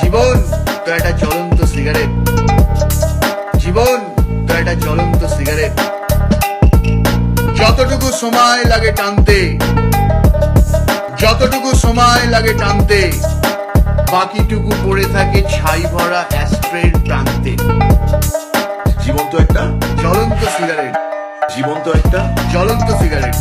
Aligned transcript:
জীবন 0.00 0.34
তো 0.84 0.92
একটা 0.92 1.10
জ্বলন্ত 1.10 1.64
সিগারেট 1.64 2.10
জীবন 3.56 3.98
তো 4.46 4.52
একটা 4.54 4.74
জ্বলন্ত 4.74 5.22
সিগারেট 5.26 5.72
যতটুকু 7.54 8.08
সময় 8.12 8.64
লাগে 8.64 8.92
টানতে 8.92 9.58
যতটুকু 11.18 11.70
সময় 11.76 12.24
লাগে 12.26 12.54
টানতে 12.54 13.00
বাকিটুকু 14.12 14.70
পড়ে 14.84 15.04
থাকে 15.04 15.42
ছাই 15.42 15.82
ভরা 15.92 16.24
অ্যাস্ট্রের 16.30 16.92
প্রান্তে। 17.04 17.52
জীবন 19.04 19.24
তো 19.30 19.36
একটা 19.38 19.62
জ্বলন্ত 20.00 20.40
সিগারেট 20.58 20.94
জীবন 21.56 21.76
তো 21.84 21.90
একটা 21.92 22.20
জ্বলন্ত 22.52 22.88
সিগারেট 23.02 23.36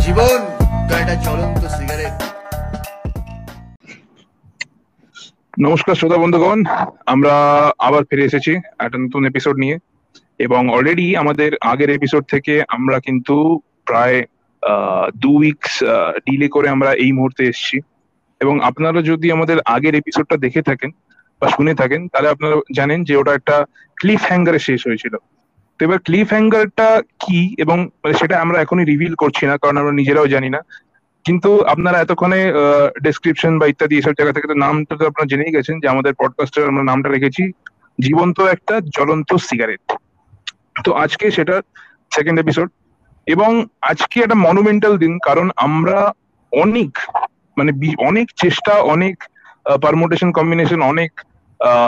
জীবন 0.00 0.59
নমস্কার 5.60 5.94
শ্রোতা 5.94 6.16
বন্ধুগণ, 6.16 6.64
আমরা 7.06 7.34
আবার 7.78 8.02
ফিরে 8.10 8.24
এসেছি 8.24 8.52
একটা 8.56 8.98
নতুন 8.98 9.26
এপিসোড 9.26 9.56
নিয়ে। 9.56 9.76
এবং 10.38 10.68
অলরেডি 10.68 11.16
আমাদের 11.16 11.50
আগের 11.60 11.90
এপিসোড 11.90 12.24
থেকে 12.24 12.62
আমরা 12.68 13.00
কিন্তু 13.00 13.60
প্রায় 13.84 14.18
দু 15.16 15.30
উইকস 15.38 15.84
ডিলে 16.26 16.48
করে 16.48 16.68
আমরা 16.68 16.92
এই 16.92 17.12
মুহূর্তে 17.12 17.42
এসেছি। 17.44 17.80
এবং 18.40 18.60
আপনারা 18.60 19.02
যদি 19.02 19.32
আমাদের 19.32 19.58
আগের 19.64 19.94
এপিসোডটা 19.94 20.36
দেখে 20.36 20.62
থাকেন 20.62 20.90
বা 21.40 21.48
শুনে 21.48 21.74
থাকেন, 21.74 22.08
তাহলে 22.08 22.28
আপনারা 22.28 22.56
জানেন 22.76 23.04
যে 23.04 23.16
ওটা 23.16 23.32
একটা 23.34 23.56
ক্লিফ 24.00 24.22
হ্যাঙ্গারে 24.28 24.58
শেষ 24.58 24.80
হয়েছিল। 24.86 25.14
তো 25.80 25.84
এবার 25.88 26.00
ক্লিফ 26.06 26.28
হ্যাঙ্গারটা 26.34 26.88
কি? 27.22 27.40
এবং 27.62 27.78
মানে 28.02 28.14
সেটা 28.20 28.34
আমরা 28.44 28.56
এখনই 28.64 28.84
রিভিল 28.92 29.14
করছি 29.22 29.44
না, 29.50 29.54
কারণ 29.62 29.76
আমরা 29.80 29.94
নিজেরাও 30.00 30.32
জানি 30.34 30.48
না। 30.54 30.60
কিন্তু 31.24 31.50
আপনারা 31.74 31.96
এতক্ষণে 32.00 32.40
ডেসক্রিপশন 33.06 33.52
বা 33.60 33.66
ইত্যাদি 33.72 33.94
এসব 34.00 34.14
জায়গা 34.18 34.34
থেকে 34.36 34.50
তো 34.50 34.56
নামটা 34.64 34.94
তো 35.00 35.04
আপনারা 35.10 35.30
জেনেই 35.32 35.54
গেছেন 35.56 35.76
যে 35.82 35.86
আমাদের 35.94 36.12
পডকাস্টের 36.20 36.70
আমরা 36.70 36.84
নামটা 36.90 37.08
রেখেছি, 37.10 37.42
জীবন্ত 37.98 38.38
একটা 38.54 38.74
জ্বলন্ত 38.96 39.30
সিগারেট 39.48 39.84
তো 40.84 40.90
আজকে 41.04 41.26
সেটা 41.36 41.56
সেকেন্ড 42.12 42.38
এপিসোড 42.40 42.68
এবং 43.26 43.50
আজকে 43.90 44.16
একটা 44.20 44.38
মনুমেন্টাল 44.46 44.94
দিন, 45.02 45.12
কারণ 45.28 45.46
আমরা 45.66 45.98
অনেক 46.52 46.92
মানে 47.58 47.70
অনেক 48.08 48.26
চেষ্টা, 48.42 48.72
অনেক 48.94 49.16
পারমোটেশন 49.84 50.30
কম্বিনেশন 50.38 50.80
অনেক 50.92 51.10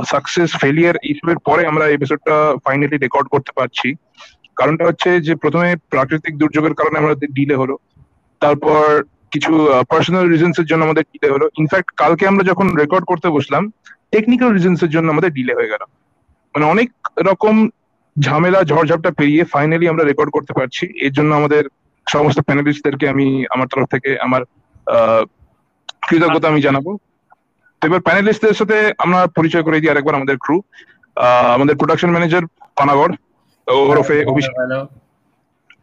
সাকসেস 0.06 0.56
ফেলিয়ার 0.56 0.94
এইসবের 1.02 1.38
পরে 1.38 1.66
আমরা 1.66 1.88
এপিসোডটা 1.88 2.54
ফাইনালি 2.64 2.96
রেকর্ড 2.96 3.28
করতে 3.28 3.52
পারছি। 3.54 3.94
কারণটা 4.56 4.84
হচ্ছে 4.84 5.20
যে, 5.20 5.34
প্রথমে 5.34 5.76
প্রাকৃতিক 5.90 6.38
দুর্যোগের 6.38 6.74
কারণে 6.74 6.98
আমাদের 6.98 7.28
ডিলে 7.32 7.54
হলো। 7.54 7.76
তারপর 8.40 9.04
কিছু 9.30 9.68
পার্সোনাল 9.88 10.28
রিজনস 10.28 10.58
এর 10.58 10.64
জন্য 10.64 10.84
আমাদের 10.84 11.04
ডিলে 11.12 11.32
হলো। 11.32 11.48
ইনফ্যাক্ট 11.58 11.90
কালকে 11.96 12.26
আমরা 12.26 12.44
যখন 12.44 12.76
রেকর্ড 12.76 13.04
করতে 13.04 13.28
বসলাম 13.28 13.72
টেকনিক্যাল 14.10 14.52
রিজনস 14.52 14.82
এর 14.82 14.88
জন্য 14.88 15.12
আমাদের 15.12 15.32
ডিলে 15.32 15.54
হয়ে 15.54 15.68
গেল। 15.68 15.82
মানে 16.54 16.64
অনেক 16.64 16.90
রকম 17.18 17.68
ঝামেলা, 18.20 18.62
ঝড়ঝাপটা 18.62 19.10
পেরিয়ে 19.10 19.44
ফাইনালি 19.44 19.88
আমরা 19.88 20.04
রেকর্ড 20.04 20.30
করতে 20.30 20.52
পারছি। 20.52 21.06
এর 21.06 21.12
জন্য 21.12 21.34
আমাদের 21.34 21.64
সমস্ত 22.10 22.40
প্যানেলিস্টদেরকে 22.40 23.08
আমি 23.08 23.44
আমার 23.50 23.66
তরফ 23.66 23.86
থেকে, 23.86 24.20
আমার 24.20 24.42
কৃতজ্ঞতা 26.08 26.48
আমি 26.48 26.60
জানাব। 26.60 26.96
তো 27.82 27.88
এবার 27.88 28.00
প্যানেলিস্টদের 28.00 28.54
সাথে 28.54 28.92
আমরা 28.98 29.26
পরিচয় 29.26 29.62
করে 29.62 29.80
দিই 29.80 29.90
আরেকবার 29.90 30.14
আমাদের 30.14 30.36
ক্রু 30.36 30.56
আমাদের 31.54 31.76
প্রোডাকশন 31.76 32.10
ম্যানেজার 32.10 32.46
পানাগড় 32.76 33.14
ওরফে 33.66 34.24
অভিষেক। 34.24 34.54
হ্যালো। 34.54 34.80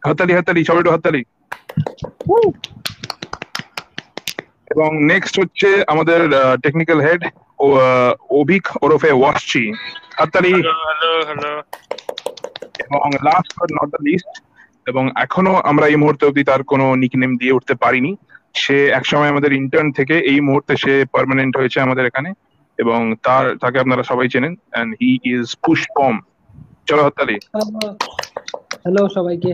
হাতালি 0.08 0.32
হাতালি 0.32 0.64
সবাই 0.64 0.78
একটু 0.78 0.90
হাততালি। 0.90 1.22
এবং 4.70 5.04
নেক্সট 5.04 5.40
হচ্ছে 5.40 5.84
আমাদের 5.88 6.20
টেকনিক্যাল 6.62 7.00
হেড 7.00 7.22
অভিক 8.30 8.64
ওরফে 8.82 9.12
ওয়াসচি। 9.12 9.72
হাততালি। 10.16 10.52
হ্যালো 10.52 10.72
হ্যালো 11.26 11.62
এবং 12.78 13.10
last 13.22 13.50
but 13.60 13.70
not 13.72 13.88
the 13.90 14.00
least 14.02 14.42
এবং 14.86 15.10
এখনও 15.16 15.54
আমরা 15.54 15.86
এই 15.86 15.96
মুহূর্তে 15.96 16.26
অবধি 16.26 16.44
তার 16.44 16.62
কোনো 16.62 16.94
নিকনেম 16.94 17.36
দিয়ে 17.36 17.52
উঠতে 17.52 17.74
পারিনি। 17.74 18.16
সে 18.54 18.88
একসময় 18.88 19.28
আমাদের 19.28 19.52
ইন্টার্ন 19.52 19.92
থেকে 19.92 20.14
এই 20.18 20.40
মুহূর্তে 20.40 20.76
সে 20.76 21.04
পার্মানেন্ট 21.12 21.56
হয়েছে 21.56 21.80
আমাদের 21.80 22.06
এখানে 22.06 22.30
এবং 22.78 23.14
তার 23.22 23.56
তাকে 23.56 23.78
আপনারা 23.78 24.02
সবাই 24.02 24.28
চেনেন 24.28 24.56
এন্ড 24.76 24.96
হি 25.00 25.18
ইজ 25.24 25.56
পুষ্পম 25.66 26.20
চলো 26.86 27.02
হাততালি। 27.02 27.36
হ্যালো 28.84 29.08
সবাইকে। 29.08 29.52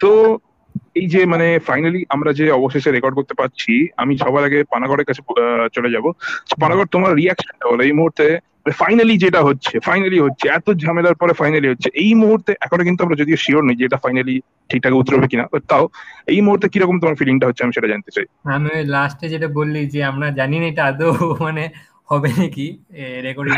তো 0.00 0.38
এই 0.94 1.06
যে 1.06 1.26
মানে 1.26 1.58
ফাইনালি 1.58 2.04
আমরা 2.08 2.32
যে 2.32 2.50
অবশেষে 2.50 2.90
রেকর্ড 2.90 3.14
করতে 3.14 3.34
পারছি 3.34 3.88
আমি 3.96 4.18
সবার 4.18 4.44
আগে 4.44 4.64
পানাগড়ের 4.64 5.06
কাছে 5.06 5.22
চলে 5.72 5.90
যাব। 5.90 6.12
পানাগড় 6.60 6.86
তোমার 6.86 7.14
রিয়াকশনটা 7.14 7.66
বলো। 7.70 7.82
এই 7.84 7.92
মুহূর্তে 7.92 8.38
ফাইনালি 8.66 9.14
যেটা 9.16 9.40
হচ্ছে 9.42 9.74
ফাইনালি 9.80 10.18
হচ্ছে 10.20 10.46
এত 10.48 10.66
ঝামেলার 10.74 11.14
পরে 11.14 11.32
ফাইনালি 11.32 11.66
হচ্ছে 11.68 11.88
এই 11.94 12.12
মুহূর্তে 12.14 12.52
এখনও 12.60 12.84
কিন্তু 12.84 13.00
আমরা 13.04 13.16
যদিও 13.16 13.36
শিওর 13.36 13.62
নই 13.64 13.76
যে 13.76 13.84
এটা 13.84 13.98
ফাইনালি 13.98 14.34
ঠিকঠাক 14.70 14.94
উতরবে 14.94 15.26
কিনা 15.28 15.44
তাও 15.68 15.84
এই 16.26 16.40
মুহূর্তে 16.40 16.66
কীরকম 16.68 16.96
তোমার 17.00 17.16
ফিলিংটা 17.16 17.46
হচ্ছে 17.46 17.64
আমি 17.64 17.72
সেটা 17.72 17.88
জানতে 17.88 18.10
চাই। 18.10 18.26
আমি 18.48 18.70
লাস্টে 18.86 19.26
যেটা 19.28 19.48
বললি 19.48 19.80
যে 19.86 20.00
আমরা 20.04 20.26
জানি 20.30 20.56
না 20.58 20.66
এটা 20.66 20.82
আদৌ 20.84 21.10
মানে 21.46 21.64
হবে 22.08 22.30
নাকি 22.38 22.66
রেকর্ডিং 23.22 23.54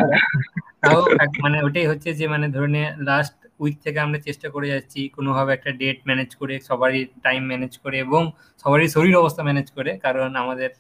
তাও 0.83 1.00
মানে 1.45 1.56
ওটাই 1.62 1.87
হচ্ছে 1.87 2.09
যে 2.15 2.25
মানে 2.28 2.47
ধরে 2.49 2.69
নে 2.69 2.83
লাস্ট 3.00 3.34
উইক 3.61 3.77
থেকে 3.84 3.99
আমরা 4.00 4.19
চেষ্টা 4.19 4.49
করে 4.50 4.66
যাচ্ছি 4.69 5.00
কোনোভাবে 5.16 5.50
একটা 5.55 5.71
ডেট 5.72 5.99
ম্যানেজ 6.09 6.31
করে 6.34 6.55
সবারই 6.69 7.00
টাইম 7.22 7.43
ম্যানেজ 7.47 7.72
করে 7.84 7.97
এবং 7.99 8.22
সবারই 8.65 8.89
শরীর 8.89 9.15
অবস্থা 9.16 9.43
ম্যানেজ 9.43 9.69
করে 9.71 9.91
কারণ 9.97 10.31
আমাদের 10.37 10.71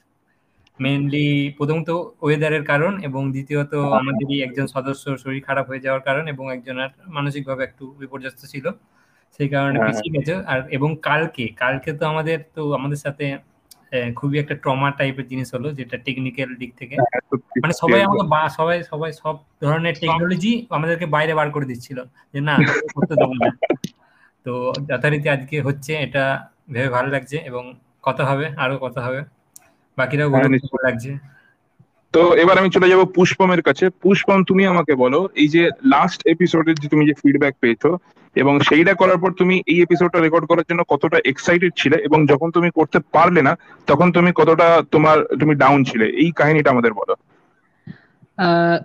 মেনলি 0.80 1.54
প্রথমত 1.56 1.90
ওয়েদারের 2.22 2.64
কারণ 2.64 3.00
এবং 3.00 3.30
দ্বিতীয়ত 3.30 3.74
আমাদেরই 3.74 4.42
একজন 4.42 4.66
সদস্য 4.66 5.18
শরীর 5.18 5.42
খারাপ 5.42 5.68
হয়ে 5.68 5.80
যাওয়ার 5.80 6.02
কারণ 6.02 6.28
এবং 6.28 6.52
একজন 6.52 6.78
আর 6.78 6.88
মানসিকভাবে 7.06 7.64
একটু 7.64 7.94
বিপর্যস্ত 7.98 8.46
ছিল। 8.46 8.70
সেই 9.36 9.48
কারণে 9.48 9.78
হ্যাঁ। 9.78 9.92
পিছিয়ে 9.92 10.18
গেছে। 10.18 10.34
আর 10.46 10.68
এবং 10.68 10.96
কালকে 11.02 11.48
কালকে 11.48 11.92
তো 11.92 12.06
আমাদের 12.06 12.38
তো 12.54 12.72
আমাদের 12.72 12.96
সাথে 12.96 13.38
খুবই 14.16 14.38
একটা 14.38 14.54
ট্রমা 14.54 14.90
টাইপের 14.90 15.26
জিনিস 15.26 15.54
হলো 15.54 15.72
যেটা 15.72 15.96
টেকনিক্যাল 15.96 16.54
দিক 16.54 16.74
থেকে। 16.76 16.96
মানে 17.34 17.72
সবাই 17.72 18.02
আমাকে 18.02 18.26
বা- 18.26 18.48
সবাই 18.48 18.82
সবাই 18.82 19.12
সব 19.12 19.36
ধরনের 19.62 19.94
টেকনোলজি 20.00 20.66
আমাদেরকে 20.70 21.06
বাইরে 21.06 21.34
বার 21.34 21.50
করে 21.50 21.64
দিচ্ছিল 21.64 22.04
যে 22.32 22.40
না 22.40 22.56
করতে 22.94 23.14
দেবো 23.14 23.32
না। 23.32 23.76
তো 24.44 24.72
যথারীতি 24.88 25.28
আজকে 25.28 25.60
হচ্ছে 25.60 25.94
এটা 25.94 26.48
ভেবে 26.72 26.88
ভালো 26.88 27.08
লাগছে 27.08 27.36
এবং 27.36 27.74
কথা 28.02 28.24
হবে 28.24 28.46
আরও 28.56 28.78
কথা 28.78 29.00
হবে। 29.00 29.35
বাকিরাও 29.98 30.28
হ্যাঁ, 30.30 30.48
লাগছে। 30.82 31.10
তো 32.14 32.22
এবার 32.34 32.56
আমি 32.58 32.70
চলে 32.70 32.88
যাব 32.88 33.00
পুষ্পমের 33.14 33.62
কাছে। 33.62 33.84
পুষ্পম 34.02 34.38
তুমি 34.44 34.62
আমাকে 34.66 34.92
বলো 34.94 35.20
এই 35.34 35.48
যে 35.48 35.62
লাস্ট 35.84 36.20
এপিসোডের 36.26 36.74
যে 36.74 36.88
তুমি 36.88 37.04
যে 37.06 37.14
ফিডব্যাক 37.14 37.54
পেয়েছ 37.60 37.84
এবং 38.36 38.54
সেইটা 38.60 38.92
করার 38.94 39.18
পর 39.18 39.30
তুমি 39.32 39.54
এই 39.66 39.78
এপিসোডটা 39.82 40.18
রেকর্ড 40.20 40.44
করার 40.46 40.68
জন্য 40.70 40.80
কতটা 40.88 41.18
এক্সাইটেড 41.24 41.72
ছিলে 41.76 41.96
এবং 41.96 42.18
যখন 42.26 42.48
তুমি 42.50 42.68
করতে 42.74 42.98
পারলে 43.12 43.40
না 43.42 43.52
তখন 43.88 44.08
তুমি 44.12 44.30
কতটা 44.34 44.66
তোমার 44.90 45.16
তুমি 45.40 45.54
ডাউন 45.54 45.80
ছিলে? 45.84 46.06
এই 46.16 46.30
কাহিনীটা 46.32 46.70
আমাদের 46.70 46.92
বলো। 46.92 47.14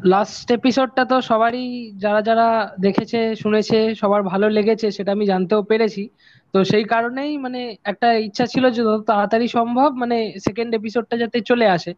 লাস্ট 0.06 0.48
এপিসোডটা 0.52 1.04
তো 1.06 1.16
সবারই 1.22 1.66
যারা 1.98 2.22
যারা 2.22 2.48
দেখেছে 2.80 3.20
শুনেছে 3.36 3.78
সবার 3.96 4.22
ভালো 4.24 4.48
লেগেছে 4.50 4.88
সেটা 4.92 5.12
আমি 5.12 5.26
জানতেও 5.26 5.62
পেরেছি। 5.64 6.04
তো 6.54 6.58
সেই 6.64 6.84
কারণেই 6.84 7.32
মানে 7.38 7.60
একটা 7.86 8.08
ইচ্ছা 8.28 8.46
ছিল 8.48 8.64
যে 8.70 8.82
যত 8.84 9.02
তাড়াতাড়ি 9.08 9.48
সম্ভব 9.48 9.90
মানে 9.94 10.18
সেকেন্ড 10.46 10.72
এপিসোডটা 10.76 11.16
যাতে 11.18 11.38
চলে 11.42 11.66
আসে। 11.68 11.92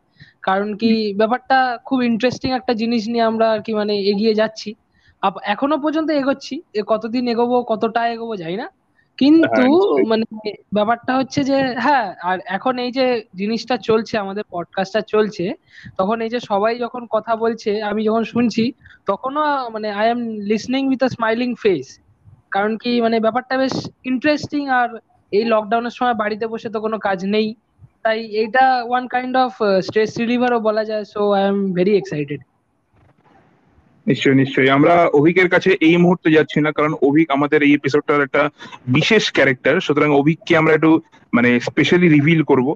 কারণ 0.43 0.69
কি 0.75 0.89
ব্যাপারটা 1.17 1.57
খুব 1.85 1.99
ইন্টারেস্টিং 2.03 2.49
একটা 2.53 2.73
জিনিস 2.73 3.01
নিয়ে 3.07 3.23
আমরা 3.23 3.45
আর 3.51 3.61
কি 3.61 3.71
মানে 3.73 3.93
এগিয়ে 4.11 4.33
যাচ্ছি। 4.33 4.69
এখনও 5.43 5.77
পর্যন্ত 5.77 6.09
এগোচ্ছি 6.11 6.55
কতদিন 6.87 7.23
এগোবো 7.27 7.57
কতটা 7.63 8.01
এগোবো 8.07 8.33
জানি 8.35 8.55
না। 8.57 8.67
কিন্তু 9.17 9.65
মানে 10.07 10.25
ব্যাপারটা 10.73 11.17
হচ্ছে 11.17 11.43
যে 11.43 11.73
হ্যাঁ 11.79 12.13
আর 12.23 12.39
এখন 12.45 12.79
এই 12.79 12.91
যে 12.91 13.23
জিনিসটা 13.35 13.77
চলছে 13.77 14.17
আমাদের 14.17 14.43
পডকাস্টটা 14.51 15.01
চলছে 15.01 15.53
তখন 15.97 16.21
এই 16.21 16.29
যে 16.29 16.39
সবাই 16.39 16.77
যখন 16.77 17.07
কথা 17.11 17.35
বলছে 17.35 17.81
আমি 17.81 18.03
যখন 18.03 18.23
শুনছি 18.23 18.73
তখনও 19.05 19.69
মানে 19.69 19.91
I 19.91 20.09
am 20.09 20.19
listening 20.27 20.87
with 20.87 21.03
a 21.03 21.07
smiling 21.07 21.55
face 21.55 21.99
কারণ 22.51 22.77
কি 22.77 23.01
মানে 23.01 23.19
ব্যাপারটা 23.19 23.57
বেশ 23.57 23.89
ইন্টারেস্টিং 24.03 24.67
আর 24.69 24.89
এই 25.31 25.45
লকডাউনের 25.45 25.91
সময় 25.91 26.13
বাড়িতে 26.13 26.47
বসে 26.47 26.69
তো 26.69 26.79
কোনো 26.81 26.97
কাজ 26.99 27.25
নেই। 27.25 27.55
তাই 28.03 28.19
এইটা 28.25 28.83
ওয়ান 28.83 29.07
কাইন্ড 29.07 29.37
অফ 29.37 29.53
স্ট্রেস 29.81 30.17
রিলিভারও 30.17 30.59
বলা 30.59 30.83
যায় 30.85 31.03
so 31.03 31.31
I 31.31 31.43
am 31.47 31.73
very 31.73 31.95
excited 31.97 32.41
নিশ্চয়ই 34.07 34.37
নিশ্চয়ই। 34.41 34.69
আমরা 34.77 34.93
অভিকের 35.19 35.49
কাছে 35.53 35.69
এই 35.87 35.97
মুহূর্তে 36.03 36.29
যাচ্ছি 36.37 36.57
না, 36.65 36.69
কারণ 36.77 36.91
অভিক 37.07 37.27
আমাদের 37.37 37.59
এই 37.67 37.71
এপিসোডটার 37.79 38.25
একটা 38.27 38.43
বিশেষ 38.97 39.23
ক্যারেক্টার 39.35 39.75
সুতরাং 39.85 40.09
অভিককে 40.21 40.53
আমরা 40.61 40.73
একটু 40.75 40.91
মানে 41.35 41.49
স্পেশালি 41.67 42.07
রিভিল 42.09 42.41
করব। 42.51 42.67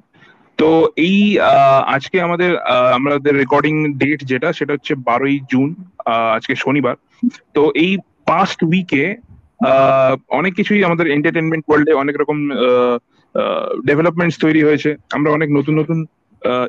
তো 0.59 0.69
এই 1.07 1.17
আজকে 1.95 2.17
আমাদের 2.27 2.51
আমাদের 2.97 3.33
রেকর্ডিং 3.41 3.75
ডেট 4.01 4.19
যেটা, 4.31 4.49
সেটা 4.57 4.71
হচ্ছে 4.75 4.93
বারোই 5.09 5.37
জুন 5.51 5.69
আজকে 6.37 6.53
শনিবার। 6.63 6.95
তো 7.55 7.61
এই 7.83 7.91
পাস্ট 8.29 8.59
উইকে 8.69 9.03
অনেক 10.39 10.53
কিছুই 10.59 10.81
আমাদের 10.87 11.07
এন্টারটেনমেন্ট 11.15 11.63
ওয়ার্ল্ডে 11.67 11.93
অনেক 12.03 12.15
রকম 12.21 12.37
ডেভেলপমেন্টস 13.89 14.35
তৈরি 14.43 14.61
হয়েছে। 14.67 14.89
আমরা 15.15 15.29
অনেক 15.37 15.49
নতুন 15.57 15.73
নতুন 15.81 15.97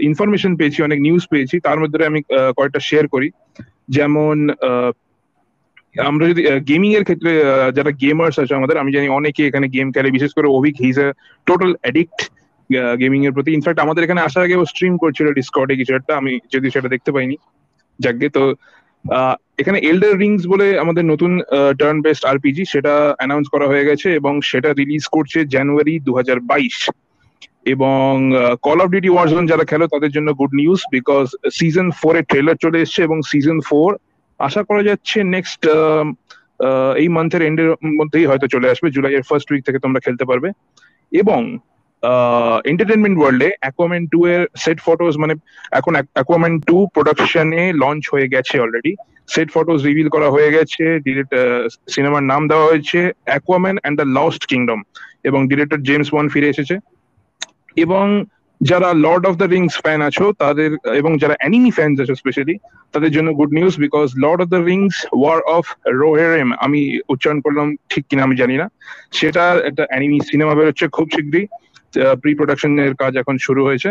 ইনফরমেশন 0.08 0.52
পেয়েছি, 0.58 0.78
অনেক 0.88 0.98
নিউজ 1.06 1.22
পেয়েছি। 1.32 1.56
তার 1.66 1.78
মধ্যে 1.82 2.08
আমি 2.10 2.20
কয়েকটা 2.56 2.80
শেয়ার 2.88 3.06
করি। 3.14 3.28
যেমন 3.88 4.36
আমরা 6.10 6.24
যদি 6.30 6.42
গেমিং 6.70 6.90
এর 6.98 7.04
ক্ষেত্রে 7.08 7.30
যারা 7.76 7.90
গেমার্স 8.02 8.36
আছে 8.42 8.58
আমাদের, 8.58 8.80
আমি 8.82 8.90
জানি 8.96 9.06
অনেকে 9.18 9.42
এখানে 9.50 9.66
গেম 9.76 9.88
খেলে, 9.94 10.16
বিশেষ 10.16 10.30
করে 10.36 10.48
Abhik 10.58 10.74
his 10.84 10.96
a 11.04 11.08
total 11.46 11.70
addict 11.82 12.18
gaming 13.02 13.20
এর 13.26 13.32
প্রতি। 13.36 13.50
ইনফ্যাক্ট 13.52 13.80
আমাদের 13.84 14.04
এখানে 14.06 14.20
আসার 14.26 14.46
আগে 14.46 14.56
ও 14.60 14.64
স্ট্রিম 14.72 14.94
করছিল 15.02 15.26
ডিসকর্ডে 15.38 15.74
কিছু 15.80 15.92
একটা, 15.94 16.12
আমি 16.20 16.32
যদি 16.54 16.66
সেটা 16.74 16.88
দেখতে 16.94 17.10
পাইনি। 17.14 17.36
যাকে 17.98 18.26
তো 18.36 18.42
এখানে 19.58 19.78
এল্ডার 19.90 20.12
রিংস 20.22 20.42
বলে 20.52 20.66
আমাদের 20.84 21.04
নতুন 21.12 21.32
টার্ন 21.80 21.98
বেস্ট 22.06 22.22
আরপিজি 22.30 22.62
সেটা 22.72 22.94
অ্যানাউন্স 23.18 23.46
করা 23.54 23.66
হয়ে 23.70 23.88
গেছে 23.88 24.08
এবং 24.20 24.34
সেটা 24.50 24.70
রিলিজ 24.80 25.04
করছে 25.16 25.38
জানুয়ারি 25.54 25.94
দু 26.06 26.12
হাজার 26.18 26.38
বাইশ। 26.50 26.78
এবং 27.74 28.08
কল 28.66 28.78
অফ 28.84 28.88
ডিউটি 28.92 29.10
ওয়ারজোন 29.12 29.44
যারা 29.50 29.64
খেলো 29.70 29.84
তাদের 29.94 30.10
জন্য 30.16 30.28
good 30.40 30.52
news 30.60 30.80
because 30.96 31.26
season 31.58 31.88
four 32.00 32.14
এর 32.18 32.24
ট্রেলার 32.30 32.62
চলে 32.64 32.78
এসেছে 32.82 33.00
এবং 33.08 33.18
সিজন 33.30 33.58
ফোর 33.68 33.90
আশা 34.40 34.62
করা 34.68 34.82
যাচ্ছে 34.88 35.18
নেক্সট 35.34 35.60
এই 37.02 37.08
মান্থের 37.16 37.42
এন্ডের 37.48 37.70
মধ্যেই 37.98 38.28
হয়তো 38.30 38.46
চলে 38.54 38.70
আসবে 38.72 38.88
জুলাই 38.96 39.14
এর 39.18 39.24
ফার্স্ট 39.28 39.48
উইক 39.50 39.62
থেকে 39.66 39.78
তোমরা 39.84 40.00
খেলতে 40.04 40.24
পারবে। 40.30 40.48
এবং 41.12 41.40
এন্টারটেনমেন্ট 42.70 43.16
ওয়ার্ল্ডে 43.18 43.48
অ্যাকোয়ামেন 43.62 44.02
টু 44.12 44.20
এর 44.32 44.42
সেট 44.64 44.78
ফটোজ 44.86 45.12
মানে 45.22 45.34
এখন 45.78 45.92
অ্যাকোয়ামেন 46.16 46.54
টু 46.68 46.76
প্রোডাকশনে 46.94 47.62
লঞ্চ 47.82 48.02
হয়ে 48.12 48.28
গেছে 48.34 48.56
অলরেডি 48.64 48.92
সেট 49.34 49.48
ফটোজ 49.54 49.78
রিভিল 49.88 50.08
করা 50.14 50.28
হয়ে 50.34 50.50
গেছে 50.56 50.84
ডিরেক্ট 51.06 51.32
সিনেমার 51.94 52.22
নাম 52.32 52.42
দেওয়া 52.50 52.68
হয়েছে 52.70 52.98
Aquaman 53.30 53.76
and 53.80 53.96
the 54.00 54.08
Lost 54.18 54.42
Kingdom 54.50 54.78
এবং 55.28 55.40
ডিরেক্টর 55.50 55.80
জেমস 55.88 56.08
ওয়ান 56.12 56.26
ফিরে 56.34 56.52
এসেছে। 56.54 56.74
এবং 57.76 58.24
যারা 58.60 58.88
Lord 58.94 59.24
of 59.26 59.34
the 59.36 59.48
Rings 59.54 59.74
fan 59.84 60.00
আছো, 60.02 60.24
তাদের, 60.42 60.70
এবং 61.00 61.12
যারা 61.22 61.34
অ্যানিমি 61.38 61.70
ফ্যান্স 61.70 62.00
আছো 62.00 62.14
স্পেশালি 62.14 62.54
তাদের 62.92 63.10
জন্য 63.16 63.28
good 63.34 63.52
news 63.58 63.74
because 63.84 64.08
Lord 64.24 64.40
of 64.42 64.48
the 64.54 64.60
Rings 64.70 64.96
War 65.20 65.38
of 65.56 65.64
Rohirrim 65.86 66.48
আমি 66.64 66.80
উচ্চারণ 67.08 67.40
করলাম 67.40 67.66
ঠিক 67.90 68.04
কিনা 68.08 68.22
আমি 68.22 68.36
জানি 68.36 68.56
না। 68.56 68.66
সেটা 69.12 69.44
একটা 69.68 69.84
অ্যানিমি 69.88 70.18
সিনেমা 70.30 70.54
বেরোচ্ছে 70.54 70.86
খুব 70.96 71.06
শীঘ্রই 71.14 71.46
প্রি 72.22 72.32
প্রোডাকশনের 72.34 72.94
কাজ 72.94 73.12
এখন 73.16 73.34
শুরু 73.46 73.64
হয়েছে। 73.64 73.90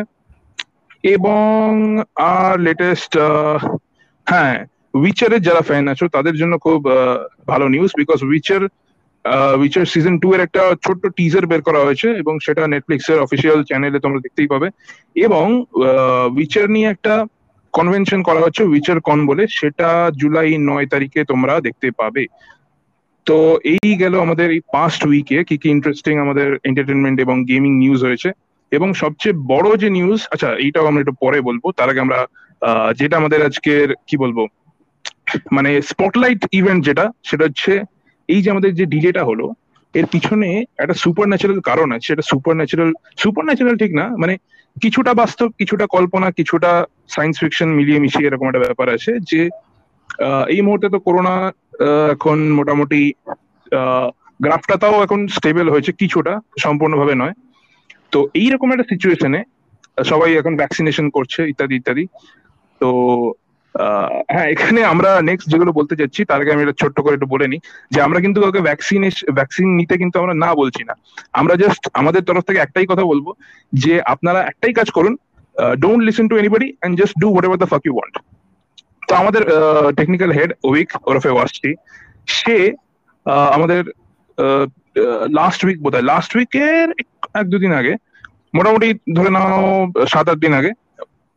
এবং 1.04 1.68
আর 2.16 2.60
লেটেস্ট 2.60 3.18
হ্যাঁ 4.28 4.66
উইচারের 4.94 5.42
যারা 5.42 5.62
ফ্যান 5.62 5.88
আছো, 5.88 6.08
তাদের 6.08 6.36
জন্য 6.36 6.54
খুব 6.66 6.80
ভালো 7.48 7.66
news 7.68 7.92
because 7.98 8.24
Witcher 8.24 8.62
Witcher 9.60 9.86
season 9.86 10.16
two 10.20 10.28
এর 10.34 10.42
একটা 10.42 10.62
ছোট্ট 10.86 11.04
টিজার 11.18 11.44
বের 11.46 11.62
করা 11.62 11.80
হয়েছে 11.80 12.08
এবং 12.18 12.34
সেটা 12.46 12.64
নেটফ্লিক্স 12.68 13.08
এর 13.10 13.20
অফিসিয়াল 13.20 13.60
চ্যানেলে 13.64 14.00
তোমরা 14.00 14.20
দেখতেই 14.20 14.48
পাবে। 14.48 14.68
এবং 15.18 15.46
উইচার 16.36 16.66
নিয়ে 16.70 16.88
একটা 16.90 17.14
কনভেনশন 17.74 18.20
করা 18.24 18.40
হচ্ছে 18.40 18.64
উইচার 18.64 18.98
কন 19.00 19.20
বলে। 19.26 19.44
সেটা 19.50 19.88
জুলাই 20.22 20.58
নয় 20.70 20.88
তারিখে 20.88 21.20
তোমরা 21.24 21.54
দেখতে 21.60 21.88
পাবে। 21.98 22.24
তো 23.28 23.38
এই 23.76 23.92
গেল 23.98 24.14
আমাদের 24.22 24.48
এই 24.52 24.62
পাস্ট 24.72 25.02
উইকে 25.06 25.38
কি 25.44 25.56
কি 25.58 25.68
ইন্টারেস্টিং 25.70 26.14
আমাদের 26.20 26.48
এন্টারটেনমেন্ট 26.64 27.18
এবং 27.20 27.36
গেমিং 27.46 27.72
নিউজ 27.78 28.00
হয়েছে। 28.04 28.30
এবং 28.72 28.94
সবচেয়ে 28.94 29.36
বড় 29.48 29.68
যে 29.78 29.90
নিউজ 29.90 30.20
আচ্ছা 30.32 30.50
এইটাও 30.66 30.88
আমরা 30.88 31.02
একটু 31.02 31.16
পরে 31.20 31.40
বলব। 31.42 31.64
তার 31.78 31.90
আগে 31.90 32.00
আমরা 32.00 32.20
যেটা 32.96 33.16
আমাদের 33.18 33.40
আজকের, 33.46 33.88
কি 34.08 34.16
বলব? 34.18 34.38
মানে 35.52 35.70
স্পটলাইট 35.82 36.42
ইভেন্ট 36.52 36.82
যেটা, 36.86 37.06
সেটা 37.24 37.44
হচ্ছে 37.46 37.74
এই 38.34 38.40
যে 38.44 38.50
আমাদের 38.54 38.72
যে 38.80 38.86
ডিলেটা 38.94 39.24
হলো, 39.30 39.46
এর 40.00 40.06
পিছনে 40.14 40.50
একটা 40.84 40.96
সুপার 41.04 41.26
ন্যাচারাল 41.32 41.60
কারণ 41.70 41.88
আছে, 41.96 42.06
সেটা 42.10 42.24
সুপার 42.32 42.54
ন্যাচারাল 42.60 42.92
সুপার 43.22 43.44
ন্যাচারাল 43.48 43.76
ঠিক 43.84 43.92
না 44.00 44.06
মানে 44.22 44.34
কিছুটা 44.84 45.12
বাস্তব, 45.22 45.50
কিছুটা 45.60 45.86
কল্পনা, 45.96 46.28
কিছুটা 46.40 46.72
সায়েন্স 47.16 47.36
ফিকশন 47.42 47.70
মিলিয়ে 47.78 48.00
মিশিয়ে 48.04 48.28
এরকম 48.30 48.46
একটা 48.48 48.64
ব্যাপার 48.66 48.88
আছে 48.96 49.12
যে 49.32 49.42
এই 50.54 50.62
মুহূর্তে 50.66 50.88
তো 50.94 51.00
করোনা 51.00 51.34
এখন 52.16 52.38
মোটামুটি 52.60 53.02
গ্রাফটা 54.46 54.76
তাও 54.82 55.04
এখন 55.06 55.20
স্টেবল 55.38 55.68
হয়েছে 55.74 55.92
কিছুটা, 56.02 56.34
সম্পূর্ণভাবে 56.64 57.14
নয়। 57.22 57.36
তো 58.14 58.20
এইরকম 58.42 58.68
একটা 58.72 58.90
সিচুয়েশনে 58.92 59.40
সবাই 60.12 60.30
এখন 60.42 60.54
ভ্যাকসিনেশন 60.62 61.06
করছে, 61.10 61.40
ইত্যাদি 61.52 61.76
ইত্যাদি। 61.76 62.04
তো 62.82 62.90
হ্যাঁ 64.34 64.48
এখানে 64.54 64.80
আমরা 64.94 65.10
নেক্সট 65.30 65.48
যেগুলো 65.54 65.72
বলতে 65.80 65.94
চাচ্ছি, 66.00 66.22
তার 66.30 66.40
আগে 66.42 66.54
আমি 66.56 66.62
এটা 66.66 66.80
ছোট্ট 66.82 66.98
করে 67.04 67.16
একটু 67.18 67.30
বলে 67.34 67.46
নিই, 67.52 67.60
যে 67.94 68.00
আমরা 68.08 68.20
কিন্তু 68.26 68.38
কাউকে 68.44 68.62
ভ্যাকসিন 68.70 69.02
ভ্যাকসিন 69.38 69.68
নিতে 69.80 69.96
কিন্তু 70.02 70.16
আমরা 70.22 70.34
না 70.44 70.50
বলছি 70.62 70.82
না। 70.90 70.94
আমরা 71.40 71.54
জাস্ট 71.64 71.84
আমাদের 72.02 72.22
তরফ 72.30 72.44
থেকে 72.48 72.60
একটাই 72.62 72.88
কথা 72.92 73.04
বলব, 73.12 73.28
যে 73.84 73.94
আপনারা 74.14 74.40
একটাই 74.52 74.74
কাজ 74.80 74.88
করুন 74.98 75.14
don't 75.84 76.02
listen 76.08 76.26
to 76.32 76.36
anybody 76.42 76.68
and 76.74 76.94
just 77.02 77.16
do 77.22 77.28
whatever 77.48 77.60
the 77.64 77.70
fuck 77.74 77.84
you 77.88 77.94
want 77.98 78.16
তো 79.08 79.14
আমাদের 79.22 79.42
টেকনিক্যাল 80.00 80.32
হেড 80.38 80.50
ওইক 80.70 80.90
ওরফে 81.10 81.32
ওয়াসটি 81.36 81.72
সে 82.38 82.58
আমাদের 83.56 83.82
লাস্ট 85.40 85.60
উইক 85.66 85.78
বোধ 85.84 85.94
হয় 85.96 86.08
লাস্ট 86.12 86.32
উইকের 86.38 86.88
এক 87.40 87.46
দুদিন 87.54 87.72
আগে, 87.80 87.94
মোটামুটি 88.58 88.90
ধরে 89.18 89.30
নাও, 89.36 89.62
সাত, 90.14 90.26
আট 90.32 90.40
দিন 90.46 90.54
আগে 90.60 90.72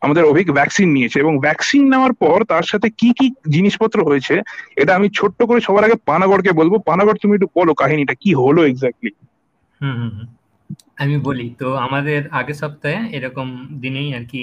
আমাদের 0.03 0.25
অভিক 0.25 0.47
ভ্যাকসিন 0.59 0.89
নিয়েছে 0.93 1.17
এবং 1.21 1.33
ভ্যাকসিন 1.41 1.83
নেওয়ার 1.89 2.13
পর 2.23 2.39
তার 2.45 2.65
সাথে 2.65 2.89
কি 2.99 3.09
কি 3.19 3.27
জিনিসপত্র 3.51 3.99
হয়েছে 4.05 4.35
এটা 4.77 4.93
আমি 4.95 5.09
ছোট্ট 5.15 5.39
করে 5.45 5.61
সবার 5.61 5.87
আগে 5.87 5.97
পানাগড়কে 6.07 6.51
বলব। 6.53 6.73
পানাগড় 6.87 7.19
তুমি 7.23 7.33
একটু 7.37 7.49
বলো 7.57 7.73
কাহিনীটা 7.81 8.15
কি 8.17 8.31
হলো 8.43 8.61
এক্স্যাক্টলি 8.67 9.11
হুম 9.81 9.95
হুম 9.99 10.11
হুম। 10.11 10.27
আমি 11.03 11.17
বলি 11.27 11.47
তো 11.61 11.69
আমাদের 11.87 12.21
আগের 12.39 12.57
সপ্তাহে 12.63 12.99
এরকম 13.17 13.49
দিনেই 13.83 14.09
আর 14.15 14.25
কি 14.29 14.43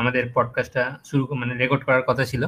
আমাদের 0.00 0.24
পডকাস্টটা 0.36 0.84
শুরু 1.04 1.22
মানে 1.40 1.52
রেকর্ড 1.54 1.82
করার 1.86 2.04
কথা 2.08 2.24
ছিল। 2.26 2.42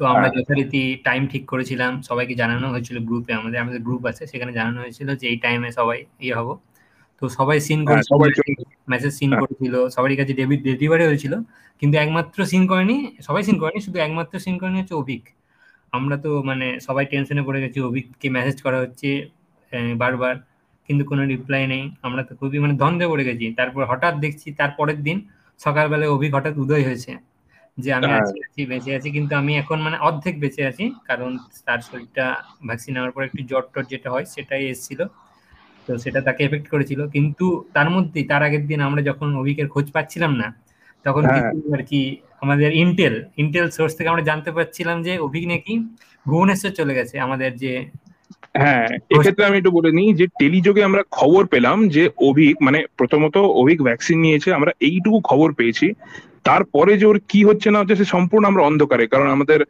তো 0.00 0.06
আমরা 0.06 0.26
হ্যাঁ। 0.26 0.34
যথারীতি 0.36 0.82
টাইম 1.04 1.22
ঠিক 1.32 1.44
করেছিলাম। 1.46 1.92
সবাইকে 2.08 2.34
জানানো 2.42 2.66
হয়েছিল 2.72 2.96
গ্রুপে 3.08 3.32
আমাদের 3.34 3.58
আমাদের 3.60 3.80
গ্রুপ 3.86 4.02
আছে 4.10 4.22
সেখানে 4.26 4.52
জানানো 4.52 4.78
হয়েছিল 4.80 5.08
যে 5.16 5.26
এই 5.28 5.38
টাইমে 5.44 5.68
সবাই 5.72 5.98
ইয়ে 6.20 6.34
হব। 6.38 6.48
তো 7.22 7.24
সবাই 7.38 7.58
সিন 7.60 7.80
হ্যাঁ 7.86 8.02
মেসেজ 8.92 9.12
সিন 9.18 9.30
হ্যাঁ। 9.30 9.40
করেছিল 9.42 9.74
সবারই 9.96 10.16
কাছে 10.16 10.32
ডেবিট 10.32 10.60
ডেলিভারি 10.66 11.04
হয়েছিল 11.06 11.34
কিন্তু 11.82 11.94
একমাত্র 11.96 12.38
সিন 12.46 12.62
করেনি 12.66 12.96
সবাই 13.20 13.42
সিন 13.42 13.56
করেনি 13.62 13.78
শুধু 13.86 13.98
একমাত্র 13.98 14.34
সিন 14.38 14.54
করেনি 14.58 14.78
হচ্ছে 14.80 14.96
অভিক। 15.02 15.22
আমরা 15.92 16.16
তো 16.24 16.30
মানে 16.42 16.66
সবাই 16.86 17.04
টেনশনে 17.10 17.42
পড়ে 17.48 17.60
গেছি 17.64 17.78
অভিককে 17.80 18.26
মেসেজ 18.30 18.56
করা 18.64 18.78
হচ্ছে 18.84 19.08
বারবার 20.02 20.34
কিন্তু 20.88 21.02
কোনো 21.04 21.22
রিপ্লাই 21.24 21.62
নেই। 21.66 21.82
আমরা 22.02 22.22
তো 22.28 22.32
খুবই 22.40 22.58
মানে 22.58 22.74
দ্বন্দ্বে 22.80 23.06
পড়ে 23.08 23.24
গেছি। 23.28 23.46
তারপর 23.58 23.82
হঠাৎ 23.90 24.14
দেখছি 24.24 24.46
তার 24.58 24.70
পরের 24.78 24.98
দিন 25.02 25.16
সকালবেলায় 25.60 26.10
অভিক 26.16 26.30
হঠাৎ 26.34 26.54
উদয় 26.56 26.84
হয়েছে 26.84 27.12
যে 27.78 27.90
আমি 27.98 28.06
হ্যাঁ। 28.06 28.22
আছি 28.22 28.36
আছি 28.46 28.60
বেঁচে 28.66 28.90
আছি 28.98 29.08
কিন্তু 29.10 29.32
আমি 29.36 29.52
এখন 29.62 29.78
মানে 29.80 29.96
অর্ধেক 29.98 30.34
বেঁচে 30.40 30.62
আছি 30.66 30.84
কারণ 31.08 31.30
তার 31.66 31.80
শরীরটা 31.88 32.24
ভ্যাকসিন 32.66 32.92
নেওয়ার 32.94 33.12
পর 33.14 33.22
একটু 33.24 33.40
জ্বর 33.50 33.64
টর 33.72 33.84
যেটা 33.92 34.08
হয় 34.10 34.26
সেটাই 34.34 34.64
এসেছিল। 34.72 35.00
তো 35.90 35.94
সেটা 35.98 36.20
তাকে 36.26 36.40
এফেক্ট 36.44 36.66
করেছিল 36.72 37.00
কিন্তু 37.14 37.46
তার 37.74 37.88
মধ্যেই 37.94 38.24
তার 38.30 38.42
আগের 38.46 38.64
দিন 38.66 38.80
আমরা 38.88 39.00
যখন 39.02 39.28
অভিকের 39.34 39.68
খোঁজ 39.68 39.86
পাচ্ছিলাম 39.92 40.32
না 40.40 40.48
তখন 41.04 41.22
হ্যাঁ। 41.24 41.50
আর 41.76 41.82
কি 41.90 42.00
আমাদের 42.42 42.70
ইন্টেল 42.76 43.14
ইন্টেল 43.36 43.66
সোর্স 43.70 43.92
থেকে 43.96 44.08
আমরা 44.08 44.24
জানতে 44.30 44.50
পারছিলাম 44.52 44.96
যে 45.06 45.12
অভিক 45.18 45.44
নাকি 45.48 45.72
ভুবনেশ্বর 46.26 46.72
চলে 46.78 46.92
গেছে 46.98 47.14
আমাদের 47.18 47.50
যে 47.62 47.72
হ্যাঁ 48.54 48.86
এক্ষেত্রে 49.10 49.48
আমি 49.48 49.56
একটু 49.58 49.72
বলে 49.72 49.90
নিই 49.92 50.08
যে 50.14 50.26
টেলিযোগে 50.40 50.82
আমরা 50.82 51.02
খবর 51.12 51.42
পেলাম 51.46 51.78
যে 51.88 52.02
অভিক 52.28 52.54
মানে 52.66 52.78
প্রথমত 52.98 53.36
অভিক 53.60 53.78
ভ্যাকসিন 53.82 54.18
নিয়েছে 54.20 54.48
আমরা 54.58 54.70
এইটুকু 54.80 55.18
খবর 55.30 55.48
পেয়েছি 55.58 55.86
তারপরে 56.48 56.92
যে 57.00 57.06
ওর 57.10 57.18
কি 57.30 57.40
হচ্ছে 57.48 57.68
না 57.72 57.78
হচ্ছে, 57.80 57.98
সে 58.00 58.06
সম্পূর্ণ 58.14 58.44
আমরা 58.50 58.66
অন্ধকারে। 58.68 59.04
কারণ 59.12 59.28
আমাদের 59.36 59.60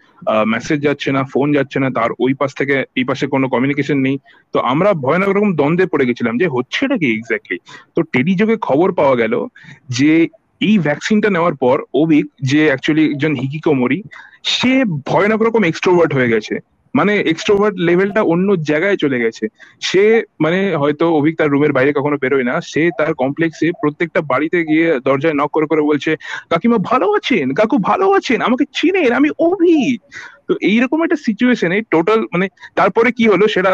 মেসেজ 0.55 0.79
যাচ্ছে 0.87 1.09
না 1.17 1.23
ফোন 1.33 1.47
যাচ্ছে 1.57 1.79
না, 1.83 1.89
তার 1.99 2.11
ওই 2.25 2.33
পাশ 2.41 2.51
থেকে 2.61 2.75
এই 2.99 3.05
পাশে 3.11 3.25
কোনো 3.35 3.47
কমিউনিকেশন 3.55 3.99
নেই। 4.07 4.17
তো 4.55 4.59
আমরা 4.73 4.91
ভয়ানক 5.05 5.31
রকম 5.33 5.51
দ্বন্দ্বে 5.61 5.91
পড়ে 5.93 6.09
গেছিলাম 6.09 6.35
যে 6.43 6.47
হচ্ছে 6.47 6.81
হচ্ছেটা 6.81 6.97
কি 7.03 7.09
এক্স্যাক্টলি 7.11 7.57
তো 7.95 8.01
টেলিযোগে 8.15 8.57
খবর 8.69 8.89
পাওয়া 8.99 9.15
গেল 9.17 9.35
যে 9.99 10.13
এই 10.61 10.75
ভ্যাকসিনটা 10.87 11.29
নেওয়ার 11.37 11.55
পর 11.63 11.77
অভিক, 12.03 12.25
যে 12.51 12.61
অ্যাকচুয়ালি 12.69 13.05
একজন 13.13 13.33
হিকিকোমরি 13.41 13.99
সে 14.55 14.73
ভয়ানক 15.11 15.41
রকম 15.43 15.63
এক্সট্রোভার্ট 15.65 16.13
হয়ে 16.17 16.33
গেছে। 16.35 16.55
মানে 16.95 17.21
এক্সট্রোভার্ট 17.21 17.77
লেভেলটা 17.79 18.23
অন্য 18.23 18.57
জায়গায় 18.57 18.97
চলে 18.97 19.19
গেছে। 19.19 19.49
সে 19.81 20.23
মানে 20.41 20.77
হয়তো 20.77 21.15
অভিক 21.15 21.37
তার 21.37 21.51
রুমের 21.51 21.73
বাইরে 21.73 21.93
কখনো 21.93 22.17
বেরোয় 22.21 22.45
না। 22.45 22.61
সে 22.61 22.91
তার 22.99 23.15
কমপ্লেক্সে 23.15 23.71
প্রত্যেকটা 23.81 24.21
বাড়িতে 24.21 24.65
গিয়ে 24.65 25.01
দরজায় 25.05 25.35
নক 25.35 25.51
করে 25.51 25.67
করে 25.67 25.81
বলছে, 25.81 26.17
কাকিমা 26.51 26.79
ভালো 26.79 27.13
আছেন? 27.13 27.55
কাকু 27.55 27.79
ভালো 27.79 28.11
আছেন? 28.11 28.41
আমাকে 28.41 28.65
চিনেন? 28.75 29.13
আমি 29.13 29.31
অভিক! 29.39 30.03
তো 30.51 30.57
এইরকম 30.63 30.99
একটা 31.03 31.19
সিচুয়েশনে 31.27 31.77
টোটাল 31.91 32.21
মানে 32.33 32.47
তারপরে 32.75 33.09
কি 33.13 33.25
হলো 33.29 33.45
সেটা 33.49 33.71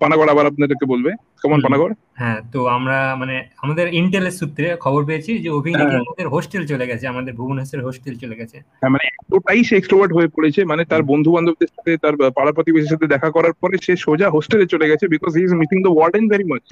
পানাগড় 0.00 0.30
আবার 0.30 0.46
আপনাদেরকে 0.46 0.86
বলবে। 0.86 1.10
কেমন 1.42 1.58
পানাগড়? 1.62 1.92
হ্যাঁ 2.20 2.38
তো 2.52 2.60
আমরা 2.68 2.98
মানে 3.16 3.34
আমাদের 3.56 3.86
ইন্টেলের 3.92 4.34
সূত্রে 4.40 4.66
খবর 4.76 5.02
পেয়েছি 5.04 5.32
যে 5.38 5.50
অভিক 5.50 5.74
হ্যাঁ। 5.76 6.00
আমাদের 6.00 6.26
হোস্টেল 6.28 6.62
চলে 6.66 6.84
গেছে 6.86 7.04
আমাদের 7.06 7.32
ভুবনেশ্বরের 7.34 7.86
হোস্টেল 7.86 8.14
চলে 8.14 8.34
গেছে। 8.34 8.56
হ্যাঁ 8.80 8.92
মানে 8.94 9.04
এতটাই 9.12 9.60
সে 9.64 9.74
এক্সট্রোভার্ট 9.76 10.12
হয়ে 10.14 10.28
পড়েছে 10.28 10.60
মানে 10.64 10.82
তার 10.84 11.02
বন্ধু 11.02 11.30
বান্ধবদের 11.32 11.70
সাথে 11.76 11.92
তার 11.96 12.14
পাড়া 12.36 12.52
প্রতিবেশীর 12.52 12.92
সাথে 12.94 13.06
দেখা 13.06 13.28
করার 13.30 13.54
পরে 13.60 13.76
সে 13.82 13.92
সোজা 13.96 14.28
হোস্টেলে 14.30 14.66
চলে 14.66 14.86
গেছে 14.88 15.04
because 15.08 15.32
he 15.36 15.42
is 15.44 15.52
missing 15.52 15.78
the 15.82 15.92
warden 15.94 16.24
very 16.28 16.46
much 16.52 16.64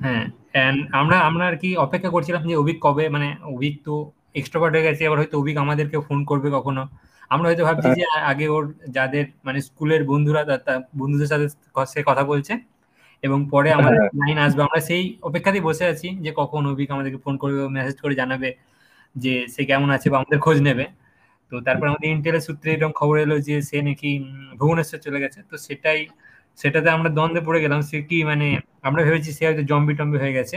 হ্যাঁ 0.00 0.24
এন্ড 0.58 0.78
আমরা 0.92 1.16
আমরা 1.20 1.44
আর 1.46 1.56
কি 1.56 1.70
অপেক্ষা 1.76 2.10
করছিলাম 2.10 2.42
যে 2.46 2.54
অভিক 2.56 2.76
কবে 2.82 3.04
মানে 3.08 3.28
অভিক 3.54 3.74
তো 3.84 3.94
এক্সট্রোভার্ট 4.34 4.72
হয়ে 4.74 4.86
গেছে 4.88 5.02
আবার 5.08 5.18
হয়তো 5.20 5.36
অভিক 5.42 5.56
আমাদেরকে 5.64 5.96
ফোন 6.08 6.18
করবে 6.30 6.48
কখনো। 6.56 6.82
আমরা 7.30 7.46
হয়তো 7.48 7.64
ভাবছি 7.68 7.88
যে 7.98 8.04
আগে 8.32 8.46
ওর 8.56 8.64
যাদের 8.96 9.24
মানে 9.46 9.58
স্কুলের 9.68 10.02
বন্ধুরা 10.10 10.40
বন্ধুদের 11.00 11.28
সাথে 11.32 11.46
সে 11.92 12.00
কথা 12.08 12.22
বলছে 12.30 12.52
এবং 13.22 13.38
পরে 13.52 13.68
আমাদের 13.78 14.00
লাইন 14.20 14.38
আসবে। 14.46 14.60
আমরা 14.66 14.80
সেই 14.88 15.02
অপেক্ষাতেই 15.28 15.62
বসে 15.68 15.84
আছি 15.92 16.08
যে 16.24 16.30
কখন 16.40 16.62
অভিক 16.72 16.88
আমাদেরকে 16.94 17.18
ফোন 17.24 17.34
করবে 17.42 17.60
মেসেজ 17.76 17.96
করে 18.04 18.14
জানাবে 18.22 18.48
যে 19.14 19.34
সে 19.54 19.62
কেমন 19.70 19.88
আছে 19.96 20.06
বা 20.12 20.16
আমাদের 20.20 20.38
খোঁজ 20.44 20.58
নেবে। 20.68 20.84
তো 21.52 21.54
তারপর 21.66 21.86
আমাদের 21.92 22.08
ইন্টেলের 22.14 22.44
সূত্রে 22.48 22.68
এরকম 22.74 22.92
খবর 23.00 23.16
এলো 23.24 23.36
যে 23.48 23.56
সে 23.68 23.78
নাকি 23.88 24.10
ভুবনেশ্বর 24.60 24.98
চলে 25.06 25.18
গেছে। 25.24 25.38
তো 25.50 25.54
সেটাই 25.66 26.00
সেটাতে 26.58 26.88
আমরা 26.96 27.08
দ্বন্দ্বে 27.16 27.42
পড়ে 27.46 27.60
গেলাম। 27.64 27.80
সে 27.88 27.96
কি 28.08 28.18
মানে 28.30 28.46
আমরা 28.88 29.00
ভেবেছি 29.06 29.30
সে 29.36 29.42
হয়তো 29.48 29.62
জম্বি 29.70 29.94
টম্বি 29.98 30.18
হয়ে 30.22 30.34
গেছে। 30.38 30.56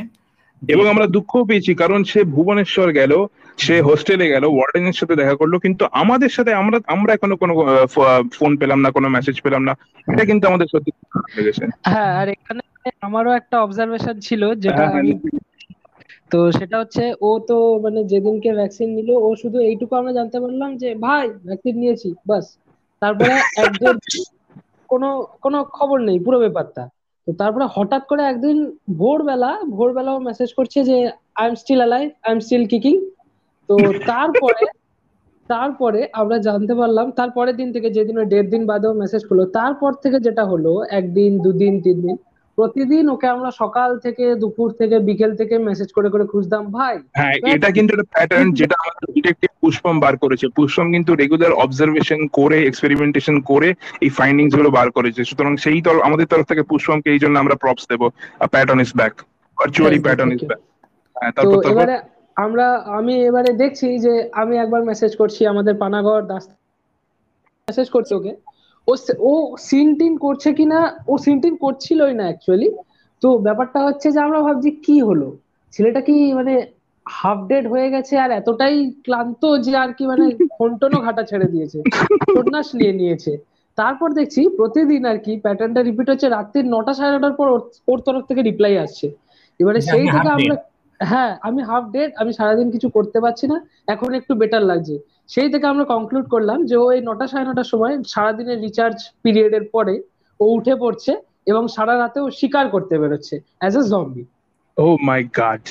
এবং 0.68 0.86
আমরা 0.88 1.06
দুঃখ 1.08 1.32
পেয়েছি 1.50 1.72
কারণ 1.74 2.00
সে 2.04 2.20
ভুবনেশ্বর 2.36 2.90
গেল 2.92 3.14
সে 3.58 3.76
হোস্টেলে 3.82 4.28
গেল 4.30 4.44
ওয়ার্ডেনের 4.50 4.98
সাথে 5.00 5.16
দেখা 5.16 5.36
করল 5.36 5.54
কিন্তু 5.60 5.84
আমাদের 5.94 6.32
সাথে 6.32 6.52
আমরা 6.54 6.78
আমরা 6.88 7.12
এখনও 7.14 7.36
কোনো 7.38 7.54
ফোন 8.32 8.52
পেলাম 8.58 8.80
না 8.82 8.90
কোনো 8.92 9.08
মেসেজ 9.10 9.38
পেলাম 9.42 9.62
না 9.64 9.74
এটা 10.08 10.24
কিন্তু 10.26 10.46
আমাদের 10.48 10.68
সত্যি 10.68 10.92
লেগেছে। 11.38 11.64
হ্যাঁ 11.86 12.12
আর 12.20 12.28
এখানে 12.30 12.62
আমারও 13.02 13.32
একটা 13.32 13.56
অবজারভেশন 13.60 14.16
ছিল 14.20 14.42
যেটা 14.56 14.84
হ্যাঁ, 14.84 15.00
আমি 15.00 15.12
তো 16.32 16.40
সেটা 16.52 16.76
হচ্ছে 16.80 17.04
ও 17.22 17.32
তো 17.50 17.58
মানে 17.82 18.00
যেদিনকে 18.04 18.50
ভ্যাকসিন 18.54 18.90
নিল 18.96 19.10
ও 19.18 19.36
শুধু 19.36 19.58
এইটুকু 19.60 19.94
আমরা 19.96 20.14
জানতে 20.14 20.38
পারলাম 20.40 20.70
যে 20.78 20.90
ভাই 21.06 21.26
ভ্যাকসিন 21.46 21.76
নিয়েছি 21.78 22.10
বাস। 22.28 22.46
তারপরে 23.02 23.34
একজন 23.58 23.96
কোনো 24.90 25.10
কোনো 25.42 25.58
খবর 25.74 25.98
নেই 26.00 26.18
পুরো 26.20 26.38
ব্যাপারটা। 26.40 26.84
তো 27.28 27.32
তারপরে 27.34 27.66
হঠাৎ 27.76 28.04
করে 28.10 28.22
একদিন 28.24 28.58
ভোরবেলা 28.98 29.52
ভোরবেলা 29.78 30.12
ও 30.14 30.20
মেসেজ 30.20 30.50
করছে 30.54 30.80
যে 30.90 30.98
I 31.36 31.46
am 31.50 31.56
still 31.56 31.80
alive 31.80 32.08
I 32.26 32.32
am 32.32 32.40
still 32.40 32.64
kicking 32.68 32.96
তো 33.70 33.76
তারপরে 34.08 34.64
তারপরে 35.50 36.02
আমরা 36.14 36.38
জানতে 36.40 36.74
পারলাম, 36.76 37.08
তারপরের 37.12 37.56
দিন 37.56 37.70
থেকে 37.72 37.90
যেদিন 37.90 38.16
দেড় 38.24 38.50
দিন 38.50 38.64
বাদেও 38.66 38.94
মেসেজ 38.94 39.22
করল, 39.26 39.42
তারপর 39.54 39.92
থেকে 40.04 40.18
যেটা 40.20 40.44
হলো, 40.46 40.74
একদিন, 40.90 41.32
দুদিন, 41.40 41.74
তিন 41.82 41.98
দিন 42.02 42.16
প্রতিদিন 42.58 43.06
ওকে 43.10 43.28
আমরা 43.28 43.50
সকাল 43.62 43.90
থেকে 44.06 44.26
দুপুর 44.36 44.70
থেকে 44.80 44.96
বিকেল 45.00 45.32
থেকে 45.36 45.56
মেসেজ 45.60 45.90
করে 45.94 46.10
করে 46.10 46.26
খুঁজতাম 46.26 46.64
ভাই 46.78 46.96
হ্যাঁ 47.18 47.36
এটা 47.54 47.70
কিন্তু 47.78 47.92
একটা 47.94 48.08
প্যাটার্ন 48.14 48.48
যেটা 48.60 48.76
আমাদের 48.82 49.08
ডিটেকটিভ 49.16 49.52
পুষ্পম 49.62 49.96
বার 50.00 50.16
করেছে। 50.18 50.46
পুষ্পম 50.58 50.88
কিন্তু 50.96 51.12
রেগুলার 51.16 51.54
অবজারভেশন 51.66 52.20
করে 52.34 52.58
এক্সপেরিমেন্টেশন 52.62 53.36
করে 53.52 53.70
এই 54.02 54.10
ফাইন্ডিংসগুলো 54.10 54.70
বার 54.78 54.88
করেছে। 54.98 55.22
সুতরাং 55.30 55.54
সেই 55.58 55.80
তর 55.82 55.96
আমাদের 56.08 56.28
তরফ 56.32 56.46
থেকে 56.52 56.64
পুষ্পমকে 56.72 57.10
এই 57.12 57.22
জন্য 57.24 57.36
আমরা 57.40 57.56
প্রপস 57.56 57.84
দেবো। 57.92 58.08
Pattern 58.54 58.80
is 58.86 58.92
back 59.00 59.14
virtually 59.58 60.00
pattern 60.00 60.32
is 60.36 60.44
back 60.50 60.62
তো 61.46 61.50
এবারে 61.72 61.96
আমরা 62.38 62.68
আমি 63.00 63.14
এবারে 63.30 63.52
দেখছি 63.54 63.88
যে 64.06 64.14
আমি 64.34 64.56
একবার 64.58 64.82
মেসেজ 64.84 65.12
করছি 65.22 65.42
আমাদের 65.46 65.74
পানাগড় 65.84 66.24
দাস 66.32 66.44
মেসেজ 67.68 67.88
করছি 67.90 68.12
ওকে। 68.20 68.32
ও 68.88 68.94
ও 69.24 69.34
সিন 69.62 69.88
টিন 70.00 70.14
করছে 70.18 70.50
কিনা 70.54 70.80
ও 71.08 71.14
সিন 71.24 71.38
টিন 71.44 71.56
করছিলই 71.58 72.14
না 72.14 72.26
অ্যাকচুয়ালি 72.28 72.70
তো 73.22 73.30
ব্যাপারটা 73.46 73.80
হচ্ছে 73.88 74.08
যে 74.12 74.20
আমরা 74.26 74.40
ভাবছি 74.42 74.70
কি 74.86 74.96
হলো? 75.02 75.28
ছেলেটা 75.74 76.02
কি 76.08 76.16
মানে 76.40 76.54
হাফ 77.06 77.40
ডেড 77.48 77.66
হয়ে 77.68 77.88
গেছে 77.94 78.14
আর 78.20 78.32
এতটাই 78.40 78.76
ক্লান্ত 79.06 79.42
যে 79.66 79.74
আর 79.78 79.92
কি 79.98 80.04
মানে 80.12 80.26
ফোনটোনও 80.54 81.00
ঘাটা 81.06 81.24
ছেড়ে 81.30 81.48
দিয়েছে 81.48 81.80
সন্ন্যাস 82.28 82.68
নিয়ে 82.80 82.94
নিয়েছে। 83.00 83.32
তারপর 83.78 84.10
দেখছি 84.14 84.42
প্রতিদিন 84.60 85.02
আর 85.06 85.18
কি 85.26 85.34
প্যাটার্নটা 85.44 85.82
রিপিট 85.82 86.08
হচ্ছে 86.10 86.28
রাত্রি 86.30 86.60
নটা 86.74 86.94
সাড়ে 86.94 87.12
নটার 87.16 87.36
পর 87.40 87.48
ওর- 87.88 88.04
তরফ 88.06 88.24
থেকে 88.30 88.42
রিপ্লাই 88.42 88.76
আসছে। 88.78 89.08
এবারে 89.60 89.80
সেই 89.84 90.06
থেকে 90.14 90.30
আমরা 90.38 90.56
হ্যাঁ 91.00 91.32
আমি 91.42 91.62
হাফ 91.64 91.84
ডেড 91.92 92.10
আমি 92.16 92.32
সারাদিন 92.34 92.68
কিছু 92.72 92.88
করতে 92.90 93.18
পারছি 93.20 93.46
না 93.48 93.58
এখন 93.88 94.10
একটু 94.20 94.34
বেটার 94.42 94.64
লাগছে। 94.64 94.96
সেই 95.30 95.50
থেকে 95.54 95.66
আমরা 95.68 95.86
কনক্লুড 95.94 96.26
করলাম 96.34 96.60
যে 96.70 96.76
ও 96.76 96.86
এই 96.96 97.02
নটা 97.02 97.26
সাড়ে 97.28 97.46
নটার 97.48 97.72
সময় 97.74 97.94
সারাদিনের 98.14 98.60
রিচার্জ 98.66 98.98
পিরিয়ডের 99.24 99.66
পরে 99.76 99.96
ও 100.40 100.46
উঠে 100.58 100.76
পড়ছে 100.76 101.12
এবং 101.52 101.64
সারা 101.76 101.94
রাতে 101.96 102.20
ও 102.20 102.28
শিকার 102.40 102.66
করতে 102.70 102.94
বেরোচ্ছে 103.02 103.36
as 103.62 103.74
a 103.78 103.82
zombie 103.92 104.24
oh 104.78 104.86
my 105.08 105.22
God 105.40 105.64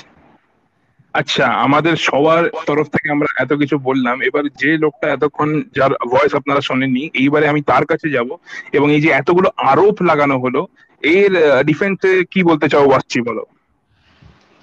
আচ্ছা 1.14 1.46
আমাদের 1.66 1.94
সবার 2.08 2.42
তরফ 2.66 2.86
থেকে 2.94 3.08
আমরা 3.10 3.28
এত 3.44 3.52
কিছু 3.52 3.76
বললাম। 3.88 4.16
এবার 4.28 4.44
যে 4.62 4.70
লোকটা 4.84 5.06
এতক্ষণ 5.10 5.48
যার 5.76 5.92
ভয়েস 6.12 6.32
আপনারা 6.34 6.60
শোনেননি 6.60 7.04
এইবারে 7.14 7.46
আমি 7.48 7.60
তার 7.70 7.84
কাছে 7.86 8.06
যাব 8.16 8.28
এবং 8.72 8.88
এই 8.96 9.02
যে 9.04 9.10
এতগুলো 9.20 9.48
আরোপ 9.70 9.96
লাগানো 10.10 10.36
হলো 10.44 10.60
এর 11.02 11.32
ডিফেন্সে 11.68 12.10
কি 12.32 12.40
বলতে 12.50 12.66
চাও 12.68 12.92
বাচ্চি 12.92 13.18
বলো। 13.28 13.42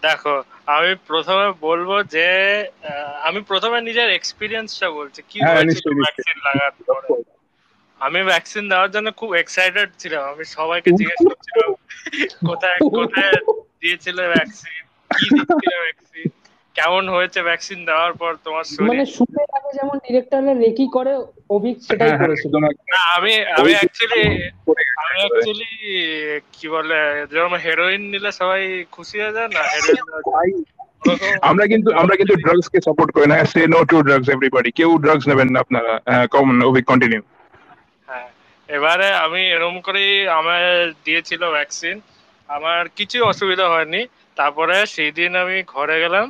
দেখো 0.03 0.33
আমি 0.69 0.91
প্রথমে 1.07 1.47
বলব 1.61 1.89
যে 2.15 2.27
আমি 3.27 3.39
প্রথমে 3.41 3.77
নিজের 3.81 4.09
এক্সপিরিয়েন্সটা 4.09 4.87
বলছি। 4.89 5.19
কি 5.29 5.37
হ্যাঁ, 5.39 5.55
হয়েছিল। 5.55 5.87
ভ্যাকসিন 6.01 6.37
লাগার 6.47 6.73
পরে। 6.87 7.09
আমি 8.01 8.19
ভ্যাকসিন 8.23 8.63
দেওয়ার 8.69 8.89
জন্য 8.91 9.07
খুব 9.11 9.29
এক্সাইটেড 9.35 9.89
ছিলাম। 9.99 10.23
আমি 10.31 10.43
সবাইকে 10.57 10.89
জিজ্ঞেস 10.91 11.19
করছিলাম 11.29 11.69
কোথায় 12.49 12.79
কোথায় 12.97 13.37
দিয়েছিল 13.81 14.17
ভ্যাকসিন 14.33 14.83
কি 15.11 15.25
দিচ্ছিল 15.35 15.73
ভ্যাকসিন 15.85 16.27
কেমন 16.79 17.03
হয়েছে 17.15 17.39
ভ্যাকসিন 17.49 17.79
দেওয়ার 17.85 18.13
পর 18.21 18.31
তোমার 18.45 18.65
শরীর? 18.67 18.89
মানে 18.89 19.05
শুটের 19.15 19.49
আগে 19.57 19.69
যেমন 19.79 19.95
ডিরেক্টররা 20.05 20.53
রেকি 20.55 20.85
করে 20.95 21.13
অভিক 21.49 21.75
সেটাই 21.87 21.99
হ্যাঁ, 22.01 22.17
হ্যাঁ, 22.17 22.21
করেছিল। 22.23 22.53
না 22.63 22.69
আমি 23.17 23.33
আমি 23.59 23.71
অ্যাকচুয়ালি 23.77 24.21
আমি। 25.01 25.13
অ্যাকচুয়ালি 25.19 25.71
কি 26.53 26.65
বলে 26.75 26.99
যেরকম 27.29 27.55
হেরোইন 27.65 28.01
নিলে 28.13 28.29
সবাই 28.39 28.61
খুশি 28.95 29.15
হয়ে 29.21 29.35
যায় 29.37 29.49
না? 29.55 29.61
হেরোইন 29.73 30.05
ভাই, 30.29 30.49
আমরা 31.49 31.65
কিন্তু 31.73 31.89
আমরা 32.01 32.15
কিন্তু 32.19 32.33
ড্রাগস 32.43 32.67
কে 32.73 32.79
সাপোর্ট 32.87 33.09
করি 33.15 33.27
না। 33.31 33.37
Say 33.51 33.61
no 33.73 33.79
to 33.89 33.97
drugs 34.07 34.27
everybody 34.29 34.69
কেউ 34.79 34.89
ড্রাগস 35.03 35.25
নেবেন 35.31 35.49
না 35.53 35.57
আপনারা। 35.65 35.93
কমন 36.33 36.57
ওবি 36.67 36.81
কন্টিনিউ 36.89 37.21
হ্যাঁ 38.07 38.29
এবারে 38.69 39.07
আমি 39.25 39.41
এরকম 39.55 39.77
করেই 39.87 40.11
আমার 40.39 40.61
দিয়েছিল 41.05 41.41
ভ্যাকসিন 41.57 41.95
আমার 42.49 42.81
কিছু 42.97 43.17
অসুবিধা 43.31 43.65
হয়নি। 43.73 44.01
তারপরে 44.37 44.75
সেই 44.85 45.11
দিন 45.17 45.31
আমি 45.43 45.57
ঘরে 45.75 45.97
গেলাম। 46.03 46.27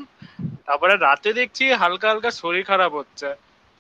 তারপরে 0.69 0.93
রাতে 0.97 1.33
দেখছি 1.33 1.63
হালকা 1.73 2.07
হালকা 2.09 2.31
শরীর 2.31 2.63
খারাপ 2.65 2.91
হচ্ছে। 2.93 3.25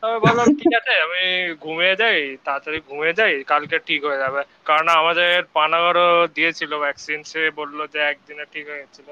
তারপরে 0.03 0.19
ভাবলাম 0.19 0.47
ঠিক 0.59 0.73
আছে 0.75 0.93
আমি 1.05 1.23
ঘুমিয়ে 1.61 1.95
যাই 1.95 2.37
তাড়াতাড়ি 2.45 2.79
ঘুমিয়ে 2.89 3.13
যাই 3.13 3.43
কালকে 3.43 3.79
ঠিক 3.79 4.05
হয়ে 4.05 4.17
যাবে। 4.17 4.41
কারণ 4.65 4.87
আমাদের 4.87 5.43
পানাগড়ও 5.53 6.27
দিয়েছিল 6.27 6.71
ভ্যাকসিন 6.77 7.23
সে 7.23 7.49
বলল 7.49 7.87
যে 7.87 7.99
একদিনে 7.99 8.45
ঠিক 8.53 8.67
হয়ে 8.67 8.81
গেছিল। 8.81 9.07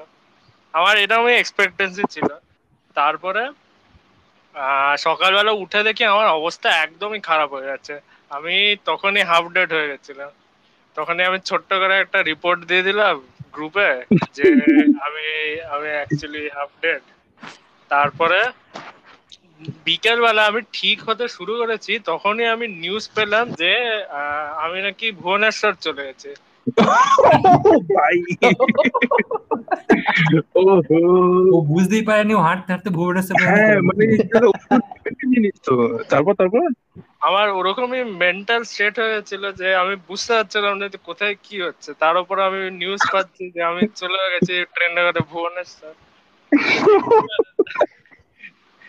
আমার 0.74 0.96
এরকমই 0.96 1.34
এক্সপেক্টেন্সি 1.38 2.02
ছিল। 2.10 2.28
তারপরে 2.96 3.42
আহ, 4.54 4.96
সকালবেলা 4.98 5.52
উঠে 5.52 5.82
দেখি 5.82 6.04
আমার 6.04 6.26
অবস্থা 6.28 6.68
একদমই 6.82 7.20
খারাপ 7.20 7.52
হয়ে 7.52 7.66
যাচ্ছে। 7.66 7.94
আমি 8.30 8.54
তখনই 8.84 9.22
হাফ 9.22 9.44
ডেট 9.52 9.70
হয়ে 9.72 9.88
গেছিলাম। 9.88 10.30
তখনই 10.96 11.24
আমি 11.24 11.38
ছোট্ট 11.40 11.74
করে 11.74 11.94
একটা 11.98 12.22
রিপোর্ট 12.22 12.64
দিয়ে 12.64 12.82
দিলাম 12.82 13.14
গ্রুপে 13.52 13.88
যে 14.32 14.42
আমি 15.06 15.26
আমি 15.70 15.88
অ্যাকচুয়ালি 15.88 16.48
হাফ 16.48 16.70
ডেট 16.82 17.02
তারপরে 17.90 18.40
বিকেল 19.84 20.18
বেলা 20.20 20.42
আমি 20.46 20.60
ঠিক 20.72 20.98
হতে 21.08 21.24
শুরু 21.28 21.52
করেছি 21.56 21.92
তখনই 22.04 22.46
আমি 22.46 22.66
নিউজ 22.68 23.04
পেলাম 23.14 23.44
যে 23.52 23.72
আমি 24.56 24.82
নাকি 24.82 25.12
ভুবনেশ্বর 25.12 25.72
চলে 25.80 26.02
গেছি। 26.06 26.30
ভাই। 27.94 28.16
ওহো। 30.54 30.98
ও 31.52 31.60
বুঝতেই 31.60 32.02
পারেনি 32.02 32.34
হাঁটতে 32.38 32.72
হাঁটতে 32.72 32.90
ভুবনেশ্বর 32.90 33.36
হ্যাঁ 33.42 33.76
মানে 33.80 34.04
তারপর 36.08 36.34
তারপর? 36.34 36.60
আমার 37.20 37.48
ওরকমই 37.50 38.04
মেন্টাল 38.04 38.62
স্টেট 38.64 38.94
হয়ে 38.98 39.14
গেছিল 39.14 39.42
যে 39.52 39.74
আমি 39.74 39.94
বুঝতে 40.08 40.32
পারছিলাম 40.34 40.74
না 40.78 40.88
যে 40.88 40.98
কোথায় 41.04 41.34
কি 41.42 41.56
হচ্ছে। 41.62 41.90
তার 41.98 42.16
উপর 42.16 42.36
আমি 42.40 42.70
নিউজ 42.70 43.02
পাচ্ছি 43.12 43.50
যে 43.50 43.60
আমি 43.62 43.82
চলে 43.96 44.18
গেছি 44.32 44.54
ট্রেনে 44.74 45.02
করে 45.02 45.20
ভুবনেশ্বর। 45.30 45.92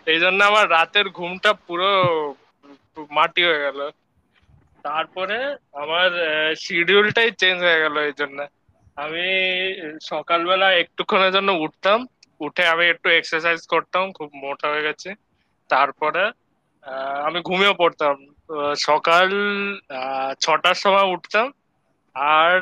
এই 0.07 0.19
জন্য 0.23 0.39
আমার 0.51 0.65
রাতের 0.75 1.07
ঘুমটা 1.17 1.51
পুরো 1.67 1.91
মাটি 3.17 3.41
হয়ে 3.47 3.63
গেল। 3.65 3.79
তারপরে 4.87 5.37
আমার 5.83 6.09
শিডিউলটাই 6.63 7.29
চেঞ্জ 7.41 7.57
হয়ে 7.67 7.83
গেল 7.83 7.95
এই 8.09 8.15
জন্য 8.21 8.39
আমি 9.03 9.27
সকালবেলা 10.11 10.67
একটুক্ষণের 10.81 11.31
জন্য 11.37 11.49
উঠতাম, 11.65 11.99
উঠে 12.45 12.63
আমি 12.73 12.85
একটু 12.93 13.07
এক্সারসাইজ 13.09 13.59
করতাম, 13.73 14.03
খুব 14.17 14.29
মোটা 14.43 14.67
হয়ে 14.71 14.85
গেছে। 14.87 15.09
তারপরে 15.69 16.23
আমি 17.27 17.39
ঘুমিয়ে 17.49 17.73
পড়তাম। 17.81 18.15
সকাল 18.87 19.27
ছটার 20.43 20.77
সময় 20.83 21.07
উঠতাম, 21.15 21.47
আর 22.15 22.55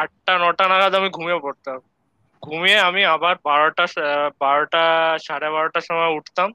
আটটা, 0.00 0.32
নটা 0.44 0.64
নাগাদ 0.72 0.92
আমি 1.00 1.08
ঘুমিয়ে 1.16 1.40
পড়তাম। 1.46 1.78
ঘুমিয়ে 2.42 2.78
আমি 2.80 3.02
আবার 3.14 3.34
বারোটা 3.44 3.84
বারোটা 4.40 4.82
সাড়ে 5.26 5.48
বারোটার 5.50 5.84
সময় 5.88 6.10
উঠতাম। 6.18 6.48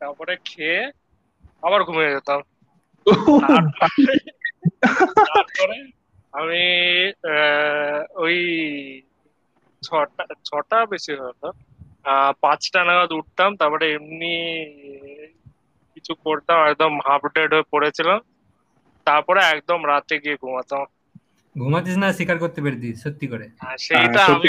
তারপরে 0.00 0.32
খেয়ে 0.44 0.80
আবার 1.62 1.80
ঘুমিয়ে 1.82 2.14
যেতাম। 2.14 2.40
তারপরে 5.26 5.76
আমি 6.32 6.62
ওই 8.22 8.36
ছটা 9.82 10.24
ছটা 10.44 10.78
বেশি 10.92 11.12
হতো 11.20 11.48
পাঁচটা 12.42 12.80
নাগাদ 12.84 13.10
উঠতাম। 13.12 13.50
তারপরে 13.60 13.84
এমনি 13.96 14.34
কিছু 15.94 16.12
করতাম, 16.24 16.58
একদম 16.70 16.92
হাফ 17.06 17.22
ডেড 17.34 17.50
হয়ে 17.54 17.70
পড়েছিলাম। 17.72 18.18
তারপরে 19.06 19.40
একদম 19.52 19.80
রাতে 19.86 20.14
গিয়ে 20.22 20.36
ঘুমাতাম। 20.42 20.82
ঘুমাতিস 21.56 21.96
না 21.96 22.08
স্বীকার 22.12 22.38
করতে 22.38 22.60
পেরেছিস 22.62 22.94
সত্যি 23.02 23.26
করে। 23.26 23.46
হ্যাঁ, 23.58 23.76
আমি 24.34 24.48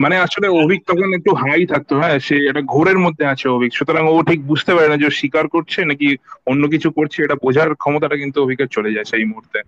মানে 0.00 0.16
আসলে 0.16 0.46
অভিক 0.62 0.80
তখন 0.86 1.08
একটু 1.14 1.30
হাই 1.34 1.66
থাকতো 1.66 1.92
হ্যাঁ 1.98 2.18
সে 2.18 2.36
একটা 2.48 2.62
ঘোরের 2.64 2.98
মধ্যে 2.98 3.24
আছে 3.26 3.48
অভিক। 3.48 3.70
সুতরাং 3.74 4.04
ও 4.08 4.22
ঠিক 4.22 4.40
বুঝতে 4.46 4.72
পারে 4.74 4.88
না 4.88 4.96
যে 4.96 5.06
ও 5.06 5.10
স্বীকার 5.10 5.44
করছে 5.48 5.84
নাকি 5.84 6.08
অন্য 6.46 6.62
কিছু 6.68 6.88
করছে 6.90 7.18
এটা 7.22 7.34
বোঝার 7.34 7.74
ক্ষমতাটা 7.74 8.16
কিন্তু 8.16 8.38
অভিকের 8.42 8.68
চলে 8.68 8.90
যায় 8.92 9.04
সেই 9.04 9.24
মুহূর্তে। 9.24 9.58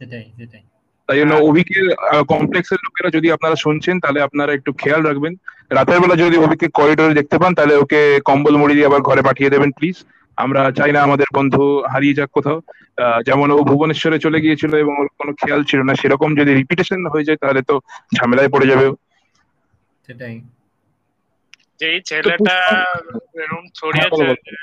সেটাই 0.00 0.26
সেটাই। 0.36 0.62
তাই 1.08 1.18
জন্য 1.18 1.32
হ্যাঁ। 1.32 1.46
অভিকের 1.50 1.86
কমপ্লেক্সের 2.28 2.80
লোকেরা 2.84 3.08
যদি 3.10 3.28
আপনারা 3.32 3.56
শুনছেন 3.56 3.96
তাহলে 4.00 4.20
আপনারা 4.20 4.52
একটু 4.52 4.70
খেয়াল 4.72 5.02
রাখবেন। 5.02 5.34
রাতের 5.70 6.00
বেলা 6.00 6.16
যদি 6.16 6.36
অভিকে 6.36 6.66
করিডোরে 6.68 7.14
দেখতে 7.14 7.36
পান 7.38 7.52
তাহলে 7.54 7.74
ওকে 7.76 8.00
কম্বল 8.20 8.54
মুড়ি 8.56 8.74
দিয়ে 8.74 8.86
আবার 8.86 9.00
ঘরে 9.00 9.22
পাঠিয়ে 9.22 9.50
দেবেন 9.50 9.70
প্লিজ 9.70 9.96
আমরা 10.38 10.70
চাই 10.70 10.92
না 10.92 11.00
আমাদের 11.02 11.26
বন্ধু 11.34 11.62
হারিয়ে 11.92 12.14
যাক 12.14 12.30
কোথাও। 12.32 12.58
আহ, 12.96 13.22
যেমন 13.22 13.50
ও 13.50 13.58
ভুবনেশ্বরে 13.62 14.18
চলে 14.18 14.40
গিয়েছিল 14.40 14.72
এবং 14.76 14.94
ওর 14.98 15.08
কোনো 15.18 15.32
খেয়াল 15.32 15.60
ছিল 15.64 15.80
না। 15.82 15.94
সেরকম 15.94 16.36
যদি 16.36 16.54
রিপিটেশন 16.54 17.06
হয়ে 17.06 17.24
যায় 17.24 17.36
তাহলে 17.36 17.62
তো 17.62 17.74
ঝামেলায় 18.16 18.48
পড়ে 18.48 18.66
যাবে 18.66 18.86
সেটাই। 20.08 20.36
যেই 21.80 22.00
ছেলেটা 22.00 22.56
এরকম 23.34 23.64
ছড়িয়েছে 23.74 24.10
বলো, 24.10 24.24
বলো। 24.24 24.34
যে, 24.44 24.56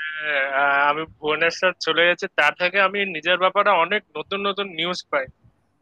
আহ, 0.54 0.90
আমি 0.90 1.02
ভুবনেশ্বর 1.20 1.72
চলে 1.80 2.06
গেছে 2.06 2.26
তার 2.36 2.52
থেকে 2.58 2.80
আমি 2.80 3.04
নিজের 3.06 3.38
ব্যাপারে 3.38 3.70
অনেক 3.70 4.02
নতুন 4.18 4.40
নতুন 4.46 4.66
নিউজ 4.68 5.04
পাই। 5.10 5.26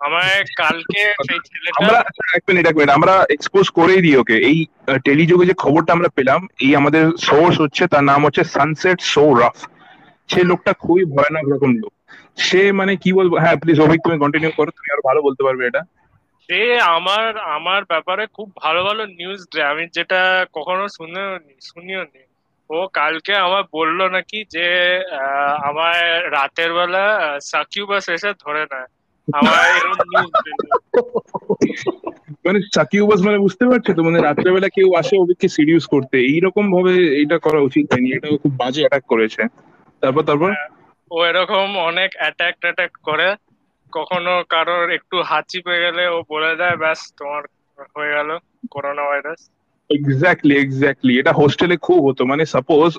আমায় 0.00 0.42
কালকে 0.56 1.00
সেই 1.28 1.40
ছেলেটা 1.44 1.78
আমরা 1.78 1.98
এক 2.36 2.42
মিনিট 2.48 2.64
এক 2.66 2.74
মিনিট 2.76 2.90
আমরা 2.90 3.14
এক্সপোজ 3.30 3.70
করেই 3.70 4.00
দিই 4.00 4.16
ওকে। 4.16 4.36
এই 4.42 4.58
টেলিযোগে 5.04 5.46
যে 5.46 5.54
খবরটা 5.54 5.90
আমরা 5.92 6.08
পেলাম 6.08 6.40
এই 6.60 6.76
আমাদের 6.76 7.04
সোর্স 7.18 7.54
হচ্ছে 7.60 7.86
তার 7.86 8.04
নাম 8.04 8.20
হচ্ছে 8.26 8.44
সানসেট 8.44 8.98
সো 9.00 9.34
রাফ 9.34 9.56
সে 10.28 10.40
লোকটা 10.44 10.72
খুবই 10.82 11.04
ভয়ানক 11.12 11.46
রকম 11.48 11.70
লোক। 11.82 11.92
সে 12.38 12.60
মানে 12.72 12.92
কি 13.02 13.10
বলব? 13.12 13.32
হ্যাঁ 13.42 13.56
প্লিজ 13.56 13.78
অভিক 13.80 13.98
তুমি 14.04 14.16
কন্টিনিউ 14.18 14.50
করো 14.56 14.70
তুমি 14.70 14.88
আরও 14.90 15.06
ভালো 15.08 15.20
বলতে 15.26 15.42
পারবে 15.46 15.62
এটা। 15.66 15.82
সে 16.48 16.60
আমার 16.96 17.24
আমার 17.56 17.80
ব্যাপারে 17.84 18.24
খুব 18.36 18.48
ভালো 18.62 18.80
ভালো 18.84 19.02
নিউজ 19.18 19.40
দেয়। 19.52 19.68
আমি 19.72 19.84
যেটা 19.96 20.20
কখনো 20.56 20.84
শুনেও 20.88 21.30
নি 21.46 21.54
শুনিও 21.62 22.02
নি। 22.04 22.22
ও 22.70 22.78
কালকে 22.92 23.32
আমার 23.46 23.62
বলল 23.72 23.98
নাকি 24.16 24.38
যে 24.50 24.66
আমার 25.68 25.96
রাতের 26.32 26.70
বেলা 26.72 27.04
সাকিউবাস 27.42 28.04
এসে 28.08 28.30
ধরে 28.44 28.62
নেয়। 28.72 28.88
আমার 29.28 29.58
এরকম 29.70 29.98
নিউজ 30.12 30.32
মানে 32.44 32.58
সাকিউবাস 32.74 33.20
মানে 33.26 33.38
বুঝতে 33.38 33.64
পারছ 33.66 33.86
তো 33.96 34.00
মানে 34.02 34.18
রাত্রেবেলা 34.20 34.68
কেউ 34.68 34.88
আসে 35.00 35.14
অভিককে 35.18 35.48
সিরিয়াস 35.48 35.84
করতে। 35.86 36.16
এইরকম 36.30 36.64
ভাবে 36.74 36.92
এটা 37.22 37.36
করা 37.38 37.60
উচিত 37.60 37.84
হয়নি। 37.92 38.08
এটা 38.12 38.28
খুব 38.42 38.52
বাজে 38.62 38.80
অ্যাটাক 38.82 39.04
করেছে। 39.06 39.42
তারপর 40.04 40.22
তারপর? 40.28 40.50
ও 41.10 41.16
এরকম 41.30 41.66
অনেক 41.88 42.10
অ্যাটাক 42.18 42.54
ট্যাটাক 42.62 42.92
করে। 43.08 43.28
কখনো 43.92 44.32
কারোর 44.48 44.86
একটু 44.98 45.16
হাঁচি 45.30 45.58
পেয়ে 45.66 45.84
গেলে 45.84 46.04
ও 46.08 46.16
বলে 46.32 46.52
দেয় 46.60 46.76
ব্যাস 46.76 47.00
তোমার 47.18 47.42
হয়ে 47.94 48.12
গেল 48.16 48.30
করোনা 48.70 49.04
ভাইরাস 49.10 49.40
এক্স্যাক্টলি 49.90 50.54
এক্স্যাক্টলি 50.58 51.12
এটা 51.18 51.32
হোস্টেলে 51.32 51.76
খুব 51.86 52.00
হতো। 52.08 52.22
মানে 52.24 52.42
সাপোজ 52.54 52.90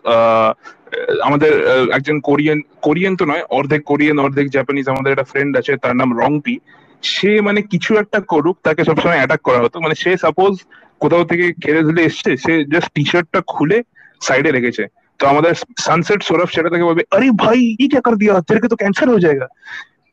আমাদের 1.27 1.51
একজন 1.97 2.17
কোরিয়ান 2.19 2.59
কোরিয়ান 2.81 3.13
তো 3.15 3.23
নয় 3.25 3.43
অর্ধেক 3.49 3.81
কোরিয়ান 3.83 4.17
অর্ধেক 4.19 4.47
জাপানিজ 4.49 4.85
আমাদের 4.89 5.11
একটা 5.13 5.29
ফ্রেন্ড 5.31 5.53
আছে 5.57 5.73
তার 5.83 5.93
নাম 5.95 6.09
রংপি। 6.21 6.55
সে 7.03 7.31
মানে 7.41 7.59
কিছু 7.71 7.91
একটা 7.97 8.19
করুক 8.31 8.55
তাকে 8.63 8.81
সবসময় 8.83 9.19
অ্যাটাক 9.19 9.41
করা 9.41 9.59
হতো। 9.63 9.77
মানে 9.79 9.95
সে 9.95 10.11
সাপোজ 10.17 10.53
কোথাও 11.01 11.23
থেকে 11.25 11.45
খেলে 11.63 11.81
ধুলে 11.83 12.01
এসছে 12.03 12.31
সে 12.43 12.53
জাস্ট 12.73 12.89
টি 12.95 13.03
শার্টটা 13.05 13.39
খুলে 13.47 13.77
সাইডে 14.21 14.49
রেখেছে। 14.51 14.83
তো 15.19 15.23
আমাদের 15.31 15.53
সানসেট 15.85 16.19
সৌরভ 16.23 16.49
সেটা 16.55 16.69
থেকে 16.69 16.87
বলবে 16.89 17.03
আরে 17.15 17.27
ভাই 17.43 17.59
ই 17.79 17.85
কে 17.93 17.99
কর 18.05 18.13
দিয়া 18.21 18.33
তেরে 18.47 18.71
তো 18.73 18.77
ক্যান্সার 18.81 19.11
হয়ে 19.11 19.25
যায়গা। 19.27 19.47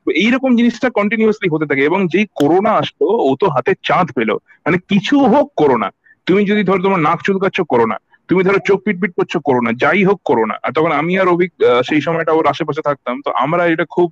এইরকম 0.07 0.51
জিনিসটা 0.59 0.89
কন্টিনিউয়াসলি 0.99 1.49
হতে 1.51 1.67
থাকে 1.71 1.83
এবং 1.85 2.01
যেই 2.13 2.27
করোনা 2.41 2.73
আসলো 2.83 3.07
ও 3.29 3.31
তো 3.41 3.47
হাতে 3.55 3.73
চাঁদ 3.89 4.07
পেল। 4.17 4.31
মানে 4.67 4.77
কিছু 4.91 5.15
হোক 5.33 5.47
করোনা 5.57 5.89
তুমি 6.27 6.43
যদি 6.51 6.63
ধরো 6.69 6.81
তোমার 6.83 7.01
নাক 7.01 7.19
চুলকাচ্ছ 7.27 7.59
করোনা 7.73 7.97
তুমি 8.29 8.41
ধরো 8.47 8.59
চোখ 8.69 8.79
পিটপিট 8.87 9.13
করছ 9.19 9.33
করোনা 9.49 9.71
যাই 9.83 10.03
হোক 10.05 10.19
করোনা 10.25 10.55
আর 10.65 10.71
তখন 10.77 10.93
আমি 11.01 11.13
আর 11.19 11.29
অভিক 11.29 11.51
সেই 11.89 12.01
সময়টা 12.07 12.33
ওর 12.35 12.47
আশেপাশে 12.47 12.83
থাকতাম। 12.89 13.15
তো 13.25 13.31
আমরা 13.45 13.63
এটা 13.73 13.85
খুব 13.97 14.09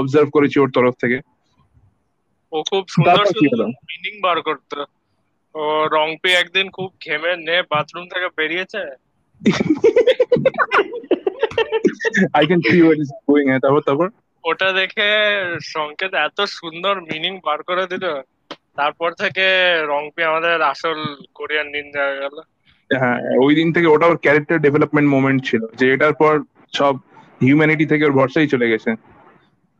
অবজার্ভ 0.00 0.28
করেছি 0.36 0.56
ওর 0.60 0.70
তরফ 0.76 0.94
থেকে। 1.02 1.18
ও 2.52 2.58
খুব 2.70 2.82
সুন্দর 2.94 3.24
মিনিং 3.88 4.14
বার 4.24 4.38
করতো। 4.40 4.78
রং 5.94 6.08
পে 6.22 6.30
একদিন 6.34 6.66
খুব 6.76 6.88
ঘেমে 7.04 7.32
নে 7.46 7.56
বাথরুম 7.72 8.04
থেকে 8.12 8.28
বেরিয়েছে। 8.38 8.82
I 12.38 12.44
can 12.48 12.60
see 12.68 12.76
what 12.84 12.98
is 13.04 13.10
going 13.28 13.46
তারপর 13.64 13.82
তারপর 13.88 14.06
ওটা 14.44 14.68
দেখে 14.80 15.08
সংকেত 15.74 16.12
এত 16.26 16.38
সুন্দর 16.58 16.94
মিনিং 17.10 17.32
বার 17.46 17.60
করে 17.68 17.84
দিল। 17.92 18.04
তারপর 18.78 19.10
থেকে 19.22 19.46
রংপি 19.92 20.22
আমাদের 20.30 20.56
আসল 20.72 20.98
কোরিয়ান 21.38 21.66
নিনজা 21.74 22.02
হয়ে 22.06 22.22
গেল। 22.22 22.36
হ্যাঁ 22.90 23.18
ওই 23.44 23.52
দিন 23.58 23.68
থেকে 23.74 23.86
ওটা 23.94 24.06
ওর 24.10 24.18
ক্যারেক্টার 24.24 24.58
ডেভেলপমেন্ট 24.66 25.08
মোমেন্ট 25.14 25.40
ছিল 25.48 25.62
যে 25.78 25.84
এটার 25.94 26.14
পর 26.20 26.34
সব 26.72 26.94
হিউম্যানিটি 27.40 27.84
থেকে 27.92 28.02
ওর 28.06 28.14
ভরসাই 28.18 28.52
চলে 28.54 28.70
গেছে। 28.72 28.90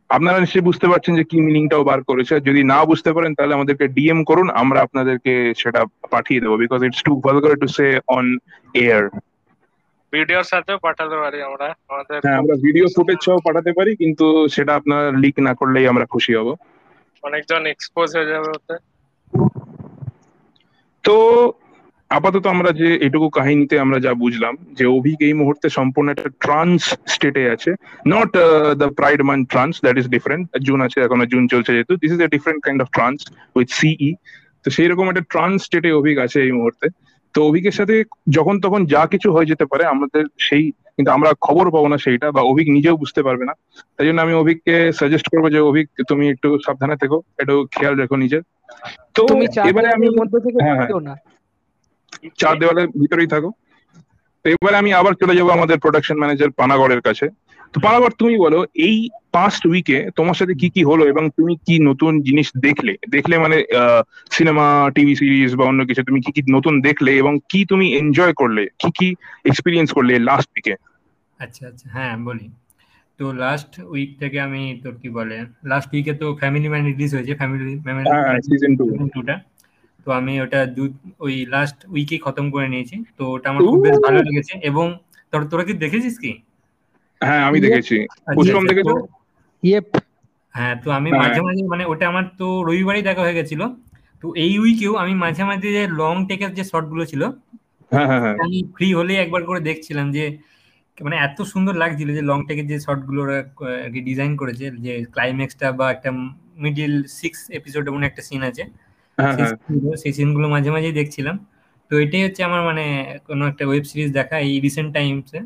আপনারা 0.09 0.37
নিশ্চয়ই 0.39 0.67
বুঝতে 0.69 0.87
পারছেন 0.91 1.13
যে 1.19 1.23
কি 1.31 1.37
মিনিংটাও 1.47 1.87
বার 1.89 1.99
করেছে। 2.09 2.33
যদি 2.47 2.61
না 2.71 2.79
বুঝতে 2.89 3.09
পারেন 3.15 3.31
তাহলে 3.37 3.53
আমাদেরকে 3.57 3.85
ডিএম 3.97 4.19
করুন 4.29 4.47
আমরা 4.61 4.79
আপনাদেরকে 4.85 5.33
সেটা 5.61 5.81
পাঠিয়ে 6.13 6.41
দেবো 6.43 6.55
because 6.63 6.79
it's 6.87 7.01
too 7.07 7.11
vulgar 7.27 7.59
to 7.61 7.67
say 7.77 7.87
on 8.17 8.25
air 8.83 9.03
ভিডিওর 10.13 10.45
সাথেও 10.53 10.77
পাঠাতে 10.85 11.15
পারি 11.23 11.39
আমরা। 11.49 11.67
আমাদের 11.91 12.17
হ্যাঁ 12.25 12.37
আমরা 12.41 12.55
ভিডিও 12.65 12.85
ফুটেজ 12.95 13.19
সহ 13.25 13.35
পাঠাতে 13.47 13.71
পারি 13.77 13.91
কিন্তু 14.01 14.25
সেটা 14.55 14.71
আপনারা 14.79 15.05
লিক 15.23 15.35
না 15.47 15.53
করলেই 15.59 15.85
আমরা 15.91 16.05
খুশি 16.13 16.31
হব। 16.37 16.47
অনেকজন 17.23 17.61
এক্সপোজ 17.73 18.07
হয়ে 18.15 18.31
যাবে 18.33 18.47
ওতে। 18.57 18.75
তো 21.03 21.15
আপাতত 22.11 22.45
আমরা 22.53 22.69
যে 22.81 22.89
এটুকু 23.07 23.27
কাহিনীতে 23.37 23.75
আমরা 23.79 23.97
যা 24.05 24.11
বুঝলাম 24.23 24.53
যে 24.77 24.85
অভিক 24.97 25.17
এই 25.27 25.35
মুহূর্তে 25.41 25.67
সম্পূর্ণ 25.77 26.07
একটা 26.15 26.29
ট্রান্স 26.43 26.81
স্টেটে 27.13 27.43
আছে। 27.55 27.71
Not 28.13 28.31
the 28.81 28.89
pride 28.99 29.19
month 29.29 29.39
trance 29.51 29.73
that 29.85 29.95
is 30.01 30.07
different 30.15 30.45
June 30.67 30.79
আছে 30.87 30.97
এখন 31.05 31.17
জুন 31.33 31.43
চলছে 31.53 31.71
যেহেতু। 31.75 31.93
This 32.03 32.11
is 32.15 32.21
a 32.27 32.29
different 32.35 32.59
kind 32.65 32.79
of 32.83 32.87
trance 32.97 33.19
with 33.57 33.69
সিই 33.79 34.09
তো 34.63 34.67
সেই 34.75 34.87
রকম 34.91 35.05
একটা 35.11 35.23
ট্রান্স 35.33 35.57
স্টেটে 35.67 35.89
অভিক 35.99 36.15
আছে 36.25 36.37
এই 36.47 36.53
মুহূর্তে। 36.59 36.87
তো 37.35 37.39
অভিকের 37.45 37.71
সাথে 37.71 37.95
যখন 38.29 38.59
তখন 38.59 38.85
যা 38.85 39.05
কিছু 39.05 39.27
হয়ে 39.31 39.45
যেতে 39.45 39.65
পারে 39.65 39.83
আমাদের 39.85 40.23
সেই 40.37 40.71
কিন্তু 40.95 41.11
আমরা 41.11 41.33
খবর 41.41 41.65
পাবো 41.71 41.87
না 41.87 41.97
সেইটা 41.97 42.31
বা 42.31 42.41
অভিক 42.41 42.67
নিজেও 42.69 42.97
বুঝতে 42.97 43.23
পারবে 43.23 43.45
না। 43.45 43.53
তাই 43.97 44.07
জন্য 44.07 44.21
আমি 44.21 44.33
অভিককে 44.33 44.91
সাজেস্ট 44.91 45.27
করব 45.29 45.49
যে 45.49 45.59
অভিক 45.59 45.85
তুমি 46.07 46.29
একটু 46.29 46.57
সাবধানে 46.65 46.95
থেকো 46.97 47.17
একটু 47.37 47.55
খেয়াল 47.71 47.95
রেখো 47.95 48.15
নিজের। 48.15 48.41
তো 49.13 49.21
এবারে 49.65 49.87
আমি 49.93 50.07
হ্যাঁ, 50.61 50.75
হ্যাঁ। 50.77 50.89
চার 52.37 52.59
দেওয়ালের 52.59 52.87
ভিতরেই 52.87 53.27
থাকো। 53.27 53.49
তো 54.45 54.49
এবারে 54.49 54.77
আমি 54.77 54.93
আবার 54.93 55.13
চলে 55.13 55.35
যাব 55.35 55.49
আমাদের 55.49 55.77
প্রোডাকশন 55.79 56.17
ম্যানেজার 56.17 56.49
পানাগড়ের 56.49 57.01
কাছে। 57.01 57.25
তো 57.73 57.79
পানাগড় 57.79 58.13
তুমি 58.17 58.37
বলো 58.37 58.65
এই 58.73 58.95
পাস্ট 59.33 59.61
উইকে 59.65 59.97
তোমার 60.15 60.35
সাথে 60.35 60.53
কি 60.53 60.67
কি 60.69 60.81
হলো 60.83 61.03
এবং 61.07 61.23
তুমি 61.37 61.53
কি 61.65 61.75
নতুন 61.79 62.11
জিনিস 62.21 62.47
দেখলে? 62.57 62.93
দেখলে 63.09 63.35
মানে 63.37 63.57
সিনেমা 64.31 64.65
টিভি 64.95 65.13
সিরিজ 65.15 65.51
বা 65.55 65.63
অন্য 65.65 65.81
কিছু 65.85 66.01
তুমি 66.03 66.19
কি 66.25 66.31
কি 66.35 66.41
নতুন 66.51 66.73
দেখলে 66.81 67.11
এবং 67.15 67.33
কি 67.49 67.59
তুমি 67.65 67.85
এনজয় 67.93 68.33
করলে? 68.33 68.63
কি 68.79 68.89
কি 68.97 69.07
এক্সপিরিয়েন্স 69.45 69.89
করলে 69.97 70.13
লাস্ট 70.29 70.49
উইকে 70.55 70.73
আচ্ছা 71.39 71.63
আচ্ছা। 71.67 71.85
হ্যাঁ 71.95 72.15
বলি। 72.25 72.47
তো 73.19 73.25
লাস্ট 73.33 73.71
উইক 73.93 74.09
থেকে 74.19 74.37
আমি 74.39 74.61
তোর 74.83 74.93
কি 75.01 75.09
বলে 75.09 75.37
লাস্ট 75.65 75.89
উইকে 75.93 76.13
তো 76.13 76.25
ফ্যামিলি 76.35 76.67
ম্যান 76.69 76.83
রিলিজ 76.85 77.11
হয়েছে 77.15 77.33
ফ্যামিলি 77.35 77.73
হ্যাঁ 78.11 78.37
সিজন 78.47 78.71
টু। 78.77 78.83
তো 80.05 80.09
আমি 80.11 80.33
ওটা 80.41 80.59
ওই 81.19 81.35
লাস্ট 81.45 81.77
উইকে 81.87 82.15
খতম 82.17 82.45
করে 82.51 82.67
নিয়েছি। 82.67 82.95
তো 83.17 83.23
ওটা 83.35 83.47
আমার 83.49 83.61
খুব 83.63 83.79
বেশ 83.81 83.97
ভালো 84.05 84.19
লেগেছে 84.27 84.53
এবং 84.69 84.85
তোর 85.33 85.41
তোরা 85.51 85.63
কি 85.63 85.73
দেখেছিস 85.73 86.15
কি? 86.19 86.31
হ্যাঁ 87.21 87.41
আমি 87.47 87.57
দেখেছি। 87.59 87.95
আচ্ছা, 88.01 88.33
পুষ্পম 88.35 88.61
আচ্ছা, 88.61 88.69
দেখেছ? 88.71 88.89
ইয়েপ 89.63 89.85
হ্যাঁ 90.55 90.75
তো 90.83 90.87
আমি 90.91 91.09
হ্যাঁ। 91.09 91.21
মাঝে 91.21 91.41
মাঝে 91.41 91.61
মানে 91.67 91.83
ওটা 91.85 92.05
আমার 92.07 92.25
তো 92.39 92.47
রবিবারই 92.67 93.01
দেখা 93.01 93.21
হয়ে 93.21 93.37
গেছিল। 93.39 93.61
তো 94.23 94.27
এই 94.35 94.53
উইকেও 94.59 94.93
আমি 94.95 95.13
মাঝে 95.15 95.43
মাঝে 95.43 95.67
যে 95.77 95.83
লং 96.01 96.15
টেকের 96.29 96.51
যে 96.53 96.63
শর্টগুলো 96.63 97.03
ছিল 97.05 97.21
হ্যাঁ 97.91 98.07
হ্যাঁ 98.11 98.35
আমি 98.43 98.57
ফ্রি 98.75 98.87
হলে 98.93 99.13
একবার 99.15 99.41
করে 99.43 99.59
দেখছিলাম 99.59 100.07
যে 100.11 100.23
মানে 100.97 101.15
এত 101.17 101.37
সুন্দর 101.43 101.73
লাগছিল 101.75 102.09
যে 102.13 102.21
লং 102.21 102.39
টেকের 102.47 102.67
যে 102.67 102.77
শর্টগুলো 102.79 103.19
ওরা 103.23 103.37
ডিজাইন 104.07 104.31
করেছে 104.35 104.65
যে 104.85 104.93
ক্লাইম্যাক্সটা 105.13 105.67
বা 105.71 105.85
একটা 105.91 106.09
মিডিল 106.57 106.93
সিক্স 107.19 107.39
এপিসোড 107.49 107.83
এমন 107.87 108.01
একটা 108.03 108.21
সিন 108.21 108.41
আছে। 108.43 108.63
সেই 109.17 109.45
সেই 109.95 110.13
সিনগুলো 110.13 110.47
মাঝে 110.49 110.69
মাঝেই 110.71 110.93
দেখছিলাম। 110.93 111.35
তো 111.91 111.93
এটাই 111.99 112.21
হচ্ছে 112.23 112.41
আমার 112.43 112.61
মানে 112.61 112.83
কোনো 113.27 113.43
একটা 113.47 113.63
ওয়েব 113.67 113.83
সিরিজ 113.83 114.09
দেখা 114.11 114.35
এই 114.47 114.53
রিসেন্ট 114.59 114.89
টাইমসে 114.93 115.39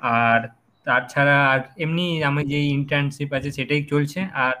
আর 0.00 0.40
তাছাড়া 0.86 1.36
আর 1.48 1.60
এমনি 1.78 2.22
আমার 2.22 2.44
যে 2.44 2.58
ইন্টার্নশিপ 2.68 3.32
আছে 3.32 3.50
সেটাই 3.50 3.82
চলছে। 3.82 4.20
আর 4.34 4.54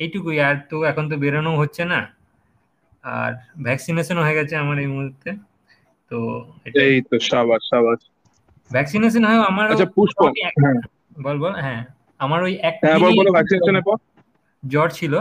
এইটুকুই 0.00 0.40
আর 0.40 0.56
তো 0.70 0.84
এখন 0.84 1.08
তো 1.08 1.16
বেরোনো 1.16 1.56
হচ্ছে 1.56 1.84
না। 1.84 2.00
আর 3.04 3.32
ভ্যাকসিনেশন 3.62 4.16
হয়ে 4.18 4.34
গেছে 4.34 4.56
আমার 4.56 4.78
এই 4.78 4.86
মুহূর্তে। 4.86 5.30
তো 6.10 6.46
এই 6.84 7.00
তো 7.00 7.18
সাবাস 7.20 7.62
সাবাস। 7.70 8.00
ভ্যাকসিনেশন 8.70 9.24
হয় 9.24 9.40
আমার 9.46 9.66
আচ্ছা 9.70 9.86
পুষ্প 9.86 10.18
হ্যাঁ। 10.56 10.80
বল 11.20 11.38
বল 11.38 11.52
হ্যাঁ। 11.52 11.84
আমার 12.20 12.42
ওই 12.42 12.54
এক 12.62 12.74
হ্যাঁ 12.82 12.98
বল 12.98 13.12
বলো 13.16 13.30
ভ্যাকসিনেশনের 13.32 13.82
পর। 13.82 13.96
জ্বর 14.62 14.88
ছিল। 14.90 15.14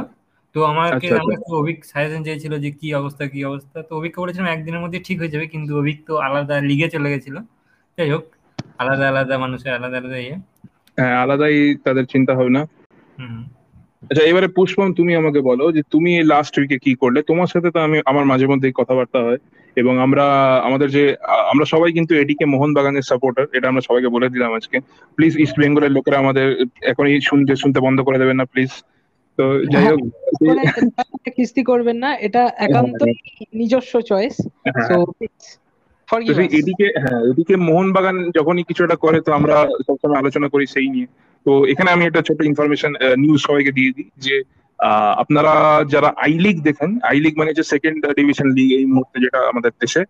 তো 0.56 0.65
আমাকে 0.65 1.08
আচ্ছা, 1.08 1.15
আমার 1.15 1.34
একটু 1.34 1.54
অভিক 1.56 1.86
সাজেশন 1.86 2.24
চেয়েছিল 2.24 2.60
যে 2.60 2.72
কি 2.72 2.93
অবস্থা 2.93 3.28
কি 3.28 3.46
অবস্থা। 3.46 3.84
তো 3.84 3.96
অভিককে 3.96 4.19
বলেছিলাম 4.22 4.48
একদিনের 4.48 4.80
মধ্যে 4.80 5.00
ঠিক 5.00 5.19
হয়ে 5.19 5.30
যাবে 5.30 5.48
কিন্তু 5.48 5.78
অভিক 5.78 5.98
তো 6.08 6.17
আলাদা 6.17 6.56
লিগে 6.60 6.88
চলে 6.89 7.10
গেছিল। 7.10 7.36
যাই 7.98 8.10
হোক 8.10 8.24
আলাদা 8.84 9.06
আলাদা 9.10 9.36
মানুষের 9.43 9.72
আলাদা 9.74 9.98
আলাদা 10.00 10.17
ইয়ে। 10.19 10.36
হ্যাঁ 10.98 11.15
আলাদাই 11.24 11.56
তাদের 11.86 12.06
চিন্তা 12.06 12.32
ভাবনা 12.34 12.62
আচ্ছা 14.04 14.24
এবারে 14.26 14.48
পুষ্পম 14.56 14.89
তুমি 14.93 15.12
আমাকে 15.15 15.39
বলো 15.41 15.65
যে 15.72 15.82
তুমি 15.91 16.12
লাস্ট 16.24 16.54
উইকে 16.60 16.78
কি 16.86 16.91
করলে? 16.96 17.19
তোমার 17.30 17.50
সাথে 17.54 17.69
তো 17.72 17.80
আমি 17.80 17.98
আমার 18.06 18.26
মাঝে 18.26 18.46
মধ্যে 18.48 18.67
কথাবার্তা 18.74 19.19
হয়। 19.26 19.39
এবং 19.78 19.93
আমরা 20.00 20.26
আমাদের 20.67 20.88
যে 20.89 21.04
আমরা 21.52 21.65
সবাই 21.65 21.91
কিন্তু 21.93 22.13
এটিকে 22.15 22.46
মোহনবাগানের 22.46 23.06
সাপোর্টার 23.12 23.46
এটা 23.54 23.67
আমরা 23.67 23.84
সবাইকে 23.88 24.10
বলে 24.10 24.28
দিলাম 24.30 24.52
আজকে। 24.54 24.78
প্লিজ 25.17 25.34
ইস্ট 25.38 25.56
বেঙ্গলের 25.60 25.96
লোকেরা 25.98 26.17
আমাদের 26.17 26.48
এখনই 26.84 27.15
শুনতে 27.22 27.54
শুনতে 27.56 27.80
বন্ধ 27.80 27.98
করে 28.02 28.17
দেবেন 28.17 28.38
না 28.39 28.46
প্লিজ 28.46 28.72
তো 29.38 29.43
যাই 29.74 29.86
হোক 29.86 30.00
মানে 30.50 30.63
কিস্তি 31.38 31.62
করবেন 31.63 31.98
না 31.98 32.10
এটা 32.28 32.41
একান্ত 32.58 33.00
নিজস্ব 33.54 33.93
চয়েস 34.02 34.36
এদিকে 36.60 36.88
হ্যাঁ 37.04 37.21
এদিকে 37.32 37.56
মোহনবাগান 37.69 38.17
যখনই 38.32 38.63
কিছু 38.63 38.84
একটা 38.84 38.95
করে 38.95 39.21
তো 39.21 39.34
আমরা 39.34 39.56
সবসময় 39.88 40.19
আলোচনা 40.19 40.47
করি 40.49 40.65
সেই 40.67 40.88
নিয়ে। 40.89 41.08
তো 41.45 41.52
এখানে 41.67 41.89
আমি 41.91 42.06
একটা 42.06 42.21
ছোট 42.21 42.39
ইনফরমেশন 42.41 42.91
নিউজ 43.17 43.39
সবাইকে 43.47 43.71
দিয়ে 43.71 43.91
দিই 43.97 44.10
যে 44.17 44.36
আপনারা 45.17 45.54
যারা 45.93 46.10
আই 46.17 46.34
লিগ 46.34 46.56
দেখেন 46.62 46.99
আই 47.04 47.17
লিগ 47.19 47.34
মানে 47.38 47.52
যে 47.54 47.63
সেকেন্ড 47.63 47.99
ডিভিশন 48.15 48.47
লিগ 48.58 48.69
এই 48.71 48.86
মুহূর্তে 48.86 49.17
যেটা 49.19 49.39
আমাদের 49.52 49.71
দেশে। 49.82 50.02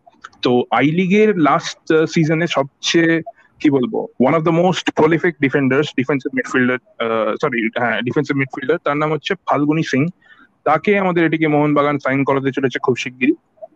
তো 0.42 0.52
আই 0.72 0.88
লিগের 0.92 1.30
লাস্ট 1.38 1.86
সিজনে 2.14 2.48
সবচেয়ে 2.48 3.22
কি 3.62 3.70
বলব 3.70 3.94
one 4.22 4.34
of 4.36 4.42
the 4.44 4.52
most 4.52 4.86
prolific 4.92 5.34
defenders 5.42 5.88
defensive 6.00 6.30
midfielder 6.38 6.80
sorry 7.42 7.60
হ্যাঁ 7.82 7.98
ডিফেন্সিভ 8.02 8.36
মিডফিল্ডার 8.42 8.78
তার 8.86 8.98
নাম 8.98 9.10
হচ্ছে 9.12 9.34
ফাল্গুনি 9.48 9.84
সিং। 9.84 10.02
তাকে 10.66 11.00
আমাদের 11.00 11.26
এটিকে 11.28 11.48
মোহনবাগান 11.48 11.96
সাইন 12.00 12.24
করাতে 12.24 12.50
চলেছে 12.52 12.78
খুব 12.86 12.96
শিগগিরই। 13.04 13.36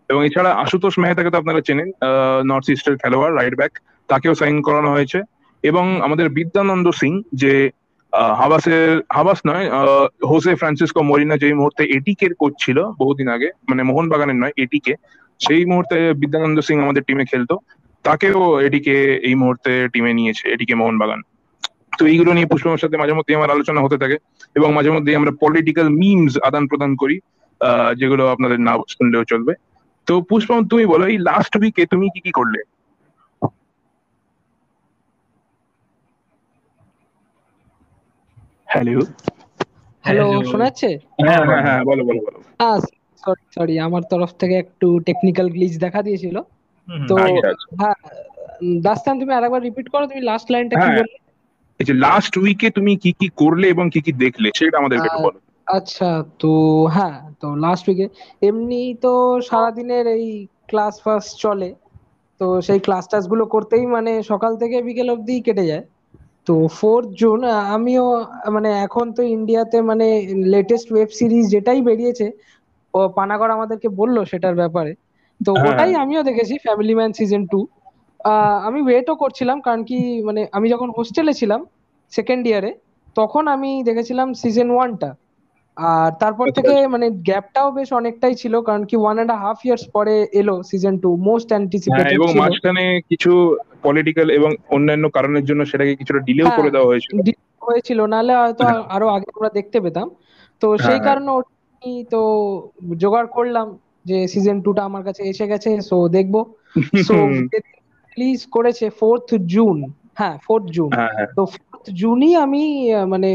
এবং 0.10 0.22
এছাড়া 0.28 0.52
আশুতোষ 0.63 0.96
মেহতাকে 1.02 1.30
তো 1.34 1.38
আপনারা 1.41 1.60
চেনেন 1.67 1.89
নর্থ 2.50 2.67
ইস্টের 2.76 2.96
খেলোয়াড় 3.02 3.34
রাইট 3.39 3.56
ব্যাক 3.60 3.74
তাকেও 4.10 4.34
সাইন 4.41 4.56
করানো 4.67 4.89
হয়েছে। 4.96 5.20
এবং 5.63 5.86
আমাদের 6.06 6.28
বিদ্যানন্দ 6.38 6.88
সিং, 7.00 7.12
যে 7.41 7.54
হাবাসের, 8.41 8.89
হাবাস 9.17 9.39
নয় 9.50 9.65
হোসে 10.30 10.52
ফ্রান্সিসকো 10.62 11.02
মরিনা 11.10 11.36
যে 11.43 11.48
মুহূর্তে 11.60 11.84
এটিকের 11.98 12.32
কোচ 12.41 12.54
ছিল 12.63 12.78
বহুদিন 13.02 13.28
আগে 13.36 13.50
মানে 13.70 13.82
মোহনবাগানের 13.89 14.38
নয়, 14.41 14.54
এটিকে, 14.63 14.93
সেই 15.39 15.63
মুহূর্তে 15.72 15.98
বিদ্যানন্দ 16.22 16.58
সিং 16.67 16.76
আমাদের 16.86 17.04
টিমে 17.08 17.26
খেলতো। 17.32 17.56
তাকেও 18.06 18.39
এটিকে 18.67 18.96
এই 19.28 19.36
মুহূর্তে 19.41 19.72
টিমে 19.93 20.12
নিয়েছে, 20.20 20.46
এটিকে 20.54 20.74
মোহনবাগান। 20.82 21.20
তো 21.98 22.04
এইগুলো 22.12 22.32
নিয়ে 22.38 22.52
পুষ্পমের 22.52 22.82
সাথে 22.84 22.96
মাঝে 23.02 23.13
মধ্যে 23.17 23.38
আমার 23.39 23.54
আলোচনা 23.56 23.80
হতে 23.86 23.98
থাকে 24.04 24.17
এবং 24.58 24.70
মাঝে 24.78 24.91
মধ্যে 24.96 25.12
আমরা 25.20 25.32
পলিটিক্যাল 25.43 25.88
মিমস 26.02 26.34
আদান 26.48 26.63
প্রদান 26.72 26.91
করি 27.02 27.15
যেগুলো 28.00 28.24
আপনাদের 28.34 28.60
না 28.67 28.74
শুনলেও 28.96 29.24
চলবে। 29.32 29.54
তো 30.08 30.13
পুষ্পম 30.30 30.60
তুমি 30.70 30.86
বলো 30.86 31.04
এই 31.08 31.17
লাস্ট 31.20 31.54
উইকে 31.62 31.84
তুমি 31.86 32.06
কি 32.13 32.20
কি 32.22 32.32
করলে? 32.32 32.60
হ্যালো 38.67 39.02
হ্যালো 40.04 40.24
শোনা 40.52 40.65
যাচ্ছে? 40.65 40.89
হ্যাঁ 41.22 41.41
হ্যাঁ 41.50 41.62
হ্যাঁ 41.62 41.82
বলো 41.86 42.02
বলো 42.04 42.20
বলো। 42.28 42.39
সরি 43.24 43.43
সরি 43.56 43.76
আমার 43.80 44.04
তরফ 44.12 44.32
থেকে 44.32 44.56
একটু 44.58 44.88
টেকনিক্যাল 45.00 45.48
গ্লিচ 45.50 45.74
দেখা 45.78 46.02
দিয়েছিল। 46.02 46.36
তো 47.10 47.13
আচ্ছা। 47.17 47.50
হ্যাঁ 47.80 47.98
দাস্তান 48.82 49.15
তুমি 49.20 49.32
আরেকবার 49.34 49.62
রিপিট 49.62 49.88
করো 49.89 50.06
তুমি 50.08 50.22
লাস্ট 50.22 50.48
লাইনটা 50.52 50.76
কি 50.76 50.80
হ্যাঁ। 50.82 50.98
বললে? 50.98 51.17
এই 51.80 51.86
যে 51.86 51.93
লাস্ট 52.06 52.34
উইকে 52.38 52.67
তুমি 52.70 52.91
কি 52.98 53.12
কি 53.20 53.28
করলে 53.36 53.65
এবং 53.67 53.86
কি 53.89 54.00
কি 54.02 54.12
দেখলে 54.24 54.48
সেটা 54.56 54.78
আমাদেরকে 54.78 55.08
একটু 55.10 55.22
বলো। 55.24 55.39
আচ্ছা 55.68 56.10
তো 56.42 56.52
হ্যাঁ 56.96 57.18
তো 57.42 57.48
লাস্ট 57.64 57.86
উইকে 57.90 58.06
এমনি 58.42 58.82
তো 59.04 59.12
সারাদিনের 59.48 60.06
এই 60.16 60.26
ক্লাস 60.70 60.94
ফার্স্ট 61.04 61.32
চলে 61.44 61.70
তো 62.42 62.46
সেই 62.68 62.80
ক্লাস 62.86 63.06
টাসগুলো 63.12 63.44
করতেই 63.54 63.84
মানে 63.96 64.12
সকাল 64.32 64.52
থেকে 64.62 64.78
বিকেল 64.88 65.08
অবধি 65.16 65.36
কেটে 65.48 65.66
যায়। 65.72 65.84
তো 66.48 66.54
ফোর্থ 66.78 67.08
জুন 67.22 67.40
আমিও 67.76 68.06
মানে 68.56 68.70
এখন 68.86 69.06
তো 69.18 69.22
ইন্ডিয়াতে 69.36 69.78
মানে 69.90 70.08
লেটেস্ট 70.54 70.88
ওয়েব 70.94 71.10
সিরিজ 71.20 71.46
যেটাই 71.54 71.80
বেরিয়েছে 71.88 72.28
ও 72.94 73.00
পানাগড় 73.18 73.52
আমাদেরকে 73.58 73.88
বলল 74.00 74.18
সেটার 74.32 74.56
ব্যাপারে। 74.62 74.92
তো 75.42 75.52
হ্যাঁ। 75.54 75.66
ওটাই 75.70 75.92
আমিও 76.04 76.22
দেখেছি 76.30 76.56
ফ্যামিলি 76.66 76.94
ম্যান 77.00 77.12
সিজন 77.20 77.44
টু 77.52 77.60
আমি 78.68 78.80
ওয়েটও 78.86 79.16
করছিলাম 79.24 79.58
কারণ 79.66 79.82
কি 79.90 79.98
মানে 80.28 80.42
আমি 80.58 80.68
যখন 80.74 80.90
হোস্টেলে 80.98 81.34
ছিলাম 81.42 81.62
সেকেন্ড 82.14 82.44
ইয়ারে 82.48 82.72
তখন 83.16 83.44
আমি 83.56 83.70
দেখেছিলাম 83.90 84.28
সিজন 84.42 84.70
ওয়ানটা 84.76 85.10
আর 85.78 86.10
তারপর 86.20 86.46
আচ্ছা, 86.46 86.56
থেকে 86.58 86.76
মানে 86.88 87.08
গ্যাপটাও 87.22 87.70
বেশ 87.72 87.90
অনেকটাই 87.92 88.36
ছিল 88.36 88.54
কারণ 88.62 88.84
কি 88.86 88.96
ওয়ান 89.00 89.16
অ্যান্ড 89.16 89.34
হাফ 89.44 89.60
ইয়ার্স 89.66 89.84
পরে 89.94 90.16
এলো 90.34 90.56
সিজন 90.63 90.96
টু 90.98 91.10
মোস্ট 91.28 91.50
অ্যান্টিসিপেটেড 91.52 92.16
এবং 92.18 92.30
মাঝখানে 92.34 92.84
কিছু 93.10 93.32
পলিটিক্যাল 93.82 94.28
এবং 94.30 94.52
অন্যান্য 94.70 95.06
কারণের 95.10 95.44
জন্য 95.46 95.62
সেটাকে 95.66 95.94
কিছুটা 95.96 96.20
ডিলেও 96.20 96.46
হ্যাঁ। 96.46 96.58
করে 96.58 96.70
দেওয়া 96.72 96.90
হয়েছিল 96.90 97.13
হয়েছিল 97.62 98.00
নাহলে 98.06 98.34
হয়তো 98.36 98.63
হ্যাঁ। 98.66 98.82
আরও 98.90 99.08
আগে 99.08 99.28
আমরা 99.36 99.50
দেখতে 99.50 99.78
পেতাম 99.82 100.08
তো 100.62 100.68
সেই 100.78 100.80
হ্যাঁ, 100.80 100.92
হ্যাঁ। 100.94 101.06
কারণে 101.08 101.32
তো 102.12 102.22
জোগাড় 102.98 103.30
করলাম 103.30 103.68
যে 104.06 104.18
সিজন 104.28 104.58
টুটা 104.62 104.82
আমার 104.84 105.04
কাছে 105.04 105.22
এসে 105.24 105.46
গেছে 105.48 105.70
সো 105.82 105.98
দেখব 106.08 106.36
সো 107.08 107.16
রিলিজ 108.18 108.42
করেছে 108.56 108.86
ফোর্থ 109.00 109.30
জুন 109.48 109.78
হ্যাঁ 110.20 110.36
ফোর্থ 110.46 110.66
জুন 110.72 110.90
তো 111.36 111.42
জুনই 111.93 112.36
আমি 112.36 112.63
মানে 113.08 113.30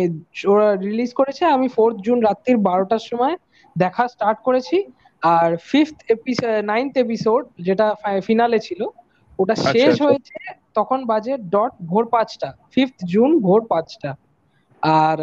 ওরা 0.47 0.69
রিলিজ 0.77 1.11
করেছে 1.15 1.43
আমি 1.47 1.67
ফোর্থ 1.69 1.97
জুন 2.01 2.19
রাত্রির 2.21 2.59
বারোটার 2.59 3.05
সময় 3.11 3.35
দেখা 3.77 4.05
স্টার্ট 4.09 4.39
করেছি। 4.43 4.77
আর 5.23 5.51
ফিফথ 5.71 5.97
এপিসোড 6.11 6.51
নাইন্থ 6.65 6.93
এপিসোড 6.97 7.43
যেটা 7.59 7.87
ফিনালে 8.27 8.59
ছিল 8.59 8.81
ওটা 9.39 9.55
আচ্ছা, 9.55 9.71
শেষ 9.73 9.93
আচ্ছা। 9.93 10.05
হয়েছে 10.05 10.37
তখন 10.75 10.99
বাজে 11.05 11.35
ডট 11.39 11.73
ভোর 11.87 12.05
পাঁচটা 12.09 12.49
ফিফথ 12.75 12.97
জুন 13.05 13.31
ভোর 13.41 13.61
পাঁচটা। 13.69 14.11
আর 14.83 15.19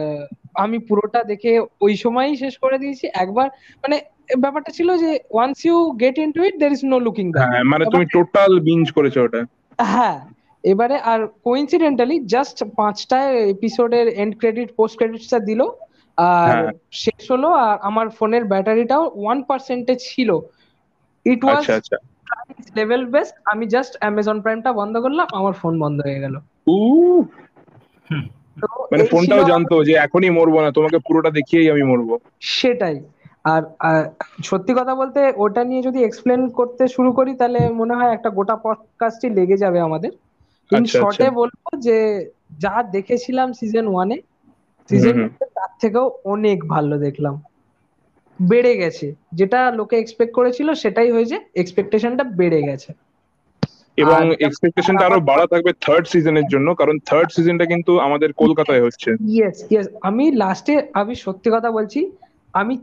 আমি 0.56 0.78
পুরোটা 0.80 1.20
দেখে 1.24 1.52
ওই 1.82 1.94
সময়ই 1.96 2.36
শেষ 2.36 2.54
করে 2.58 2.78
দিয়েছি। 2.78 3.06
একবার 3.14 3.48
মানে 3.84 3.96
ব্যাপারটা 4.44 4.72
ছিল 4.72 4.90
যে 4.98 5.12
once 5.32 5.58
you 5.66 5.78
get 5.94 6.16
into 6.18 6.42
it 6.44 6.56
there 6.60 6.72
is 6.72 6.82
no 6.86 6.98
looking 7.00 7.26
back 7.32 7.48
হ্যাঁ 7.48 7.64
মানে 7.64 7.86
তুমি 7.86 8.06
টোটাল 8.06 8.52
বিঞ্জ 8.60 8.86
করেছ 8.92 9.16
ওটা। 9.18 9.42
হ্যাঁ 9.80 10.20
এবারে 10.64 10.96
আর 10.98 11.28
কোইন্সিডেন্টালি 11.44 12.20
জাস্ট 12.26 12.64
পাঁচটা 12.76 13.32
এপিসোডের 13.32 14.08
এন্ড 14.08 14.38
ক্রেডিট 14.38 14.76
পোস্ট 14.76 14.98
ক্রেডিটসটা 14.98 15.40
দিল। 15.40 15.62
আর 16.18 16.56
হ্যাঁ। 16.56 16.72
শেষ 16.92 17.32
হলো 17.32 17.48
আর 17.48 17.78
আমার 17.82 18.10
ফোনের 18.10 18.44
ব্যাটারিটাও 18.46 19.12
ওয়ান 19.16 19.44
পার্সেন্টেজ 19.44 20.00
ছিল। 20.02 20.40
ইট 21.26 21.44
ওয়াজ 21.44 21.58
আচ্ছা 21.58 21.76
আচ্ছা। 21.76 21.98
লেভেল 22.76 23.06
বেস্ট 23.06 23.36
আমি 23.46 23.66
জাস্ট 23.66 23.98
অ্যামাজন 24.00 24.42
প্রাইমটা 24.42 24.74
বন্ধ 24.74 24.98
করলাম 24.98 25.28
আমার 25.32 25.54
ফোন 25.54 25.80
বন্ধ 25.80 26.02
হয়ে 26.06 26.20
গেল। 26.20 26.36
মানে 28.92 29.04
ফোনটাও 29.04 29.44
জানতো 29.44 29.84
যে 29.84 29.94
এখনই 29.94 30.30
মরবো 30.30 30.62
না 30.62 30.72
তোমাকে 30.72 30.98
পুরোটা 30.98 31.30
দেখিয়েই 31.30 31.72
আমি 31.72 31.84
মরবো। 31.84 32.20
সেটাই। 32.40 33.00
আর 33.44 33.62
সত্যি 34.44 34.74
কথা 34.74 34.96
বলতে 34.96 35.34
ওটা 35.38 35.64
নিয়ে 35.64 35.82
যদি 35.82 36.04
এক্সপ্লেন 36.04 36.50
করতে 36.50 36.88
শুরু 36.88 37.12
করি 37.12 37.36
তাহলে 37.36 37.70
মনে 37.70 37.94
হয় 37.96 38.12
একটা 38.12 38.30
গোটা 38.30 38.56
পডকাস্টই 38.56 39.30
লেগে 39.30 39.58
যাবে 39.58 39.80
আমাদের। 39.80 40.12
ইন 40.72 40.84
আচ্ছা, 40.84 40.98
শর্টে 40.98 41.28
আচ্ছা। 41.28 41.38
বলব 41.38 41.56
যে 41.80 41.98
যা 42.60 42.74
দেখেছিলাম 42.92 43.48
সিজন 43.54 43.86
ওয়ানে 43.88 44.18
সিজন 44.90 45.18
তার 45.56 45.72
থেকেও 45.82 46.06
অনেক 46.26 46.58
ভালো 46.68 46.96
দেখলাম। 46.98 47.36
বেড়ে 48.40 48.74
গেছে। 48.78 49.08
যেটা 49.34 49.60
লোকে 49.72 49.96
এক্সপেক্ট 50.00 50.34
করেছিল 50.36 50.68
সেটাই 50.74 51.10
হয়েছে। 51.12 51.36
এক্সপেকটেশনটা 51.56 52.24
বেড়ে 52.40 52.60
গেছে। 52.64 52.90
এবং 53.98 54.22
এক্সপেকটেশনটা 54.40 55.04
আরও 55.06 55.20
বাড়া 55.22 55.46
থাকবে 55.48 55.72
থার্ড 55.82 56.06
সিজনের 56.08 56.48
জন্য 56.48 56.68
কারণ 56.76 56.96
থার্ড 57.06 57.30
সিজনটা 57.32 57.66
কিন্তু 57.66 57.92
আমাদের 58.00 58.30
কলকাতায় 58.42 58.84
হচ্ছে। 58.86 59.10
ইয়েস 59.30 59.58
ইয়েস 59.72 59.88
আমি 60.02 60.26
লাস্টে 60.42 60.74
আমি 60.94 61.14
সত্যি 61.26 61.50
কথা 61.52 61.70
বলছি 61.72 62.00
আমি 62.54 62.74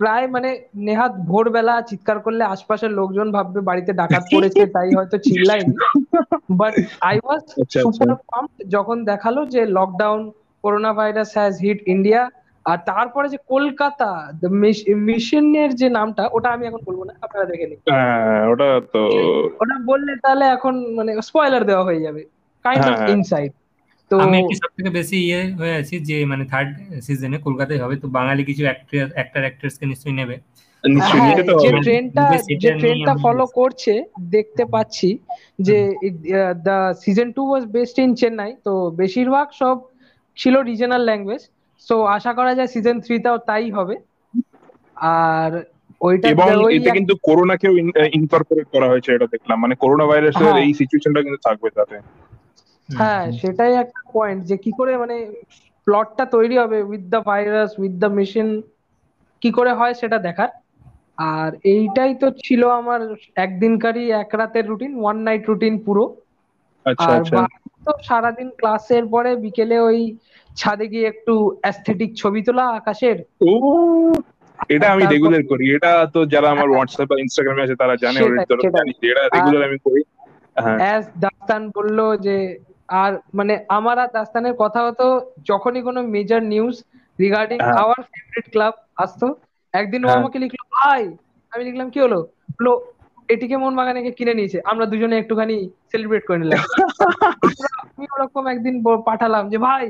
প্রায় 0.00 0.26
মানে 0.28 0.50
নেহাত 0.80 1.12
ভোরবেলা 1.26 1.74
চিৎকার 1.90 2.18
করলে 2.20 2.42
আশপাশের 2.54 2.90
লোকজন 2.90 3.28
ভাববে 3.32 3.60
বাড়িতে 3.60 3.92
ডাকাত 3.92 4.24
পড়েছে 4.32 4.62
তাই 4.74 4.88
হয়তো 4.92 5.16
চিল্লাইনি 5.26 5.74
but 6.60 6.74
I 7.08 7.16
was 7.24 7.42
super 7.74 8.10
pump 8.30 8.50
যখন 8.68 8.96
দেখাল 9.04 9.36
যে 9.54 9.62
lockdown 9.78 10.20
corona 10.64 10.90
virus 10.98 11.30
has 11.38 11.54
hit 11.64 11.78
India 11.94 12.22
আর 12.66 12.78
তারপরে 12.90 13.26
যে 13.28 13.38
কলকাতা 13.48 14.10
মিশনের 15.08 15.70
যে 15.80 15.88
নামটা 15.98 16.22
ওটা 16.32 16.48
আমি 16.56 16.64
এখন 16.66 16.82
বলব 16.88 17.00
না 17.08 17.14
আপনারা 17.22 17.44
দেখে 17.50 17.66
নিন। 17.70 17.80
হ্যাঁ 17.90 18.40
ওটা 18.52 18.68
তো 18.92 19.00
ওটা 19.62 19.76
বললে 19.90 20.12
তাহলে 20.24 20.44
এখন 20.56 20.74
মানে 20.98 21.10
স্পয়লার 21.28 21.62
দেওয়া 21.64 21.84
হয়ে 21.84 22.04
যাবে। 22.06 22.22
Kind 22.64 22.84
of. 22.92 22.98
ইনসাইড 23.14 23.52
তো 24.10 24.14
আমি 24.24 24.36
একটু 24.40 24.54
সব 24.62 24.70
থেকে 24.76 24.90
বেশি 24.90 25.16
ইয়ে 25.26 25.40
হয়ে 25.60 25.74
আছি 25.80 25.94
যে 26.08 26.16
মানে 26.26 26.44
থার্ড 26.52 26.70
সিজনে 27.06 27.38
কলকাতায় 27.46 27.80
হবে 27.84 27.94
তো 28.02 28.06
বাঙালি 28.18 28.42
কিছু 28.44 28.62
অ্যাক্টর 28.68 29.06
অ্যাক্টর 29.16 29.42
অ্যাক্ট্রেসকে 29.44 29.84
নিশ্চয়ই 29.86 30.16
নেবে। 30.20 30.36
হ্যাঁ 30.84 31.34
তো 31.48 31.54
যে 31.62 31.68
হবে 31.68 31.80
ট্রেনটা 31.86 32.24
যে 32.62 32.70
ট্রেনটা 32.80 33.14
ফলো 33.24 33.44
করছে 33.58 33.94
দেখতে 34.36 34.62
পাচ্ছি 34.74 35.08
যে 35.66 35.78
the 36.66 36.76
season 37.02 37.28
two 37.36 37.42
was 37.50 37.64
best 37.76 37.96
in 38.04 38.10
Chennai 38.20 38.52
তো 38.66 38.72
বেশিরভাগ 39.02 39.46
সব 39.60 39.76
ছিল 40.36 40.54
রিজনাল 40.70 41.02
ল্যাঙ্গুয়েজ 41.08 41.42
সো 41.86 41.94
আশা 42.16 42.32
করা 42.38 42.52
যায় 42.58 42.70
সিজন 42.74 42.96
থ্রিটাও 43.04 43.38
তাই 43.48 43.66
হবে। 43.70 43.96
আর 45.24 45.52
ওইটা 46.00 46.26
এবং 46.28 46.46
এতে 46.76 46.90
কিন্তু 46.90 47.14
করোনাকেও 47.28 47.72
ইনকর্পোরেট 48.18 48.66
করা 48.74 48.86
হয়েছে 48.88 49.10
এটা 49.12 49.26
দেখলাম। 49.34 49.58
মানে 49.64 49.74
করোনা 49.82 50.04
ভাইরাসের 50.10 50.46
হ্যাঁ। 50.46 50.62
এই 50.64 50.72
সিচুয়েশনটা 50.80 51.20
কিন্তু 51.22 51.40
থাকবে 51.46 51.68
তাতে। 51.78 51.96
হ্যাঁ 52.88 53.24
সেটাই 53.40 53.72
একটা 53.74 54.00
পয়েন্ট 54.16 54.40
যে 54.44 54.56
কি 54.64 54.70
করে 54.78 54.92
মানে 54.96 55.16
প্লটটা 55.86 56.24
তৈরি 56.26 56.56
হবে 56.62 56.78
with 56.82 57.04
the 57.14 57.20
virus 57.30 57.70
with 57.78 57.94
the 58.02 58.10
machine 58.18 58.48
কি 59.42 59.50
করে 59.58 59.72
হয় 59.72 59.94
সেটা 59.94 60.18
দেখার। 60.28 60.50
আর 61.28 61.50
এইটাই 61.72 62.12
তো 62.14 62.26
ছিল 62.44 62.62
আমার 62.80 63.00
একদিনকারই 63.36 64.04
এক 64.22 64.30
রাতের 64.34 64.64
রুটিন 64.66 64.92
ওয়ান 64.96 65.16
নাইট 65.26 65.42
রুটিন 65.46 65.74
পুরো। 65.86 66.04
আচ্ছা 66.86 67.08
আর 67.08 67.18
আচ্ছা। 67.18 67.38
তো 67.86 67.92
সারাদিন 68.02 68.48
ক্লাসের 68.56 69.04
পরে 69.10 69.30
বিকেলে 69.44 69.76
ওই 69.80 69.98
ছাদে 70.50 70.86
গিয়ে 70.92 71.06
একটু 71.08 71.32
অ্যাস্থেটিক 71.62 72.10
ছবি 72.14 72.40
তোলা 72.42 72.64
আকাশের। 72.78 73.16
ও 73.42 73.52
এটা 74.70 74.86
আমি 74.94 75.04
রেগুলার 75.06 75.42
করি। 75.50 75.64
এটা 75.76 75.90
তো 76.14 76.20
যারা 76.34 76.48
আমার 76.50 76.68
হোয়াটসঅ্যাপ 76.70 77.08
বা 77.10 77.16
ইনস্টাগ্রামে 77.24 77.64
আছে 77.64 77.76
তারা 77.82 77.94
জানে 78.04 78.18
এটা 78.20 78.80
রেগুলার 79.36 79.62
আমি 79.68 79.78
করি। 79.86 80.00
অ্যাজ 80.80 81.04
দাস্তান 81.24 81.62
বলল 81.76 81.98
যে 82.26 82.36
আর 83.02 83.12
মানে 83.34 83.54
আমার 83.68 83.96
আর 83.98 84.10
দাস্তানের 84.14 84.54
কথা 84.58 84.80
হতো 84.86 85.06
যখনই 85.44 85.82
কোনো 85.82 86.00
major 86.14 86.40
news 86.52 86.76
regarding. 87.18 87.60
Our 87.82 88.00
favourite 88.10 88.46
club 88.52 88.74
আসতো 88.96 89.26
একদিন 89.74 90.00
ও 90.04 90.06
হ্যাঁ। 90.06 90.18
আমাকে 90.18 90.38
লিখলো 90.38 90.62
ভাই। 90.72 91.02
আমি 91.52 91.62
লিখলাম 91.64 91.88
কি 91.90 91.98
হলো? 92.00 92.18
বলল 92.56 92.68
এটিকে 93.28 93.56
মন 93.56 93.72
বাগানেকে 93.76 94.10
কিনে 94.10 94.34
নিয়েছে। 94.34 94.58
আমরা 94.64 94.84
দুজনে 94.86 95.16
একটুখানি 95.18 95.56
সেলিব্রেট 95.90 96.24
করে 96.26 96.38
নিলাম। 96.38 96.58
আমি 97.96 98.06
ওরকম 98.14 98.44
একদিন 98.48 98.74
পাঠালাম 99.06 99.44
যে 99.48 99.58
ভাই 99.58 99.84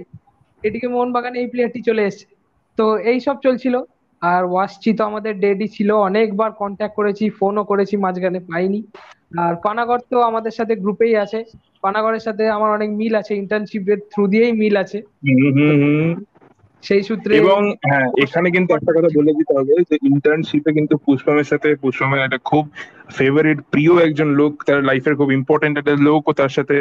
এটিকে 0.62 0.86
মোহন 0.88 1.10
বাগানে 1.12 1.36
এই 1.40 1.46
প্লেয়ারটি 1.46 1.80
চলে 1.82 2.02
এসেছে। 2.04 2.26
তো 2.78 2.84
এই 2.98 3.18
সব 3.20 3.36
চলছিল। 3.40 3.74
আর 4.22 4.42
ওয়াসচি 4.44 4.90
তো 4.94 5.02
আমাদের 5.04 5.32
ডেডি 5.38 5.68
ছিল। 5.68 5.90
অনেকবার 6.08 6.50
কন্ট্যাক্ট 6.52 6.94
করেছি 6.96 7.24
ফোনও 7.30 7.62
করেছি 7.64 7.94
মাঝখানে 7.96 8.40
পাইনি। 8.40 8.80
আর 9.38 9.52
পানাগড় 9.64 10.02
তো 10.10 10.16
আমাদের 10.20 10.52
সাথে 10.52 10.74
গ্রুপেই 10.76 11.14
আছে। 11.16 11.38
পানাগড়ের 11.82 12.20
সাথে 12.20 12.44
আমার 12.48 12.70
অনেক 12.70 12.90
মিল 12.90 13.14
আছে। 13.14 13.32
ইন্টার্নশিপের 13.34 13.98
থ্রু 14.12 14.22
দিয়েই 14.26 14.52
মিল 14.52 14.74
আছে। 14.76 14.98
সেই 16.82 17.02
সূত্রে 17.02 17.32
এবং 17.42 17.60
হ্যাঁ 17.90 18.08
এখানে 18.24 18.48
কিন্তু 18.50 18.70
একটা 18.74 18.92
কথা 18.96 19.10
বলে 19.16 19.32
দিতে 19.34 19.52
হবে 19.58 19.74
যে 19.90 19.96
ইন্টার্নশিপে 20.12 20.70
কিন্তু 20.72 20.94
পুষ্পমের 21.06 21.44
সাথে 21.44 21.68
পুষ্পমের 21.74 22.20
একটা 22.22 22.38
খুব 22.44 22.64
ফেভারিট 23.10 23.58
প্রিয় 23.72 23.92
একজন 24.06 24.28
লোক 24.34 24.52
তার 24.64 24.80
লাইফের 24.82 25.14
খুব 25.14 25.30
ইম্পর্টেন্ট 25.32 25.74
একটা 25.78 25.94
লোকও 26.08 26.32
তার 26.32 26.48
সাথে 26.48 26.76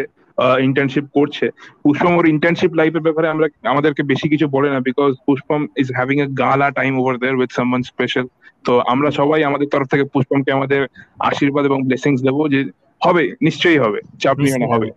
ইন্টার্নশিপ 0.67 1.05
করছে। 1.13 1.45
পুষ্পম 1.83 2.11
ওর 2.17 2.25
ইন্টার্নশিপ 2.27 2.71
লাইফের 2.75 3.01
ব্যাপারে 3.01 3.27
আমরা 3.29 3.45
আমাদেরকে 3.63 4.01
বেশি 4.03 4.27
কিছু 4.29 4.45
বলে 4.47 4.69
না 4.69 4.79
because 4.79 5.11
Pushpam 5.25 5.61
is 5.77 5.87
having 5.95 6.17
a 6.21 6.27
gala 6.43 6.67
time 6.71 6.93
over 6.99 7.15
there 7.17 7.39
with 7.39 7.51
someone 7.51 7.81
special 7.83 8.25
তো 8.65 8.73
আমরা 8.93 9.09
সবাই 9.11 9.41
আমাদের 9.43 9.67
তরফ 9.69 9.87
থেকে 9.87 10.05
পুষ্পমকে 10.13 10.51
আমাদের 10.51 10.81
আশীর্বাদ 11.19 11.63
এবং 11.65 11.79
ব্লেসিংস 11.83 12.19
দেবো 12.21 12.41
যে 12.47 12.59
হবে 13.01 13.23
নিশ্চয়ই 13.41 13.79
হবে। 13.79 13.99
চাপ 14.19 14.37
নিও 14.37 14.57
না 14.57 14.57
নিশ্চয়ই 14.57 14.71
হবে। 14.73 14.87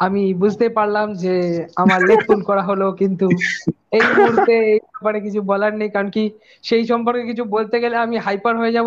আমি 0.00 0.22
বুঝতে 0.42 0.66
পারলাম 0.76 1.08
যে 1.22 1.34
আমার 1.82 2.00
লেট 2.08 2.20
ফুল 2.26 2.40
করা 2.48 2.62
হলো 2.68 2.86
কিন্তু 3.00 3.26
এই 3.92 4.06
মুহূর্তে 4.12 4.54
এই 4.66 4.80
ব্যাপারে 4.86 5.18
কিছু 5.26 5.40
বলার 5.50 5.72
নেই 5.76 5.90
কারণ 5.92 6.08
কি 6.10 6.22
সেই 6.64 6.82
সম্পর্কে 6.90 7.22
কিছু 7.30 7.42
বলতে 7.54 7.76
গেলে 7.82 7.96
আমি 7.98 8.16
হাইপার 8.26 8.54
হয়ে 8.58 8.76
যাব। 8.76 8.86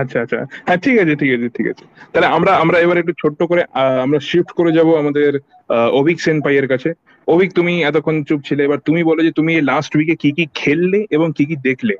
আচ্ছা 0.00 0.18
আচ্ছা। 0.24 0.38
হ্যাঁ 0.66 0.78
ঠিক 0.84 0.96
আছে 1.02 1.14
ঠিক 1.20 1.30
আছে 1.36 1.48
ঠিক 1.56 1.66
আছে। 1.72 1.82
তাহলে 2.10 2.28
আমরা 2.36 2.52
আমরা 2.62 2.76
এবার 2.84 2.96
একটু 2.98 3.14
ছোট্ট 3.22 3.40
করে 3.50 3.62
আহ, 3.72 3.96
আমরা 4.04 4.18
শিফট 4.28 4.50
করে 4.58 4.70
যাব 4.76 4.88
আমাদের 5.02 5.30
আহ, 5.70 5.88
অভিক 6.00 6.16
সেন 6.20 6.36
পাইয়ের 6.44 6.66
কাছে। 6.72 6.90
অভিক 7.28 7.48
তুমি 7.58 7.72
এতক্ষণ 7.84 8.16
চুপ 8.28 8.40
ছিলে 8.48 8.62
এবার 8.64 8.80
তুমি 8.88 9.00
বলো 9.08 9.20
যে 9.26 9.32
তুমি 9.38 9.52
লাস্ট 9.70 9.92
উইকে 9.96 10.14
কি 10.22 10.30
কি 10.36 10.44
খেললে 10.54 11.00
এবং 11.16 11.28
কি 11.36 11.44
কি 11.50 11.56
দেখলে? 11.68 11.94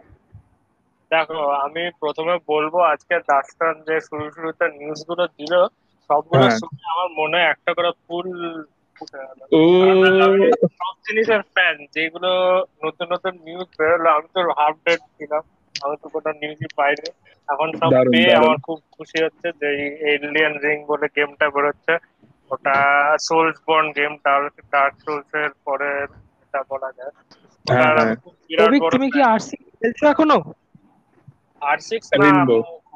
দেখো 1.10 1.34
আমি 1.64 1.82
প্রথমে 2.02 2.34
বলব 2.48 2.74
আজকে 2.92 3.14
দাস্তান 3.28 3.74
যে 3.86 3.96
শুরু 4.06 4.24
শুরুতে 4.30 4.64
নিউজগুলো 4.78 5.24
দিল 5.38 5.54
সবগুলো 6.10 6.44
হ্যাঁ। 6.44 6.58
আমার 6.92 7.08
মনে 7.16 7.38
একটা 7.44 7.70
করে 7.74 7.90
ফুল 8.04 8.28
সব 10.78 10.94
জিনিসের 11.06 11.42
ফ্যান 11.54 11.76
যেগুলো 11.94 12.30
নতুন 12.84 13.06
নতুন 13.10 13.34
নিউজ 13.44 13.68
বেরোলো 13.78 14.08
আমি 14.10 14.28
তো 14.34 14.40
হাফ 14.58 14.74
ডেট 14.86 15.00
ছিলাম। 15.16 15.42
আমি 15.74 15.96
তো 16.02 16.06
কোনো 16.08 16.30
নিউজই 16.42 16.68
পাইনি। 16.76 17.08
এখন 17.48 17.68
সব 17.80 17.90
পেয়ে 18.12 18.30
আমার 18.34 18.56
খুব 18.66 18.78
খুশি 18.92 19.18
হচ্ছে 19.24 19.48
যে 19.60 19.68
এলিয়ান 20.10 20.54
রিং 20.64 20.76
বলে 20.86 21.06
গেমটা 21.16 21.46
বেরোচ্ছে। 21.50 21.94
ওটা 22.50 22.74
souls 23.18 23.56
borne 23.66 23.86
game 23.92 24.12
dark 24.72 24.94
souls 25.04 25.30
এর 25.34 25.52
পরে 25.64 25.90
এটা 26.42 26.60
বলা 26.70 26.90
যায়। 26.92 27.12
হ্যাঁ, 27.66 27.92
হ্যাঁ। 27.96 28.14
তুমি 28.94 29.08
কি 29.10 29.20
আরসি 29.22 29.56
খেলছো 29.80 30.04
এখনও? 30.06 30.38
আর 31.62 31.78
সিক্স 31.78 32.08
না 32.12 32.28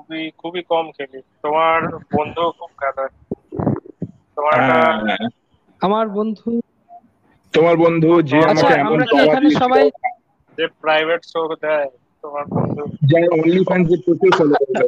খুবই 0.05 0.25
খুবই 0.41 0.63
কম 0.65 0.87
খেলি। 0.97 1.21
তোমার 1.43 1.79
বন্ধু 2.13 2.43
খুব 2.59 2.71
খেলে 2.81 3.05
তোমার 4.37 4.57
হ্যাঁ, 4.61 5.27
আমার 5.81 6.07
বন্ধু 6.09 6.49
তোমার 7.55 7.77
বন্ধু 7.77 8.11
যে 8.23 8.39
আচ্ছা 8.43 8.67
আমাকে 8.67 8.75
এমন 8.83 8.99
সবাই 9.61 9.85
যে 10.59 10.65
প্রাইভেট 10.83 11.23
শো 11.25 11.41
দেয় 11.63 11.89
তোমার 12.25 12.45
বন্ধু। 12.55 12.83
যে 13.11 13.19
অনলি 13.35 13.61
ফ্যান্স 13.69 13.85
যে 13.91 13.97
প্রচুর 14.05 14.31
ফলো 14.39 14.55
করে 14.63 14.87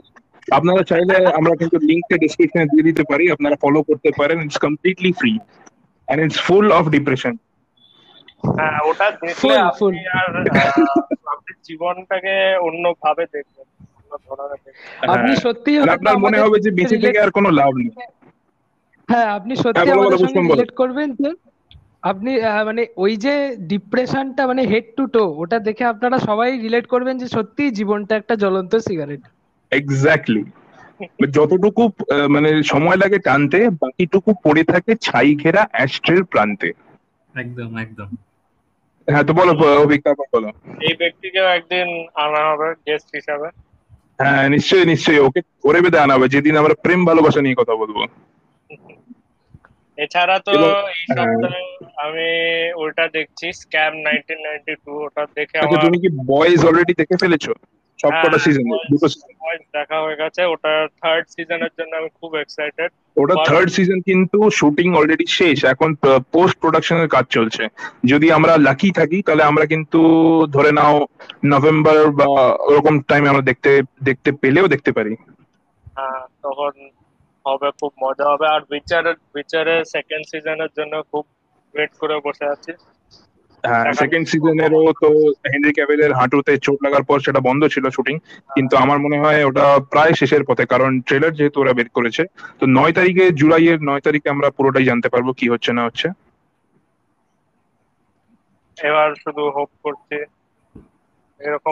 আপনারা 0.48 0.82
চাইলে 0.82 1.16
আমরা 1.38 1.52
কিন্তু 1.60 1.76
লিঙ্কটা 1.88 2.16
ডেসক্রিপশনে 2.16 2.70
দিয়ে 2.72 2.86
দিতে 2.88 3.02
পারি। 3.10 3.24
আপনারা 3.30 3.56
ফলো 3.62 3.80
করতে 3.82 4.10
পারেন। 4.18 4.36
It's 4.40 4.58
completely 4.58 5.10
free 5.12 5.32
and 6.08 6.20
it's 6.24 6.38
full 6.46 6.66
of 6.72 6.84
depression 6.88 7.34
হ্যাঁ 8.56 8.78
ওটা 8.88 9.06
দেখলে. 9.20 9.54
আপনি 9.70 9.98
আর 10.18 10.30
আপনি 11.32 11.52
জীবনটাকে 11.68 12.34
অন্য 12.68 12.84
ভাবে 13.02 13.24
দেখবেন 13.34 13.66
দেখবেন। 13.66 13.75
আপনি 15.08 15.32
সত্যি 15.44 15.70
আপনার 15.88 16.16
মনে 16.24 16.38
হবে 16.38 16.56
যে 16.64 16.70
বেঁচে 16.78 16.96
থেকে 17.04 17.18
আর 17.20 17.30
কোনো 17.30 17.48
লাভ 17.58 17.72
নেই। 17.80 17.88
হ্যাঁ 19.08 19.28
আপনি 19.38 19.52
সত্যি 19.56 19.86
হ্যাঁ, 19.86 19.96
আমাদের 19.96 20.18
সঙ্গে 20.24 20.40
রিলেট 20.50 20.72
করবেন 20.80 21.08
যে 21.20 21.30
আপনি 22.02 22.30
মানে 22.66 22.82
ওই 22.96 23.12
যে 23.16 23.34
ডিপ্রেশনটা 23.72 24.42
মানে 24.46 24.62
হেড 24.66 24.86
টু 24.96 25.04
টো 25.06 25.22
ওটা 25.42 25.58
দেখে 25.68 25.84
আপনারা 25.84 26.16
সবাই 26.28 26.50
রিলেট 26.58 26.86
করবেন 26.86 27.14
যে 27.18 27.26
সত্যি 27.28 27.64
জীবনটা 27.70 28.12
একটা 28.16 28.34
জ্বলন্ত 28.36 28.72
সিগারেট 28.86 29.22
এক্স্যাক্টলি 29.72 30.42
যতটুকু 31.36 31.82
মানে 32.28 32.50
সময় 32.62 32.98
লাগে 33.02 33.18
টানতে 33.18 33.58
বাকিটুকু 33.82 34.30
পড়ে 34.44 34.62
থাকে 34.64 34.92
ছাই 35.06 35.30
ঘেরা 35.34 35.62
অ্যাস্ট্রের 35.70 36.22
প্রান্তে। 36.24 36.68
একদম 37.34 37.70
একদম। 37.78 38.08
হ্যাঁ 39.08 39.24
তো 39.24 39.32
বলো 39.32 39.52
অভিজ্ঞতা 39.84 40.24
বলো। 40.34 40.48
এই 40.80 40.94
ব্যক্তিকেও 40.94 41.46
একদিন 41.48 41.86
আনা 42.24 42.40
হবে 42.50 42.68
গেস্ট 42.86 43.08
হিসাবে। 43.14 43.48
হ্যাঁ 44.18 44.44
নিশ্চয়ই 44.48 44.86
নিশ্চয়ই। 44.86 45.20
ওকে 45.26 45.40
করে 45.64 45.78
বেঁধে 45.80 45.98
আনাবে 45.98 46.26
যেদিন 46.28 46.54
আমরা 46.56 46.74
প্রেম 46.84 47.00
ভালোবাসা 47.04 47.40
নিয়ে 47.40 47.58
কথা 47.58 47.74
বলব। 47.74 47.96
এছাড়া 49.98 50.36
তো 50.38 50.52
এই 50.90 51.04
সপ্তাহে 51.08 51.62
আমি 51.96 52.28
ওটা 52.76 53.04
দেখছি 53.08 53.46
স্ক্যাম 53.60 53.92
নাইনটিন 54.02 54.40
নাইনটি 54.42 54.74
টু 54.84 54.92
ওটা 55.06 55.22
দেখে 55.36 55.56
আমি 55.58 55.66
আমার 55.68 55.84
তুমি 55.84 55.98
কি 56.02 56.08
বয়েজ 56.26 56.60
অলরেডি 56.64 56.92
দেখে 56.94 57.16
ফেলেছো? 57.16 57.52
সবকটা 57.98 58.28
হ্যাঁ, 58.28 58.44
সিজন 58.44 58.64
দুটো 58.92 59.06
season? 59.08 59.30
Boys 59.44 59.62
দেখা 59.72 59.96
হয়ে 60.00 60.16
গেছে 60.16 60.40
ওটা 60.44 60.72
থার্ড 61.02 61.24
সিজনের 61.34 61.72
জন্য 61.78 61.92
আমি 61.96 62.10
খুব 62.20 62.30
এক্সাইটেড 62.36 62.90
ওটা 63.16 63.34
থার্ড 63.48 63.68
সিজন 63.70 63.98
কিন্তু 64.00 64.38
শুটিং 64.50 64.88
অলরেডি 64.94 65.26
শেষ 65.38 65.58
এখন 65.64 65.90
পোস্ট 66.32 66.56
প্রোডাকশনের 66.60 67.08
কাজ 67.08 67.24
চলছে। 67.30 67.62
যদি 68.04 68.26
আমরা 68.32 68.52
লাকি 68.58 68.90
থাকি 68.90 69.18
তাহলে 69.22 69.42
আমরা 69.42 69.64
কিন্তু 69.66 70.00
ধরে 70.52 70.70
নাও 70.72 70.96
নভেম্বর 71.44 71.98
বা 72.10 72.28
ওরকম 72.70 72.94
টাইমে 73.00 73.28
আমরা 73.28 73.48
দেখতে 73.50 73.70
দেখতে 74.02 74.30
পেলেও 74.42 74.66
দেখতে 74.68 74.90
পারি। 74.92 75.12
হ্যাঁ 75.96 76.22
তখন 76.42 76.72
হবে 77.44 77.68
খুব 77.80 77.92
মজা 78.04 78.26
হবে। 78.32 78.46
আর 78.46 78.62
বিচারের 78.70 79.16
বিচারের 79.34 79.80
সেকেন্ড 79.84 80.24
সিজনের 80.26 80.70
জন্য 80.78 80.94
খুব 81.10 81.24
ওয়েট 81.74 81.92
করে 82.00 82.14
বসে 82.26 82.46
আছি। 82.54 82.72
হ্যাঁ 83.66 83.86
সেকেন্ড 84.00 84.24
সিজনেরও 84.28 84.82
তো 85.02 85.08
হেনরি 85.44 85.72
ক্যাভিলের 85.74 86.12
হাঁটুতে 86.18 86.52
চোট 86.64 86.78
লাগার 86.84 87.04
পর 87.08 87.18
সেটা 87.20 87.40
বন্ধ 87.40 87.62
ছিল 87.66 87.84
শুটিং 87.90 88.16
কিন্তু 88.50 88.74
আমার 88.76 88.98
মনে 89.04 89.18
হয় 89.18 89.40
ওটা 89.44 89.64
প্রায় 89.92 90.12
শেষের 90.12 90.42
পথে 90.48 90.64
কারণ 90.66 90.90
ট্রেলার 91.06 91.32
যেহেতু 91.32 91.58
ওরা 91.60 91.72
বের 91.72 91.88
করেছে 91.88 92.22
তো 92.60 92.64
নয় 92.76 92.92
তারিখে 92.92 93.24
জুলাইয়ের 93.40 93.80
নয় 93.82 94.02
তারিখে 94.02 94.28
আমরা 94.30 94.48
পুরোটাই 94.56 94.88
জানতে 94.90 95.08
পারব 95.08 95.28
কি 95.38 95.46
হচ্ছে 95.52 95.70
না 95.72 95.82
হচ্ছে। 95.84 96.06
এবার 98.78 99.08
শুধু 99.22 99.42
হোপ 99.56 99.70
করছি। 99.84 100.16
এরকম 101.40 101.70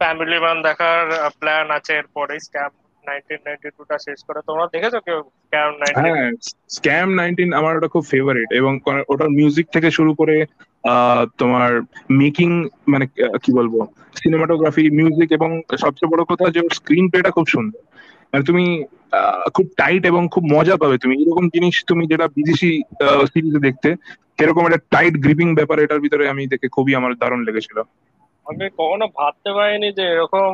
ফ্যামিলি 0.00 0.38
ম্যান 0.38 0.58
দেখার 0.66 1.06
প্ল্যান 1.38 1.66
আছে 1.78 1.92
এরপরে 1.98 2.34
স্ক্যাম 2.40 2.72
হ্যাঁ 5.94 6.30
আমার 7.52 7.76
ওটা 7.76 7.88
খুব 7.88 8.04
ফেভারিট 8.10 8.52
এবং 8.52 8.80
ওটার 9.08 9.30
মিউজিক 9.30 9.66
থেকে 9.72 9.90
শুরু 9.90 10.14
করে 10.14 10.46
তোমার 11.38 11.80
মেকিং 12.10 12.68
মানে 12.88 13.06
কি 13.42 13.52
বলব 13.52 13.86
সিনেমাটোগ্রাফি 14.22 14.90
মিউজিক 14.90 15.32
এবং 15.32 15.62
সবচেয়ে 15.80 16.12
বড় 16.12 16.24
কথা 16.24 16.50
যে 16.50 16.60
স্ক্রিন 16.72 17.08
প্লেটা 17.08 17.30
খুব 17.30 17.46
সুন্দর। 17.46 17.80
মানে 18.32 18.44
তুমি 18.44 18.84
খুব 19.54 19.66
টাইট 19.76 20.06
এবং 20.06 20.28
খুব 20.32 20.44
মজা 20.52 20.76
পাবে 20.76 20.98
তুমি। 20.98 21.22
এরকম 21.22 21.48
জিনিস 21.48 21.84
তুমি 21.86 22.06
যেটা 22.06 22.28
বিদেশি 22.28 22.82
সিরিজে 23.02 23.58
দেখতে, 23.58 23.96
সেরকম 24.38 24.66
একটা 24.66 24.78
টাইট 24.90 25.14
গ্রিপিং 25.14 25.54
ব্যাপার 25.54 25.78
এটার 25.78 26.00
ভিতরে 26.00 26.28
আমি 26.28 26.46
দেখে 26.46 26.68
খুবই 26.68 26.94
আমার 26.94 27.14
দারুণ 27.14 27.42
লেগেছিল। 27.42 27.82
আমি 28.46 28.64
কখনো 28.78 29.06
ভাবতে 29.16 29.50
পারিনি 29.52 29.88
যে 29.92 30.04
এরকম 30.06 30.52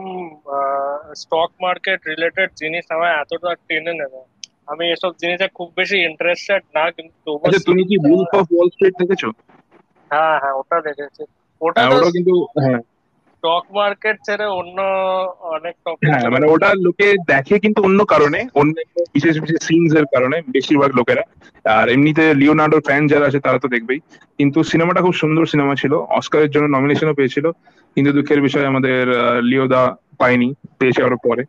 স্টক 1.14 1.51
মার্কেট 1.61 2.01
রিলেটেড 2.07 2.51
জিনিস 2.57 2.85
আমার 2.90 3.11
এতটা 3.20 3.51
টেনে 3.68 3.92
নেবে। 3.92 4.20
আমি 4.66 4.85
এসব 4.92 5.12
জিনিসে 5.20 5.46
খুব 5.48 5.68
বেশি 5.77 5.96
ইন্টারেস্টেড 6.05 6.62
না 6.74 6.85
কিন্তু 6.90 7.31
আচ্ছা 7.44 7.61
তুমি 7.66 7.83
কি 7.85 7.96
বুলফ 7.98 8.31
অফ 8.35 8.46
ওয়াল 8.51 8.68
স্ট্রিট 8.70 8.94
দেখেছ? 8.98 9.22
হ্যাঁ 10.11 10.37
হ্যাঁ 10.40 10.53
ওটা 10.53 10.81
দেখেছি। 10.81 11.22
ওটা 11.61 11.81
হ্যাঁ 11.81 11.98
ওটা 11.98 12.11
কিন্তু 12.11 12.35
হ্যাঁ। 12.61 12.81
স্টক 13.38 13.64
মার্কেট 13.72 14.16
ছেড়ে 14.24 14.46
অন্য 14.61 14.79
অনেক 15.48 15.74
টপিক 15.85 16.09
হ্যাঁ 16.11 16.31
মানে 16.31 16.46
ওটা 16.46 16.68
লোকে 16.77 17.14
দেখে 17.27 17.59
কিন্তু 17.59 17.81
অন্য 17.83 18.05
কারণে 18.05 18.40
অন্য 18.55 18.74
বিশেষ 19.14 19.35
বিশেষ 19.40 19.61
সিনস 19.62 19.92
এর 19.94 20.07
কারণে 20.14 20.37
বেশিরভাগ 20.48 20.90
লোকেরা। 20.94 21.22
আর 21.74 21.88
এমনিতে 21.88 22.35
লিওনার্ডোর 22.35 22.81
ফ্যান 22.81 23.07
যারা 23.07 23.27
আছে 23.27 23.40
তারা 23.40 23.59
তো 23.59 23.68
দেখবেই। 23.68 24.01
কিন্তু 24.38 24.62
সিনেমাটা 24.62 25.01
খুব 25.01 25.12
সুন্দর 25.12 25.44
সিনেমা 25.46 25.74
ছিল 25.74 25.92
অস্কারের 26.11 26.51
জন্য 26.51 26.66
নমিনেশনও 26.68 27.14
পেয়েছিল। 27.14 27.46
কিন্তু 27.96 28.12
দুঃখের 28.12 28.40
বিষয় 28.40 28.66
আমাদের 28.66 29.03
লিওদা 29.42 29.83
পায়নি 30.18 30.48
পেয়েছে 30.79 31.03
আরও 31.03 31.16
পরে। 31.24 31.42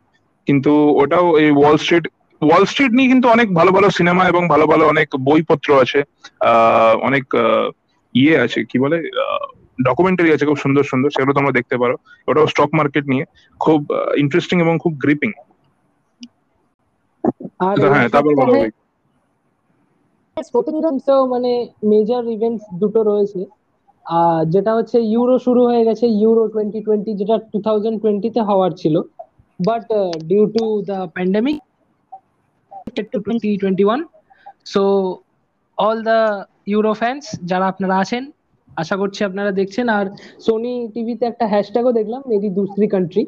কিন্তু 0.47 0.71
ওটাও 0.95 1.37
এই 1.37 1.51
ওয়াল 1.51 1.77
স্ট্রিট 1.77 2.05
ওয়াল 2.41 2.63
স্ট্রিট 2.65 2.91
নিয়ে 2.91 3.09
কিন্তু 3.09 3.27
অনেক 3.29 3.53
ভালো 3.53 3.71
ভালো 3.71 3.87
সিনেমা 3.89 4.23
এবং 4.27 4.47
ভালো 4.47 4.65
ভালো 4.67 4.83
অনেক 4.87 5.07
বইপত্র 5.19 5.81
আছে 5.81 5.99
আহ, 6.41 6.93
অনেক 7.01 7.25
ইয়ে 8.15 8.35
আছে 8.39 8.59
কি 8.63 8.77
বলে 8.79 8.97
ডকুমেন্টারি 9.87 10.29
আছে 10.35 10.45
খুব 10.49 10.59
সুন্দর 10.63 10.83
সুন্দর 10.91 11.09
সেগুলো 11.15 11.33
তোমরা 11.37 11.57
দেখতে 11.57 11.75
পারো। 11.81 11.95
ওটাও 12.29 12.45
স্টক 12.53 12.71
মার্কেট 12.79 13.05
নিয়ে 13.11 13.23
খুব 13.61 13.79
ইন্টারেস্টিং 14.23 14.57
এবং 14.65 14.75
খুব 14.83 14.93
গ্রিপিং 15.03 15.31
আর 17.67 17.75
হ্যাঁ 17.93 18.09
তারপর 18.13 18.33
বলো 18.41 18.53
প্রতিনিধিত্বেও 20.53 21.21
মানে 21.33 21.51
মেজর 21.91 22.23
ইভেন্টস 22.35 22.63
দুটো 22.81 22.99
রয়েছে। 23.09 23.41
যেটা 24.53 24.71
হচ্ছে 24.77 24.97
ইউরো 25.13 25.35
শুরু 25.45 25.61
হয়ে 25.69 25.83
গেছে 25.87 26.05
ইউরো 26.21 26.43
টোয়েন্টি 26.53 26.79
টোয়েন্টি 26.85 27.11
যেটা 27.19 27.35
টু 27.51 27.57
থাউজেন্ড 27.67 27.97
টোয়েন্টিতে 28.03 28.41
হওয়ার 28.49 28.71
ছিল। 28.81 28.95
But 29.67 29.85
due 30.29 30.43
to 30.55 30.65
the 30.89 30.99
pandemic 31.17 31.57
two 33.11 33.17
twenty 33.25 33.49
twenty 33.61 33.83
one 33.87 33.99
so 34.73 34.83
all 35.77 35.97
the 36.09 36.19
Euro 36.71 36.91
fans 37.01 37.23
যারা 37.49 37.65
আপনারা 37.71 37.95
আছেন 38.03 38.23
আশা 38.81 38.95
করছি 39.01 39.21
আপনারা 39.29 39.51
দেখছেন। 39.59 39.85
আর 39.97 40.05
সোনি 40.45 40.73
টিভিতে 40.93 41.23
একটা 41.27 41.45
হ্যাশট্যাগও 41.53 41.97
দেখলাম 41.99 42.21
মেরি 42.29 42.49
দুসরি 42.57 42.87
কান্ট্রি 42.93 43.23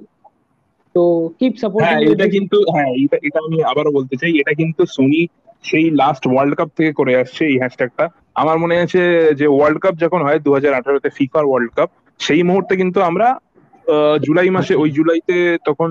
তো 0.96 1.04
কিপ 1.40 1.54
হ্যাঁ 1.54 1.62
সাপোর্টিং 1.62 1.96
এটা 2.14 2.26
কিন্তু 2.36 2.58
হ্যাঁ 2.76 2.92
এটা 3.04 3.18
এটা 3.28 3.40
আমি 3.48 3.58
আবারও 3.72 3.92
বলতে 3.98 4.16
চাই 4.22 4.32
এটা 4.42 4.54
কিন্তু 4.62 4.82
সোনি 4.96 5.22
সেই 5.64 5.86
লাস্ট 6.02 6.24
ওয়ার্ল্ড 6.28 6.54
কাপ 6.60 6.70
থেকে 6.78 6.92
করে 7.00 7.14
আসছে 7.22 7.42
এই 7.46 7.58
হ্যাশট্যাগটা 7.62 8.06
আমার 8.36 8.58
মনে 8.58 8.76
আছে 8.84 9.02
যে 9.40 9.46
ওয়ার্ল্ড 9.50 9.80
কাপ 9.84 9.96
যখন 10.04 10.20
হয় 10.22 10.40
দু 10.46 10.50
হাজার 10.54 10.74
আঠারোতে 10.74 11.10
ফিফার 11.18 11.44
ওয়ার্ল্ড 11.48 11.72
কাপ 11.78 11.90
সেই 12.20 12.42
মুহূর্তে 12.44 12.74
কিন্তু 12.76 13.00
আমরা 13.02 13.28
জুলাই 14.26 14.50
মাসে 14.50 14.74
ওই 14.76 14.90
জুলাইতে 14.92 15.36
তখন 15.66 15.90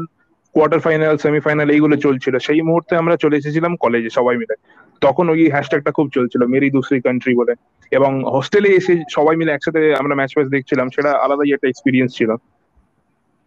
কোয়ার্টার 0.54 0.80
ফাইনাল 0.80 1.16
সেমিফাইনাল 1.16 1.68
এইগুলো 1.70 1.96
চলছিল। 1.96 2.34
সেই 2.38 2.60
মুহূর্তে 2.60 2.92
আমরা 2.96 3.14
চলে 3.16 3.38
এসেছিলাম 3.38 3.72
কলেজে 3.76 4.10
সবাই 4.18 4.36
মিলে। 4.36 4.54
তখন 5.02 5.26
ওই 5.28 5.40
হ্যাশট্যাগটা 5.50 5.90
খুব 5.92 6.06
চলছিল 6.16 6.42
মেরি 6.46 6.68
দুসরি 6.70 6.98
কান্ট্রি 7.00 7.32
বলে। 7.34 7.54
এবং 7.92 8.12
হোস্টেলে 8.34 8.70
এসে 8.70 8.94
সবাই 9.10 9.34
মিলে 9.36 9.54
একসাথে 9.54 9.80
আমরা 9.94 10.14
ম্যাচ 10.14 10.30
ম্যাচ 10.36 10.48
দেখছিলাম 10.50 10.86
সেটা 10.90 11.10
আলাদাই 11.24 11.54
একটা 11.54 11.66
এক্সপিরিয়েন্স 11.68 12.10
ছিল। 12.18 12.30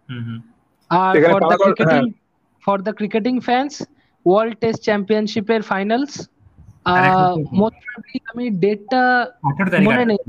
হুম 0.09 0.21
হুম। 0.27 0.39
আর 0.91 1.13
for 1.25 1.41
the 1.43 1.57
cricketing 1.65 2.03
for 2.63 2.77
the 2.81 2.93
cricketing 2.99 3.33
fans 3.39 3.71
world 4.25 4.53
test 4.61 4.81
চ্যাম্পিয়নশিপের 4.83 5.61
ফাইনালস 5.71 6.11
মোস্ট 7.59 7.77
প্রবাবলি 7.83 8.17
আমি 8.31 8.45
ডেটটা 8.63 9.01
আঠারো 9.49 9.77
মনে 9.87 10.03
নেই। 10.05 10.19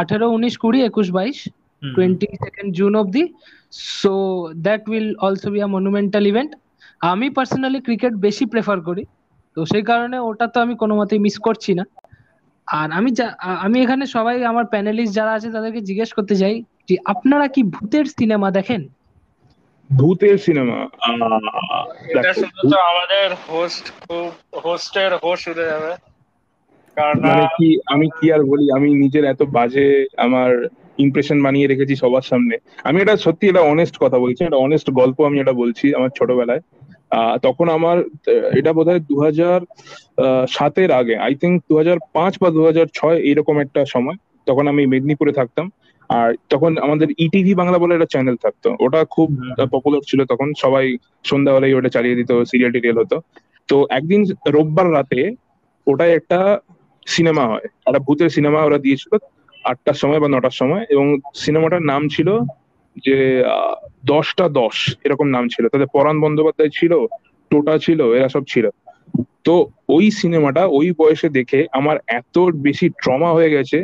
আঠেরো 0.00 0.26
উনিশ 0.36 0.54
কুড়ি 0.58 0.78
একুশ 0.82 1.08
বাইশ 1.10 1.38
টোয়েন্টি 1.82 2.26
সেকেন্ড 2.44 2.70
জুন 2.78 2.92
অবধি। 2.96 3.24
So 4.00 4.12
that 4.66 4.82
will 4.90 5.08
also 5.26 5.48
be 5.54 5.58
a 5.62 5.68
monumental 5.76 6.24
event 6.26 6.50
আমি 7.00 7.30
পার্সোনালি 7.30 7.80
ক্রিকেট 7.80 8.14
বেশি 8.14 8.46
প্রেফার 8.46 8.80
করি 8.80 9.04
তো 9.54 9.66
সেই 9.66 9.82
কারণে 9.82 10.18
ওটা 10.18 10.46
তো 10.46 10.60
আমি 10.60 10.76
কোনো 10.76 10.96
মতেই 10.96 11.18
মিস 11.18 11.38
করছি 11.38 11.74
না। 11.74 11.84
আর 12.66 12.92
আমি 12.92 13.10
যা- 13.10 13.34
আমি 13.38 13.82
এখানে 13.82 14.06
সবাই 14.06 14.44
আমার 14.44 14.64
প্যানেলিস্ট 14.64 15.14
যারা 15.14 15.32
আছে 15.32 15.50
তাদেরকে 15.50 15.80
জিজ্ঞেস 15.80 16.12
করতে 16.12 16.36
চাই 16.36 16.62
যে 16.88 16.96
আপনারা 17.04 17.48
কি 17.48 17.62
ভূতের 17.62 18.04
সিনেমা 18.04 18.50
দেখেন? 18.50 18.88
ভূতের 19.96 20.38
সিনেমা 20.38 20.88
এটা 22.08 22.32
শুধু 22.32 22.70
তো 22.70 22.76
আমাদের 22.76 23.30
হোস্ট 23.48 23.92
খুব 24.00 24.58
হোস্টের 24.64 25.16
হোস্ট 25.16 25.48
উঠে 25.48 25.64
যাবে। 25.64 25.96
কারণ 26.94 27.20
মানে 27.20 27.46
কি 27.46 27.80
আমি 27.86 28.08
কি 28.08 28.32
আর 28.32 28.38
বলি 28.38 28.72
আমি 28.72 28.94
নিজের 28.94 29.24
এত 29.24 29.42
বাজে 29.42 30.06
আমার 30.16 30.66
ইমপ্রেশন 30.98 31.42
বানিয়ে 31.42 31.66
রেখেছি 31.66 31.96
সবার 31.96 32.22
সামনে। 32.22 32.56
আমি 32.84 33.02
এটা 33.02 33.16
সত্যি 33.16 33.48
এটা 33.48 33.60
অনেস্ট 33.60 33.98
কথা 33.98 34.18
বলছি 34.18 34.44
এটা 34.44 34.56
অনেস্ট 34.56 34.90
গল্প 34.90 35.26
আমি 35.26 35.40
এটা 35.40 35.52
বলছি 35.52 35.94
আমার 35.94 36.08
ছোটবেলায়। 36.18 36.60
তখন 37.42 37.66
আমার 37.68 37.96
এটা 38.58 38.70
বোধ 38.72 38.86
হয় 38.88 39.02
দু 39.08 39.16
হাজার 39.20 39.58
সাতের 40.48 40.90
আগে 40.92 41.14
আই 41.18 41.32
থিঙ্ক 41.34 41.56
দু 41.68 41.74
হাজার 41.76 41.98
পাঁচ 42.12 42.32
বা 42.40 42.48
দু 42.50 42.60
হাজার 42.66 42.86
ছয় 42.94 43.18
এইরকম 43.20 43.56
একটা 43.60 43.80
সময় 43.86 44.16
তখন 44.46 44.64
আমি 44.68 44.82
মেদিনীপুরে 44.86 45.32
থাকতাম। 45.32 45.66
আর 46.10 46.30
তখন 46.48 46.70
আমাদের 46.78 47.08
ইটিভি 47.18 47.52
বাংলা 47.54 47.78
বলে 47.78 47.92
একটা 47.94 48.12
চ্যানেল 48.14 48.36
থাকতো 48.36 48.68
ওটা 48.80 49.00
খুব 49.10 49.28
পপুলার 49.72 50.02
ছিল 50.06 50.20
তখন 50.24 50.48
সবাই 50.58 50.84
সন্ধ্যাবেলায় 51.24 51.76
ওটা 51.76 51.90
চালিয়ে 51.96 52.18
দিত 52.18 52.30
সিরিয়াল 52.50 52.72
টিরিয়াল 52.72 52.96
হতো। 52.98 53.16
তো 53.68 53.76
একদিন 53.90 54.20
রোববার 54.48 54.86
রাতে 54.92 55.20
ওটাই 55.86 56.12
একটা 56.12 56.38
সিনেমা 57.06 57.44
হয় 57.46 57.66
একটা 57.80 58.00
ভূতের 58.06 58.30
সিনেমা 58.30 58.60
ওরা 58.62 58.78
দিয়েছিল 58.78 59.12
আটটার 59.64 59.94
সময় 59.94 60.20
বা 60.20 60.28
নটার 60.28 60.56
সময় 60.60 60.82
এবং 60.88 61.06
সিনেমাটার 61.34 61.82
নাম 61.82 62.02
ছিল 62.08 62.28
যে 62.96 63.16
দশটা 64.12 64.46
দশ 64.60 64.76
এরকম 65.06 65.26
নাম 65.36 65.44
ছিল। 65.48 65.64
তাদের 65.72 65.88
পরাণ 65.96 66.16
বন্দ্যোপাধ্যায় 66.24 66.72
ছিল, 66.78 66.92
টোটা 67.50 67.74
ছিল, 67.78 68.00
এরা 68.18 68.28
সব 68.34 68.44
ছিল। 68.52 68.66
তো 69.46 69.54
ওই 69.96 70.06
সিনেমাটা 70.20 70.62
ওই 70.78 70.88
বয়সে 71.00 71.28
দেখে 71.38 71.60
আমার 71.78 71.96
এত 72.20 72.36
বেশি 72.66 72.86
ট্রমা 73.02 73.30
হয়ে 73.36 73.54
গেছে 73.56 73.78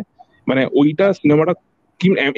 মানে 0.47 0.62
ওইটা 0.81 1.07
সিনেমাটা 1.21 1.55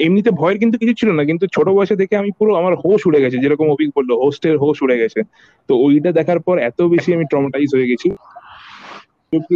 এমনিতে 0.07 0.31
ভয়ের 0.31 0.57
কিন্তু 0.57 0.75
কিছু 0.81 0.93
ছিল 0.93 1.09
না, 1.17 1.23
কিন্তু 1.29 1.45
ছোট 1.55 1.67
বয়সে 1.77 1.95
দেখে 2.01 2.15
আমি 2.21 2.31
পুরো 2.39 2.51
আমার 2.55 2.73
হোশ 2.83 3.01
উড়ে 3.07 3.23
গেছে, 3.23 3.37
যেরকম 3.43 3.67
অভিক 3.75 3.89
বলল, 3.97 4.11
হোস্টের 4.23 4.55
হোশ 4.63 4.77
উড়ে 4.85 4.97
গেছে। 5.01 5.19
তো 5.69 5.73
ওইটা 5.85 6.09
দেখার 6.19 6.39
পর 6.47 6.55
এত 6.69 6.79
বেশি 6.93 7.09
আমি 7.17 7.25
ট্রমাটাইজ 7.31 7.69
হয়ে 7.75 7.89
গেছি 7.91 8.09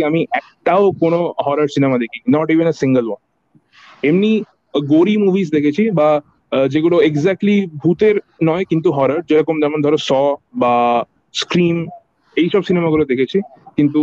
আমি 0.10 0.21
একটাও 0.39 0.84
কোনো 1.02 1.19
হরর 1.45 1.69
সিনেমা 1.76 1.97
দেখি 2.04 2.19
not 2.36 2.47
even 2.54 2.67
a 2.73 2.76
single 2.82 3.06
one 3.10 3.21
এমনি 4.04 4.32
গোরি 4.91 5.15
মুভিজ 5.23 5.47
দেখেছি 5.58 5.84
বা 5.99 6.10
যেগুলো 6.74 6.96
এক্স্যাক্টলি 7.02 7.56
ভূতের 7.84 8.16
নয় 8.44 8.63
কিন্তু 8.72 8.89
হরার 8.92 9.22
যেরকম 9.30 9.56
যেমন 9.62 9.80
ধরো 9.82 9.98
স 10.00 10.12
বা 10.56 10.74
স্ক্রিম 11.34 11.78
এইসব 12.38 12.62
সিনেমাগুলো 12.62 13.04
দেখেছি। 13.06 13.38
কিন্তু 13.78 14.02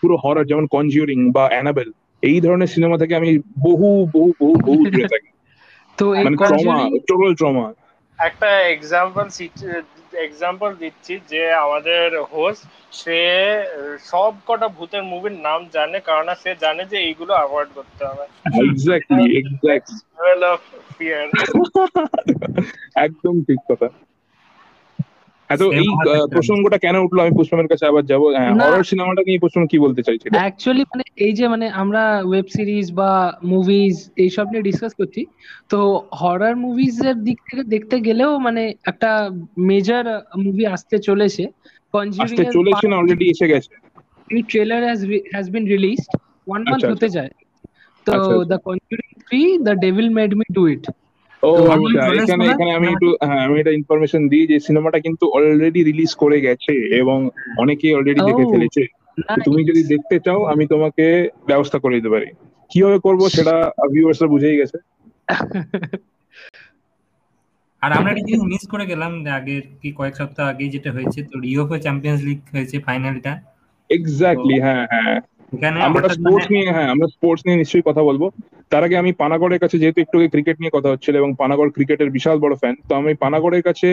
পুরো 0.00 0.14
হরার 0.16 0.44
যেমন 0.46 0.64
কনজিউরিং 0.66 1.18
বা 1.32 1.44
অ্যানাবেল 1.48 1.88
এই 2.22 2.38
ধরনের 2.40 2.72
সিনেমা 2.74 2.96
থেকে 2.98 3.14
আমি 3.14 3.30
বহু 3.58 3.88
বহু 4.14 4.30
বহু 4.40 4.54
বহু 4.64 4.80
দূরে 4.86 5.06
থাকি। 5.08 5.30
তো 5.98 6.04
মানে 6.16 6.36
ট্রমা 6.40 6.76
টোটাল 7.08 7.32
ট্রমা 7.34 7.66
একটা 8.18 8.50
এক্সাম্পল 8.74 9.26
এক্সাম্পল 10.14 10.74
দিচ্ছি 10.74 11.20
যে 11.28 11.52
আমাদের 11.52 12.22
হোস্ট 12.32 12.64
সে 12.92 13.54
সব 14.04 14.34
কটা 14.46 14.68
ভূতের 14.68 15.02
মুভির 15.02 15.40
নাম 15.40 15.68
জানে 15.72 16.00
কারণ 16.00 16.34
সে 16.34 16.54
জানে 16.60 16.84
যে 16.84 16.98
এইগুলো 16.98 17.34
অ্যাভয়েড 17.34 17.68
করতে 17.74 18.04
হবে। 18.04 18.24
এক্স্যাক্টলি 18.64 19.32
একদম 22.96 23.42
ঠিক 23.42 23.58
কথা। 23.70 23.88
এত 25.50 25.62
এই। 25.80 25.88
প্রসঙ্গটা 26.30 26.78
কেন 26.78 26.96
উঠল? 26.96 27.18
আমি 27.20 27.32
পুষ্পমের 27.38 27.68
কাছে 27.68 27.84
আবার 27.86 28.04
যাব। 28.04 28.22
হরর 28.60 28.84
সিনেমাটা 28.84 29.22
নিয়ে 29.26 29.42
পুষ্পম 29.44 29.64
কি 29.66 29.76
বলতে 29.78 30.00
চাইছিল? 30.02 30.30
অ্যাকচুয়ালি 30.34 30.84
মানে 30.92 31.04
এই 31.26 31.32
যে 31.32 31.44
মানে 31.48 31.66
আমরা 31.82 32.02
ওয়েব 32.22 32.46
সিরিজ 32.46 32.86
বা 32.92 33.10
মুভিজ 33.44 33.94
এইসব 34.16 34.46
নিয়ে 34.50 34.66
ডিসকাস 34.70 34.92
করছি 34.94 35.22
তো 35.70 35.78
হরর 36.20 36.54
মুভিজ 36.56 36.96
এর 37.06 37.16
দিক 37.28 37.38
থেকে 37.48 37.62
দেখতে 37.64 37.96
গেলেও 38.00 38.32
মানে 38.38 38.62
একটা 38.84 39.10
মেজর 39.70 40.04
মুভি 40.44 40.64
আসতে 40.66 40.96
চলেছে। 40.98 41.44
কনজিউরিং 41.94 42.24
আসতে 42.26 42.44
চলেছে 42.56 42.84
না 42.88 42.96
অলরেডি 42.96 43.26
এসে 43.30 43.46
গেছে? 43.48 43.72
Trailer 44.50 44.82
has 44.82 45.00
has 45.32 45.46
been 45.50 45.64
released 45.66 46.10
one 46.46 46.60
month 46.62 46.84
আচ্ছা, 46.84 46.92
হতে 46.92 47.08
যায়। 47.08 47.32
তো 48.06 48.10
আচ্ছা, 48.12 48.32
আচ্ছা। 48.32 48.46
The 48.50 48.58
conjuring 48.68 49.10
three 49.26 49.42
the 49.66 49.74
devil 49.76 50.08
made 50.18 50.30
me 50.34 50.46
do 50.54 50.62
it 50.68 50.84
ও 51.44 51.50
আচ্ছা 51.66 52.00
এখানে 52.14 52.44
এখানে 52.48 52.70
আমি 52.74 52.86
একটু 52.86 53.08
হ্যাঁ 53.22 53.42
আমি 53.46 53.56
এটা 53.60 53.72
ইনফরমেশন 53.80 54.22
দিই 54.28 54.44
যে 54.46 54.56
সিনেমাটা 54.60 54.98
কিন্তু 54.98 55.24
অলরেডি 55.28 55.80
রিলিজ 55.82 56.10
করে 56.14 56.38
গেছে 56.40 56.74
এবং 57.00 57.18
অনেকেই 57.58 57.94
অলরেডি 57.94 58.20
দেখে 58.20 58.50
ফেলেছে। 58.52 58.82
তুমি 59.44 59.60
যদি 59.64 59.82
দেখতে 59.84 60.16
চাও 60.26 60.40
আমি 60.44 60.64
তোমাকে 60.66 61.04
ব্যবস্থা 61.46 61.78
করে 61.78 61.96
দিতে 61.98 62.10
পারি। 62.10 62.28
কীভাবে 62.70 62.98
করব 62.98 63.20
সেটা 63.28 63.54
ভিউয়ার্সরা 63.92 64.28
বুঝেই 64.28 64.58
গেছে। 64.60 64.78
আর 67.82 67.90
আমরা 67.92 68.10
একটা 68.10 68.24
জিনিস 68.28 68.42
মিস 68.44 68.64
করে 68.72 68.84
গেলাম 68.86 69.12
যে 69.24 69.30
আগের 69.30 69.62
কি 69.80 69.88
কয়েক 69.92 70.14
সপ্তাহ 70.16 70.44
আগে 70.48 70.64
যেটা 70.68 70.90
হয়েছে 70.92 71.20
তো 71.22 71.34
ইউএফএ 71.44 71.78
চ্যাম্পিয়ন্স 71.80 72.20
লিগ 72.28 72.38
হয়েছে 72.52 72.76
ফাইনালটা 72.80 73.32
এক্স্যাক্টলি 73.90 74.56
হ্যাঁ 74.60 74.84
হ্যাঁ। 74.92 75.18
এখানে 75.54 75.78
আমরা 75.88 76.06
স্পোর্টস 76.08 76.44
মানে- 76.44 76.52
নিয়ে 76.54 76.66
হ্যাঁ 76.68 76.88
আমরা 76.94 77.06
স্পোর্টস 77.14 77.42
নিয়ে 77.46 77.58
নিশ্চয়ই 77.58 77.86
কথা 77.88 78.02
বলব। 78.02 78.22
তার 78.72 78.82
আগে 78.86 78.96
আমি 78.96 79.10
পানাগড়ের 79.22 79.60
কাছে 79.60 79.76
যেহেতু 79.78 79.98
একটু 80.02 80.16
ক্রিকেট 80.34 80.56
নিয়ে 80.60 80.74
কথা 80.76 80.88
হচ্ছিল 80.92 81.14
এবং 81.16 81.30
পানাগড় 81.40 81.70
ক্রিকেটের 81.76 82.10
বিশাল 82.10 82.36
বড় 82.38 82.54
ফ্যান 82.56 82.74
তো 82.88 82.92
আমি 82.94 83.12
পানাগড়ের 83.24 83.62
কাছে 83.62 83.88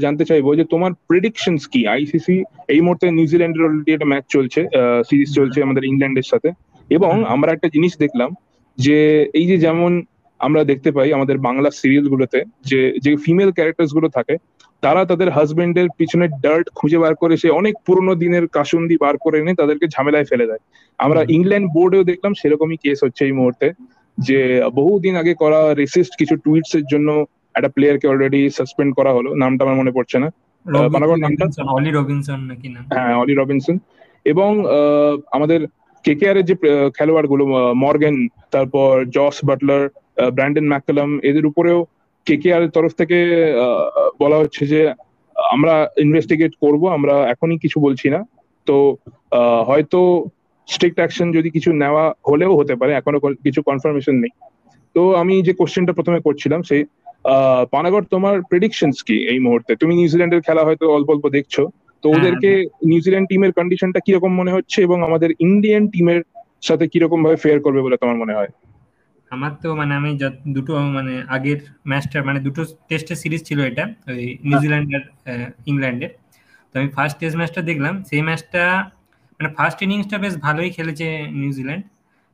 জানতে 0.00 0.24
চাইব 0.24 0.46
যে 0.54 0.64
তোমার 0.64 0.92
প্রেডিকশনস 1.08 1.62
কি? 1.72 1.80
আইসিসি 1.86 2.36
এই 2.68 2.80
মুহূর্তে 2.80 3.06
নিউজিল্যান্ডের 3.10 3.64
অলরেডি 3.64 3.90
একটা 3.92 4.10
ম্যাচ 4.12 4.24
চলছে 4.28 4.60
সিরিজ 5.08 5.28
চলছে 5.34 5.58
আমাদের 5.62 5.84
ইংল্যান্ডের 5.84 6.26
সাথে। 6.32 6.48
এবং 6.90 7.12
আমরা 7.26 7.50
একটা 7.52 7.68
জিনিস 7.68 7.92
দেখলাম 7.98 8.30
যে 8.78 8.96
এই 9.34 9.46
যে 9.46 9.56
যেমন 9.58 9.92
আমরা 10.40 10.60
দেখতে 10.64 10.90
পাই 10.92 11.08
আমাদের 11.12 11.36
বাংলা 11.38 11.68
সিরিয়াল 11.70 12.06
গুলোতে 12.08 12.38
যে 12.64 12.80
যে 13.04 13.10
ফিমেল 13.16 13.50
ক্যারেক্টার্সগুলো 13.52 14.08
থাকে 14.08 14.34
তারা 14.82 15.04
তাদের 15.04 15.30
হাজবেন্ডের 15.30 15.88
পিছনে 15.96 16.28
ডার্ট 16.28 16.70
খুঁজে 16.74 16.98
বার 16.98 17.14
করে 17.14 17.36
সে 17.36 17.50
অনেক 17.50 17.74
পুরোনো 17.86 18.14
দিনের 18.14 18.46
কাসুন্দি 18.46 18.96
বার 19.00 19.16
করে 19.16 19.40
এনে 19.40 19.54
তাদেরকে 19.54 19.86
ঝামেলায় 19.86 20.24
ফেলে 20.24 20.46
দেয়। 20.46 20.58
আমরা 20.98 21.24
ইংল্যান্ড 21.28 21.68
বোর্ডেও 21.74 22.04
দেখলাম 22.04 22.34
সেরকমই 22.34 22.76
কেস 22.76 22.98
হচ্ছে 23.04 23.24
এই 23.24 23.32
মুহূর্তে 23.32 23.72
যে 24.18 24.62
বহুদিন 24.74 25.16
আগে 25.16 25.34
করা 25.34 25.74
রেসিস্ট 25.74 26.12
কিছু 26.18 26.36
টুইটস 26.36 26.74
এর 26.74 26.82
জন্য 26.92 27.24
একটা 27.54 27.68
প্লেয়ারকে 27.68 28.08
অলরেডি 28.08 28.50
সাসপেন্ড 28.50 28.94
করা 28.94 29.12
হলো 29.12 29.34
নামটা 29.34 29.64
আমার 29.64 29.76
মনে 29.76 29.90
পড়ছে 29.90 30.18
না। 30.18 30.28
রবি- 30.66 30.92
পানাগড় 30.92 31.16
নামটা? 31.16 31.44
অলি 31.62 31.90
রবিনসন 31.90 32.40
নাকি 32.40 32.68
নাম 32.68 32.84
হ্যাঁ 32.94 33.14
অলি 33.14 33.34
রবিনসন। 33.34 33.78
এবং 34.24 34.50
আহ, 34.66 34.72
আমাদের 35.32 35.60
কেকেআর 36.04 36.36
এর 36.36 36.44
যে 36.44 36.54
খেলোয়াড়গুলো 36.94 37.44
মর্গেন 37.74 38.28
তারপর 38.50 39.04
জস 39.04 39.44
বাটলার 39.44 39.82
ব্র্যান্ডন 40.30 40.66
ম্যাককালাম 40.68 41.20
এদের 41.22 41.46
উপরেও 41.46 41.86
কেকেআর 42.28 42.62
এর 42.62 42.70
তরফ 42.70 42.92
থেকে 42.92 43.18
বলা 44.20 44.36
হচ্ছে 44.36 44.66
যে 44.66 44.80
আমরা 45.36 45.74
ইনভেস্টিগেট 45.96 46.52
করব 46.60 46.82
আমরা 46.88 47.14
এখনই 47.30 47.58
কিছু 47.58 47.80
বলছি 47.80 48.06
না। 48.08 48.20
তো 48.66 48.76
হয়তো 49.66 50.00
স্ট্রিক্ট 50.68 50.98
অ্যাকশন 50.98 51.32
যদি 51.32 51.48
কিছু 51.50 51.70
নেওয়া 51.72 52.04
হলেও 52.28 52.52
হতে 52.56 52.74
পারে 52.76 52.92
এখনও 52.92 53.18
কিছু 53.44 53.60
কনফার্মেশন 53.62 54.14
নেই। 54.14 54.32
তো 54.94 55.02
আমি 55.14 55.42
যে 55.42 55.52
কোশ্চেনটা 55.52 55.92
প্রথমে 55.92 56.20
করছিলাম 56.20 56.62
সেই 56.62 56.82
আহ, 57.24 57.62
পানাগড় 57.72 58.06
তোমার 58.10 58.42
প্রেডিকশনস 58.42 58.98
কি 59.02 59.16
এই 59.28 59.38
মুহূর্তে? 59.38 59.72
তুমি 59.76 59.92
নিউজিল্যান্ডের 59.94 60.40
খেলা 60.40 60.62
হয়তো 60.64 60.84
অল্প 60.92 61.08
অল্প 61.10 61.24
দেখছ। 61.28 61.54
তো 62.04 62.08
হ্যাঁ। 62.08 62.16
ওদেরকে 62.16 62.50
নিউজিল্যান্ড 62.84 63.28
টিমের 63.28 63.52
কন্ডিশনটা 63.52 64.00
কীরকম 64.00 64.32
মনে 64.34 64.52
হচ্ছে 64.52 64.78
এবং 64.82 64.98
আমাদের 65.02 65.30
ইন্ডিয়ান 65.40 65.84
টিমের 65.88 66.20
সাথে 66.62 66.84
কীরকম 66.88 67.18
ভাবে 67.24 67.36
ফেয়ার 67.36 67.58
করবে 67.60 67.80
বলে 67.82 67.96
তোমার 67.96 68.16
মনে 68.16 68.34
হয়? 68.34 68.50
আমার 69.30 69.52
তো 69.62 69.74
মানে 69.74 69.94
আমি 69.94 70.10
যত- 70.18 70.42
দুটো 70.46 70.72
মানে 70.88 71.22
আগের 71.28 71.58
ম্যাচটা 71.88 72.18
মানে 72.22 72.40
দুটো 72.40 72.60
টেস্টের 72.88 73.16
সিরিজ 73.16 73.42
ছিল 73.44 73.58
এটা 73.60 73.84
ওই 74.08 74.24
নিউজিল্যান্ড 74.44 74.88
আর 74.94 75.02
ইংল্যান্ডের 75.66 76.12
তো 76.70 76.78
আমি 76.80 76.88
ফার্স্ট 76.88 77.16
টেস্ট 77.18 77.36
ম্যাচটা 77.36 77.62
দেখলাম 77.62 77.94
সেই 78.04 78.22
ম্যাচটা 78.22 78.62
মানে 79.38 79.48
ফার্স্ট 79.54 79.78
ইনিংসটা 79.82 80.18
বেশ 80.18 80.34
ভালোই 80.36 80.70
খেলেছে 80.70 81.06
নিউজিল্যান্ড 81.32 81.84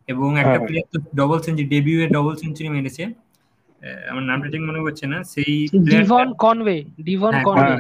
এবং 0.08 0.28
একটা। 0.38 0.58
প্লেয়ার 0.66 0.86
তো 0.92 0.98
ডবল 1.16 1.38
সেঞ্চুরি 1.40 1.68
ডেবিউ 1.68 1.96
এ 2.00 2.08
ডবল 2.08 2.34
সেঞ্চুরি 2.36 2.68
মেরেছে। 2.68 3.04
আহ, 3.04 4.10
আমার 4.10 4.22
নামটা 4.22 4.48
ঠিক 4.50 4.62
মনে 4.62 4.80
পড়ছে 4.80 5.06
না 5.06 5.18
সেই 5.24 5.52
ডিভন 5.90 6.26
কনওয়ে 6.34 6.76
ডিভন 7.04 7.32
কনওয়ে 7.44 7.74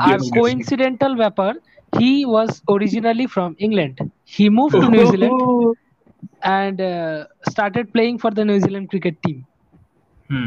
আর 0.00 0.18
yes. 0.18 1.16
ব্যাপার 1.16 1.52
he 1.92 2.24
was 2.24 2.50
originally 2.68 3.26
from 3.26 3.50
England 3.58 3.96
he 4.34 4.48
move 4.48 4.70
to 4.72 4.86
New Zealand 4.88 5.38
and 6.42 6.80
uh, 6.80 7.24
started 7.48 7.92
playing 7.94 8.16
for 8.18 8.30
the 8.30 8.44
New 8.44 8.58
Zealand 8.60 8.88
cricket 8.90 9.16
team. 9.24 9.38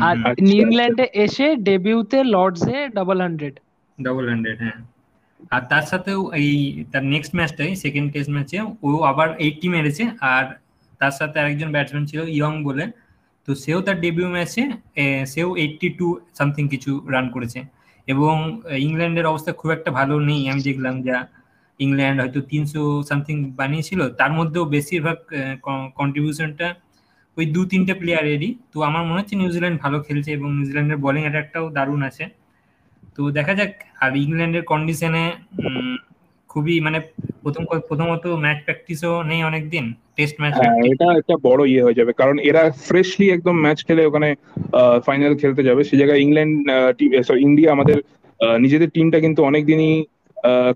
আর 0.08 0.16
আচ্ছা, 0.30 0.44
ইংল্যান্ডে 0.60 1.06
এসে 1.26 1.48
ডেবিউতে 1.68 2.20
লর্ডসে 2.34 2.78
ডাবল 2.98 3.18
হান্ড্রেড 3.26 3.56
ডবল 3.98 4.26
হান্ড্রেড 4.32 4.58
হ্যাঁ। 4.64 4.78
আর 5.52 5.62
তার 5.72 5.86
সাথেও 5.92 6.20
এই 6.42 6.52
তার 6.92 7.04
নেক্সট 7.14 7.32
ম্যাচটাই 7.40 7.72
সেকেন্ড 7.84 8.08
টেস্ট 8.14 8.32
ম্যাচে 8.36 8.58
ও 8.88 8.90
আবার 9.12 9.28
এইটটি 9.46 9.68
মেরেছে 9.76 10.04
আর 10.34 10.46
তার 11.02 11.14
সাথে 11.20 11.36
আরেকজন 11.42 11.70
ব্যাটসম্যান 11.76 12.06
ছিল 12.12 12.20
ইয়ং 12.38 12.54
বলে। 12.68 12.86
তো 13.48 13.52
সেও 13.64 13.80
তার 13.88 13.98
ডেবিউ 14.04 14.28
ম্যাচে 14.36 14.64
সেও 15.34 15.50
এইটটি 15.62 15.88
টু 16.00 16.08
সামথিং 16.38 16.64
কিছু 16.74 16.92
রান 17.14 17.26
করেছে। 17.36 17.60
এবং 18.08 18.36
ইংল্যান্ডের 18.88 19.28
অবস্থা 19.32 19.52
খুব 19.60 19.70
একটা 19.78 19.90
ভালো 20.00 20.16
নেই। 20.30 20.42
আমি 20.52 20.62
দেখলাম 20.70 20.96
যা 21.08 21.18
ইংল্যান্ড 21.80 22.18
হয়তো 22.22 22.40
তিনশো 22.52 22.82
সামথিং 23.10 23.36
বানিয়েছিল 23.60 24.00
তার 24.20 24.32
মধ্যেও 24.38 24.64
বেশিরভাগ 24.76 25.18
কন্ট্রিবিউশনটা 26.00 26.68
ওই 27.38 27.46
দু 27.56 27.62
তিনটে 27.72 27.94
প্লেয়ারেরই 28.02 28.50
তো 28.74 28.78
আমার 28.90 29.04
মনে 29.08 29.20
হচ্ছে 29.22 29.36
নিউজিল্যান্ড 29.42 29.78
ভালো 29.84 29.98
খেলছে 30.08 30.30
এবং 30.38 30.50
নিউজিল্যান্ডের 30.58 31.00
বোলিং 31.06 31.24
অ্যাটাকটাও 31.26 31.66
দারুণ 31.78 32.02
আছে। 32.10 32.26
তো 33.16 33.22
দেখা 33.38 33.54
যাক 33.60 33.72
আর 34.04 34.12
ইংল্যান্ডের 34.26 34.64
কন্ডিশনে 34.72 35.24
খুবই 36.50 36.76
মানে 36.86 37.00
প্রথম 37.44 37.64
প্রথমত 37.90 38.26
ম্যাচ 38.44 38.58
প্র্যাকটিসও 38.66 39.14
নেই 39.30 39.42
অনেকদিন 39.50 39.86
টেস্ট 40.18 40.36
ম্যাচ 40.42 40.54
এটা 40.92 41.08
একটা 41.22 41.36
বড় 41.48 41.62
ইয়ে 41.72 41.84
হয়ে 41.86 41.98
যাবে 42.00 42.12
কারণ 42.22 42.36
এরা 42.50 42.64
ফ্রেশলি 42.88 43.28
একদম 43.30 43.56
ম্যাচ 43.66 43.80
খেলে 43.88 44.04
ওখানে 44.10 44.30
ফাইনাল 45.08 45.34
খেলতে 45.42 45.62
যাবে। 45.68 45.82
সেই 45.90 46.00
জায়গায় 46.02 46.22
ইংল্যান্ড 46.26 46.56
সরি 47.28 47.40
ইন্ডিয়া 47.48 47.70
আমাদের 47.76 47.98
নিজেদের 48.64 48.90
টিমটা 48.96 49.18
কিন্তু 49.26 49.42
অনেকদিনই 49.50 49.94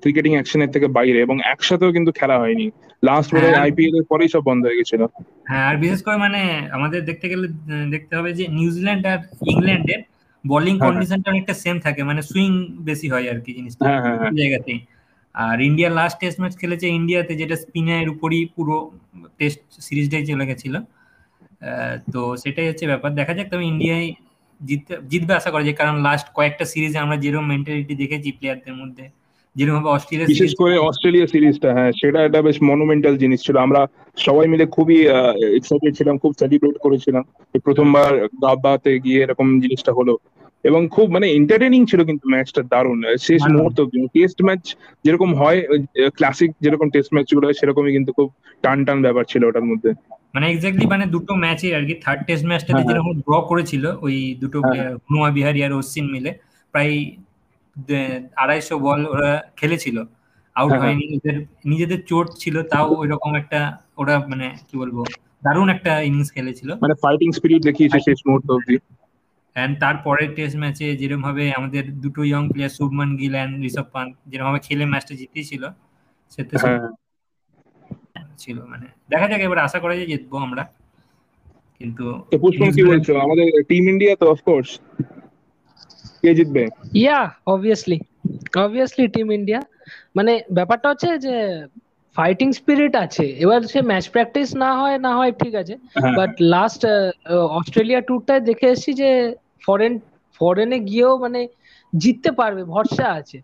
ক্রিকেটিং 0.04 0.32
অ্যাকশনের 0.36 0.72
থেকে 0.72 0.88
বাইরে 0.88 1.20
এবং 1.22 1.36
একসাথেও 1.54 1.92
কিন্তু 1.92 2.12
খেলা 2.12 2.38
হয়নি। 2.40 2.66
লাস্ট 3.04 3.30
বোধ 3.34 3.44
হ্যাঁ। 3.46 3.62
আইপিএল 3.66 3.94
এর 3.96 4.06
পরেই 4.10 4.30
সব 4.30 4.42
বন্ধ 4.50 4.62
হয়ে 4.66 4.80
গেছিল। 4.80 5.02
হ্যাঁ 5.50 5.66
আর 5.70 5.76
বিশেষ 5.78 6.00
করে 6.04 6.18
মানে 6.18 6.42
আমাদের 6.72 7.00
দেখতে 7.06 7.26
গেলে 7.30 7.48
দেখতে 7.92 8.14
হবে 8.18 8.30
যে 8.34 8.46
নিউজিল্যান্ড 8.50 9.04
আর 9.14 9.20
ইংল্যান্ডের 9.54 10.02
বোলিং 10.44 10.76
হ্যাঁ। 10.76 10.84
কন্ডিশনটা 10.86 11.28
অনেকটা 11.32 11.54
সেম 11.54 11.76
থাকে। 11.80 12.02
মানে 12.04 12.22
সুইং 12.22 12.52
বেশি 12.90 13.08
হয় 13.10 13.26
আর 13.32 13.40
কি 13.46 13.52
জিনিসটা 13.54 13.84
হ্যাঁ 13.88 14.02
হ্যাঁ 14.06 14.18
হ্যাঁ। 14.22 14.32
জায়গাতেই। 14.40 14.80
আর 15.36 15.58
ইন্ডিয়া 15.62 15.90
লাস্ট 15.90 16.18
টেস্ট 16.22 16.38
ম্যাচ 16.42 16.54
খেলেছে 16.58 16.86
ইন্ডিয়াতে 17.00 17.34
যেটা 17.36 17.56
স্পিনের 17.56 18.08
উপরই 18.10 18.42
পুরো 18.56 18.76
টেস্ট 19.40 19.60
সিরিজটাই 19.80 20.24
চলে 20.26 20.46
গেছিল। 20.50 20.74
তো 22.14 22.22
সেটাই 22.44 22.68
হচ্ছে 22.70 22.86
ব্যাপার। 22.88 23.12
দেখা 23.20 23.34
যাক 23.38 23.48
তবে 23.52 23.66
ইন্ডিয়ায় 23.66 24.08
জিততে 24.62 24.94
জিতবে 25.12 25.34
আশা 25.40 25.50
করা 25.54 25.64
যায়। 25.64 25.78
কারণ 25.82 25.96
লাস্ট 26.08 26.28
কয়েকটা 26.38 26.66
সিরিজে 26.66 26.98
আমরা 27.06 27.18
যেরকম 27.24 27.46
মেন্টালিটি 27.52 27.94
দেখেছি 28.04 28.30
প্লেয়ারদের 28.32 28.76
মধ্যে। 28.82 29.06
যেরকম 29.56 29.84
অস্ট্রেলিয়া 29.96 30.30
বিশেষ 30.32 30.52
করে 30.62 30.76
অস্ট্রেলিয়া 30.90 31.28
সিরিজটা 31.34 31.70
হ্যাঁ 31.78 31.92
সেটা 32.02 32.20
একটা 32.24 32.40
বেশ 32.48 32.58
মনুমেন্টাল 32.72 33.14
জিনিস 33.24 33.40
ছিল। 33.46 33.56
আমরা 33.66 33.82
সবাই 34.18 34.46
মিলে 34.54 34.66
খুবই 34.76 34.98
এক্সাইটেড 35.58 35.92
ছিলাম 36.00 36.16
খুব 36.24 36.32
সেলিব্রেট 36.42 36.78
করেছিলাম 36.86 37.24
প্রথমবার 37.66 38.12
গাব্বাতে 38.44 38.92
গিয়ে 39.06 39.20
এরকম 39.26 39.48
জিনিসটা 39.64 39.92
হলো। 40.00 40.14
এবং 40.64 40.82
খুব 40.96 41.08
মানে 41.16 41.28
এন্টারটেনিং 41.38 41.82
ছিল 41.92 42.02
কিন্তু 42.10 42.26
ম্যাচটা 42.34 42.62
দারুণ। 42.74 43.00
শেষ 43.28 43.42
মুহূর্ত 43.56 43.80
টেস্ট 44.16 44.40
ম্যাচ 44.48 44.64
যেরকম 45.06 45.30
হয় 45.42 45.60
ক্লাসিক 46.18 46.52
যেরকম 46.64 46.88
টেস্ট 46.96 47.12
ম্যাচগুলো 47.16 47.46
হয় 47.48 47.58
সেরকমই 47.60 47.94
কিন্তু 47.98 48.12
খুব 48.18 48.28
টান 48.64 48.78
টান 48.88 48.98
ব্যাপার 49.06 49.24
ছিল 49.32 49.42
ওটার 49.46 49.66
মধ্যে। 49.72 49.92
মানে 50.36 50.46
এক্স্যাক্টলি 50.50 50.86
মানে 50.86 51.06
দুটো 51.16 51.34
ম্যাচে 51.44 51.68
আর 51.78 51.84
কি 51.88 51.94
থার্ড 52.04 52.22
টেস্ট 52.28 52.46
ম্যাচটাতে 52.50 52.82
যেরকম 52.90 53.12
ড্র 53.26 53.34
করেছিল 53.50 53.84
ওই 54.06 54.16
দুটো। 54.42 54.58
প্লেয়ার 54.62 54.92
হুনুমা 55.06 55.30
বিহারি 55.38 55.60
আর 55.66 55.72
অশ্বিন 55.74 56.06
মিলে 56.16 56.32
প্রায় 56.74 56.94
আড়াইশো 58.36 58.76
বল 58.80 59.02
ওরা 59.14 59.30
খেলেছিল। 59.58 59.98
আউট 60.56 60.70
হ্যাঁ, 60.72 60.82
হ্যাঁ। 60.82 60.94
হয়নি 60.94 61.06
ওদের 61.16 61.36
নিজেদের 61.66 62.00
চোট 62.06 62.28
ছিল 62.38 62.56
তাও 62.72 62.88
ওই 63.02 63.08
রকম 63.14 63.32
একটা 63.36 63.60
ওরা 63.98 64.16
মানে 64.28 64.48
কি 64.68 64.76
বলব 64.78 64.98
দারুণ 65.44 65.68
একটা 65.76 65.92
ইনিংস 66.02 66.30
খেলেছিল। 66.36 66.70
মানে 66.84 66.94
ফাইটিং 67.04 67.30
স্পিরিট 67.38 67.62
দেখিয়েছে 67.68 67.98
শেষ 68.08 68.20
মুহূর্ত 68.28 68.48
অব্দি 68.52 68.76
এন্ড 69.56 69.74
তারপরের 69.84 70.30
টেস্ট 70.36 70.58
ম্যাচে 70.58 70.88
যেরকম 71.00 71.22
ভাবে 71.28 71.44
আমাদের 71.60 71.84
দুটো 72.04 72.22
young 72.24 72.44
player 72.52 72.76
Shubman 72.78 73.10
Gill 73.20 73.34
and 73.36 73.54
Rishabh 73.68 73.88
Pant 73.94 74.14
যেরকম 74.30 74.48
ভাবে 74.50 74.62
খেলে 74.68 74.86
ম্যাচটা 74.86 75.14
জিতেছিল 75.22 75.64
সেটা 76.32 76.56
হ্যাঁ। 76.62 76.80
ছিল 78.42 78.58
মানে। 78.72 78.88
দেখা 79.10 79.28
যাক 79.28 79.42
এবার 79.48 79.60
আশা 79.68 79.78
করা 79.84 79.94
যায় 79.98 80.10
জিতবো 80.12 80.36
আমরা। 80.46 80.64
কিন্তু 81.82 82.06
তো 82.32 82.36
পুষ্পম 82.44 82.70
কি 82.76 82.82
বলছো 82.84 83.12
আমাদের 83.26 83.48
টিম 83.70 83.84
ইন্ডিয়া 83.92 84.14
তো 84.16 84.26
অফকোর্স 84.34 84.70
কে 86.24 86.32
জিতবে? 86.38 86.64
Yeah 86.98 87.20
obviously 87.48 87.98
obviously 88.60 89.06
team 89.16 89.28
India 89.32 89.60
মানে 90.18 90.32
ব্যাপারটা 90.58 90.88
হচ্ছে 90.92 91.10
যে 91.26 91.36
ফাইটিং 92.16 92.50
স্পিরিট 92.60 92.94
আছে। 93.06 93.26
এবার 93.44 93.60
সে 93.72 93.80
ম্যাচ 93.90 94.06
প্র্যাকটিস 94.14 94.50
না 94.64 94.70
হয় 94.80 94.98
না 95.06 95.12
হয় 95.20 95.34
ঠিক 95.42 95.54
আছে। 95.62 95.76
বাট 96.18 96.32
লাস্ট 96.54 96.82
অস্ট্রেলিয়া 97.58 98.02
ট্যুরটায় 98.08 98.42
দেখে 98.50 98.68
এসেছি 98.70 98.92
যে 99.02 99.10
ফরেন 99.66 99.94
ফরেনে 100.40 100.78
গিয়েও 100.90 101.14
মানে 101.18 101.42
জিততে 101.94 102.30
পারবে 102.40 102.64
ভরসা 102.74 103.08
আছে। 103.20 103.38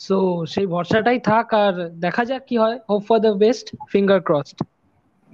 সো 0.00 0.16
সেই 0.52 0.66
ভরসাটাই 0.66 1.18
থাক 1.28 1.46
আর 1.56 1.74
দেখা 2.04 2.22
যাক 2.24 2.42
কি 2.48 2.56
হয়। 2.62 2.76
Hope 2.88 3.02
for 3.08 3.18
the 3.18 3.32
best 3.44 3.66
finger 3.92 4.20
crossed 4.28 4.58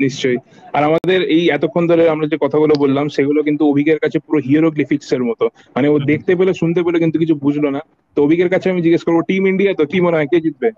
নিশ্চয়ই। 0.01 0.37
আর 0.75 0.85
আমাদের 0.85 1.21
এই 1.37 1.51
এতক্ষণ 1.57 1.87
ধরে 1.87 2.09
আমরা 2.09 2.27
যে 2.27 2.37
কথাগুলো 2.41 2.75
বললাম 2.79 3.09
সেগুলো 3.17 3.43
কিন্তু 3.43 3.73
অভিকের 3.73 3.99
কাছে 3.99 4.19
পুরো 4.19 4.41
হিরোগ্লিফিক্স 4.47 5.13
এর 5.13 5.25
মতো। 5.25 5.49
মানে 5.77 5.89
ও 5.89 5.99
দেখতে 6.11 6.33
পেলে 6.39 6.55
শুনতে 6.55 6.83
পেলে 6.83 6.99
কিন্তু 6.99 7.19
কিছু 7.19 7.35
বুঝলো 7.45 7.71
না। 7.71 7.81
তো 8.17 8.23
অভিকের 8.23 8.49
কাছে 8.49 8.73
আমি 8.73 8.83
জিজ্ঞেস 8.83 9.03
করব 9.07 9.21
টিম 9.29 9.47
ইন্ডিয়া 9.47 9.75
তো 9.75 9.85
কি 9.93 10.01
মনে 10.01 10.19
হয়? 10.19 10.27
কে 10.27 10.41
জিতবে? 10.45 10.71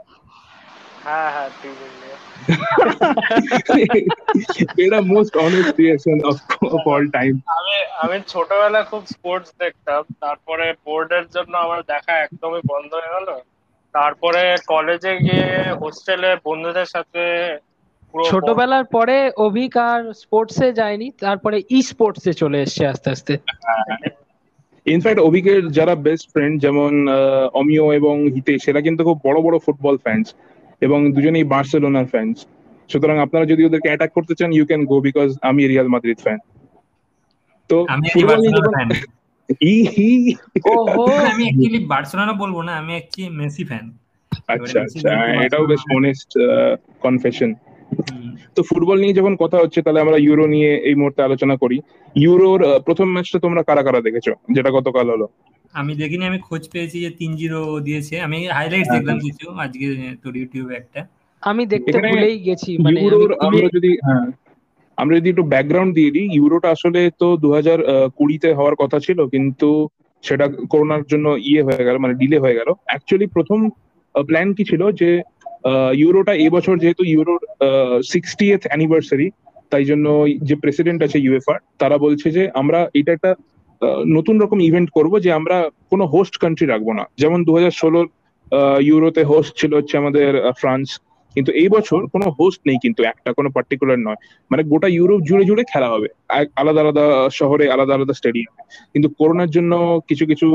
হ্যাঁ 1.05 1.31
হ্যাঁ 1.35 1.51
টিম 1.61 1.75
ইন্ডিয়া 1.83 2.03
এটা 4.85 5.01
most 5.13 5.39
honest 5.39 5.79
reaction 5.79 6.21
of 6.31 6.37
of 6.69 6.87
all 6.87 7.05
time 7.17 7.41
আমি 7.57 7.73
আমি 8.03 8.21
ছোটবেলায় 8.33 8.85
খুব 8.85 9.03
স্পোর্টস 9.15 9.53
দেখতাম 9.61 10.03
তারপরে 10.21 10.75
বোর্ডের 10.87 11.29
জন্য 11.29 11.57
আমার 11.57 11.83
দেখা 11.93 12.19
একদমই 12.19 12.61
বন্ধ 12.73 12.95
হয়ে 12.95 13.15
গেল। 13.17 13.29
তারপরে 13.95 14.57
কলেজে 14.67 15.21
গিয়ে 15.21 15.73
হোস্টেলে 15.83 16.37
বন্ধুদের 16.45 16.87
সাথে 16.87 17.23
ছোটবেলার 18.29 18.85
পরে 18.95 19.17
অভিক 19.47 19.73
আর 19.89 20.01
স্পোর্টসে 20.23 20.69
যায়নি 20.81 21.07
তারপরে 21.21 21.57
ই 21.71 21.79
স্পোর্টসে 21.91 22.33
চলে 22.43 22.59
এসছে 22.65 22.83
আস্তে 22.93 23.09
আস্তে। 23.15 23.35
ইনফ্যাক্ট 24.87 25.21
অভিকের 25.29 25.63
যারা 25.79 25.95
বেস্ট 26.07 26.27
ফ্রেন্ড 26.33 26.55
যেমন 26.65 26.93
আহ, 27.09 27.17
অমিয় 27.55 27.85
এবং 27.99 28.15
হিতেশ 28.35 28.59
সেরা 28.65 28.81
কিন্তু 28.87 29.03
খুব 29.09 29.19
বড় 29.27 29.39
বড় 29.47 29.57
ফুটবল 29.65 29.97
ফ্যান্স 30.05 30.27
এবং 30.83 30.99
দুজনেই 31.15 31.47
বার্সেলোনার 31.53 32.07
ফ্যান্স 32.13 32.37
সুতরাং 32.91 33.17
আপনারা 33.27 33.45
যদি 33.47 33.63
ওদেরকে 33.65 33.89
অ্যাটাক 33.91 34.11
করতে 34.17 34.35
চান 34.39 34.51
ইউ 34.53 34.65
ক্যান 34.67 34.83
গো 34.85 34.97
বিকজ 35.07 35.29
আমি 35.49 35.63
রিয়াল 35.67 35.89
মাদ্রিদ 35.89 36.19
ফ্যান 36.25 36.39
তো 37.71 37.77
আমি 37.95 38.07
ফুটবল 38.15 38.41
ফ্যান 38.69 38.89
ই 39.69 39.77
হি 39.93 40.11
ওহো! 40.71 41.05
আমি 41.31 41.43
অ্যাকচুয়ালি 41.47 41.81
বার্সেলোনা 41.93 42.35
বলব 42.43 42.57
না 42.69 42.73
আমি 42.81 42.93
অ্যাকচুয়ালি 42.93 43.33
মেসি 43.41 43.63
ফ্যান 43.65 43.85
আচ্ছা 44.49 44.79
আচ্ছা 44.85 45.11
এটাও 45.43 45.65
বেশ 45.71 45.83
অনেস্ট 45.91 46.31
কনফেশন 47.03 47.51
তো 48.57 48.61
ফুটবল 48.69 48.99
নিয়ে 49.03 49.19
যখন 49.21 49.35
কথা 49.43 49.59
হচ্ছে 49.63 49.79
তাহলে 49.85 50.03
আমরা 50.05 50.17
ইউরো 50.27 50.45
নিয়ে 50.55 50.71
এই 50.89 50.97
মুহূর্তে 51.01 51.21
আলোচনা 51.29 51.55
করি। 51.63 51.77
ইউরোর 52.17 52.61
প্রথম 52.87 53.09
ম্যাচটা 53.15 53.39
তোমরা 53.45 53.63
কারা 53.69 53.83
কারা 53.87 54.01
দেখেছ 54.07 54.27
যেটা 54.57 54.71
গতকাল 54.77 55.07
হলো? 55.15 55.27
আমি 55.75 55.93
দেখিনি 56.01 56.25
আমি 56.31 56.39
খোঁজ 56.49 56.63
পেয়েছি 56.73 56.97
যে 57.05 57.11
তিন 57.21 57.31
জিরো 57.41 57.61
দিয়েছে। 57.87 58.15
আমি 58.27 58.39
হাইলাইটস 58.59 58.89
দেখলাম 58.97 59.17
কিছু 59.27 59.47
আজকে 59.65 59.87
তোর 60.23 60.35
ইউটিউবে 60.41 60.75
একটা। 60.77 61.01
আমি 61.43 61.63
দেখতে 61.73 61.99
ভুলেই 62.05 62.39
গেছি 62.49 62.71
মানে 62.85 62.99
ইউরোর 63.05 63.31
আমরা 63.47 63.67
যদি 63.77 63.91
হ্যাঁ। 64.07 64.27
আমরা 64.99 65.15
যদি 65.19 65.29
একটু 65.33 65.45
ব্যাকগ্রাউন্ড 65.53 65.93
দিয়ে 65.99 66.11
দিই 66.17 66.27
ইউরোটা 66.39 66.69
আসলে 66.77 67.01
তো 67.21 67.27
দু 67.43 67.49
হাজার 67.57 67.79
কুড়িতে 68.19 68.49
হওয়ার 68.59 68.77
কথা 68.83 68.99
ছিল 69.07 69.19
কিন্তু 69.35 69.69
সেটা 70.25 70.47
করোনার 70.73 71.03
জন্য 71.13 71.27
ইয়ে 71.51 71.63
হয়ে 71.67 71.87
গেল 71.87 71.97
মানে 71.99 72.15
ডিলে 72.21 72.39
হয়ে 72.45 72.59
গেল। 72.59 72.69
অ্যাকচুয়ালি 72.89 73.27
প্রথম 73.37 73.59
প্ল্যান 74.15 74.49
কি 74.57 74.63
ছিল 74.71 74.83
যে 75.01 75.11
ইউরোটা 76.03 76.33
এবছর 76.47 76.75
যেহেতু 76.83 77.03
ইউরোর 77.15 77.43
সিক্সটিয়েথ 78.13 78.63
অ্যানিভার্সারি 78.67 79.29
তাই 79.73 79.85
জন্য 79.91 80.07
যে 80.49 80.55
প্রেসিডেন্ট 80.63 81.01
আছে 81.07 81.19
ইউএফআর 81.25 81.59
তারা 81.81 81.97
বলছে 82.05 82.27
যে 82.37 82.43
আমরা 82.61 82.79
এটা 83.01 83.11
একটা 83.17 83.31
নতুন 84.17 84.37
রকম 84.43 84.59
ইভেন্ট 84.69 84.89
করব 84.97 85.13
যে 85.25 85.31
আমরা 85.39 85.57
কোনো 85.91 86.05
হোস্ট 86.15 86.35
কান্ট্রি 86.43 86.67
রাখব 86.67 86.89
না। 86.99 87.05
যেমন 87.21 87.39
দু 87.47 87.53
হাজার 87.57 87.75
ষোলোর 87.81 88.07
ইউরোতে 88.89 89.23
হোস্ট 89.31 89.53
ছিল 89.61 89.73
হচ্ছে 89.79 89.95
আমাদের 90.03 90.31
ফ্রান্স। 90.61 90.89
কিন্তু 91.35 91.51
এই 91.61 91.69
বছর 91.77 92.01
কোনো 92.15 92.27
হোস্ট 92.39 92.61
নেই 92.69 92.79
কিন্তু, 92.85 93.01
একটা 93.13 93.31
কোনো 93.39 93.49
পার্টিকুলার 93.57 93.99
নয়। 94.07 94.19
মানে 94.51 94.63
গোটা 94.73 94.89
ইউরোপ 94.97 95.21
জুড়ে 95.29 95.45
জুড়ে 95.49 95.63
খেলা 95.73 95.89
হবে। 95.95 96.09
আলাদা 96.61 96.81
আলাদা 96.85 97.05
শহরে, 97.41 97.65
আলাদা 97.75 97.93
আলাদা 97.97 98.15
স্টেডিয়ামে 98.19 98.63
কিন্তু 98.93 99.09
করোনার 99.19 99.51
জন্য 99.57 99.73
কিছু 100.09 100.25
কিছু 100.31 100.47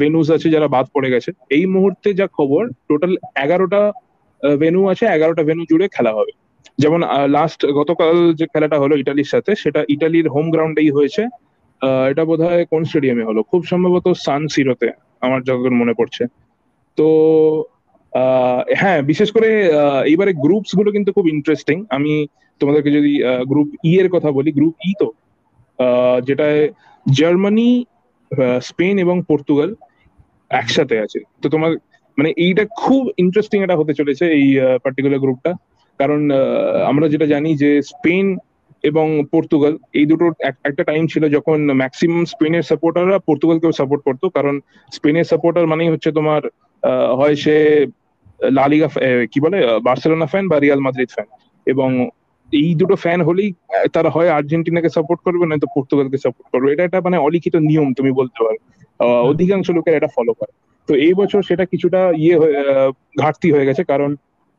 ভেনুস 0.00 0.28
আছে 0.36 0.48
যারা 0.54 0.68
বাদ 0.74 0.86
পড়ে 0.94 1.08
গেছে। 1.14 1.30
এই 1.56 1.64
মুহূর্তে 1.74 2.08
যা 2.20 2.26
খবর 2.38 2.62
টোটাল 2.88 3.12
এগারোটা 3.44 3.82
ভেনু 4.60 4.80
আছে 4.88 5.04
এগারোটা 5.06 5.42
ভেনু 5.42 5.62
জুড়ে 5.70 5.86
খেলা 5.88 6.12
হবে। 6.12 6.32
যেমন 6.78 7.00
লাস্ট 7.28 7.60
গতকাল 7.72 8.10
যে 8.34 8.46
খেলাটা 8.46 8.76
হলো 8.78 8.94
ইটালির 8.96 9.30
সাথে 9.32 9.52
সেটা 9.54 9.80
ইটালির 9.88 10.26
হোম 10.28 10.46
গ্রাউন্ডেই 10.50 10.90
হয়েছে। 10.90 11.22
এটা 12.10 12.22
বোধহয় 12.24 12.64
কোন 12.64 12.82
স্টেডিয়ামে 12.84 13.24
হলো? 13.24 13.40
খুব 13.42 13.60
সম্ভবত 13.66 14.06
সান 14.24 14.42
সিরোতে 14.48 14.88
আমার 15.22 15.40
যতদূর 15.42 15.74
মনে 15.74 15.94
পড়ছে। 15.94 16.22
তো 16.98 17.06
হ্যাঁ 18.72 19.00
বিশেষ 19.02 19.28
করে 19.32 19.48
এইবারে 20.04 20.32
গ্রুপসগুলো 20.44 20.88
কিন্তু 20.90 21.10
খুব 21.12 21.26
ইন্টারেস্টিং 21.28 21.76
আমি 21.90 22.12
তোমাদেরকে 22.60 22.90
যদি 22.90 23.12
গ্রুপ 23.46 23.68
ই 23.84 23.92
এর 23.98 24.08
কথা 24.08 24.28
বলি 24.30 24.50
গ্রুপ 24.52 24.74
ই 24.84 24.92
তো 24.98 25.08
আহ, 25.78 26.16
যেটায় 26.20 26.60
জার্মানি 27.06 27.68
স্পেন 28.60 28.96
এবং 28.98 29.16
পর্তুগাল 29.28 29.70
একসাথে 30.50 30.96
আছে। 31.00 31.20
তো 31.42 31.46
তোমার 31.48 31.70
মানে 32.18 32.32
এইটা 32.36 32.66
খুব 32.76 33.08
ইন্টারেস্টিং 33.18 33.62
এটা 33.62 33.76
হতে 33.76 33.94
চলেছে 33.94 34.26
এই 34.26 34.58
পার্টিকুলার 34.84 35.18
গ্রুপটা 35.18 35.54
কারণ 35.98 36.30
আমরা 36.86 37.08
যেটা 37.08 37.26
জানি 37.26 37.56
যে 37.56 37.82
স্পেন 37.82 38.36
এবং 38.82 39.24
পর্তুগাল 39.32 39.78
এই 39.92 40.06
এক- 40.44 40.58
একটা 40.64 40.84
টাইম 40.84 41.06
ছিল 41.06 41.28
যখন 41.28 41.72
ম্যাক্সিমাম 41.72 42.24
স্পেনের 42.24 42.62
সাপোর্টাররা 42.62 43.18
পর্তুগালকেও 43.18 43.72
সাপোর্ট 43.72 44.02
করতো। 44.02 44.28
কারণ 44.28 44.60
স্পেনের 44.92 45.24
সাপোর্টার 45.24 45.66
মানেই 45.66 45.88
হচ্ছে 45.88 46.12
তোমার 46.12 46.42
হয় 47.16 47.34
সে 47.34 47.86
লালিগা 48.50 48.88
কি 49.32 49.40
বলে? 49.40 49.66
বার্সেলোনা 49.82 50.26
ফ্যান 50.26 50.48
বা 50.48 50.58
রিয়াল 50.58 50.80
মাদ্রিদ 50.80 51.08
ফ্যান 51.10 51.26
এবং 51.66 52.08
এই 52.52 52.74
দুটো 52.74 52.96
ফ্যান 52.96 53.22
হলেই 53.22 53.52
তারা 53.92 54.10
হয় 54.10 54.30
আর্জেন্টিনাকে 54.30 54.88
সাপোর্ট 54.88 55.20
করবে, 55.20 55.46
নয়তো 55.46 55.66
পর্তুগালকে 55.74 56.18
সাপোর্ট 56.18 56.50
করবে। 56.52 56.72
এটা 56.72 56.84
একটা 56.84 57.00
মানে 57.00 57.18
অলিখিত 57.18 57.56
নিয়ম, 57.56 57.94
তুমি 57.94 58.12
বলতে 58.12 58.44
পারো। 58.44 58.56
অধিকাংশ 59.22 59.70
লোকের 59.70 59.94
এটা 59.94 60.06
ফলো 60.06 60.32
করে। 60.32 60.71
তো 60.88 60.92
এই 61.06 61.14
বছর 61.20 61.40
সেটা 61.48 61.64
কিছুটা 61.72 62.00
ইয়ে 62.24 62.36
ঘাটতি 63.22 63.48
হয়ে 63.54 63.68
গেছে, 63.68 63.82
কারণ 63.92 64.10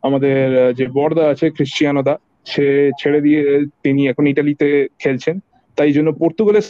আমাদের 0.04 0.38
যে 0.80 0.86
বর্দা 0.98 1.24
আছে, 1.34 1.46
ক্রিশ্চিয়ানো 1.58 2.02
দা, 2.08 2.16
সে 2.52 2.66
ছেড়ে 3.00 3.20
দিয়ে 3.26 3.42
তিনি 3.84 4.02
এখন 4.12 4.24
ইটালিতে 4.32 4.68
খেলছেন। 5.02 5.36
তাই 5.78 5.92
জন্য 5.96 6.10
পর্তুগালের 6.22 6.66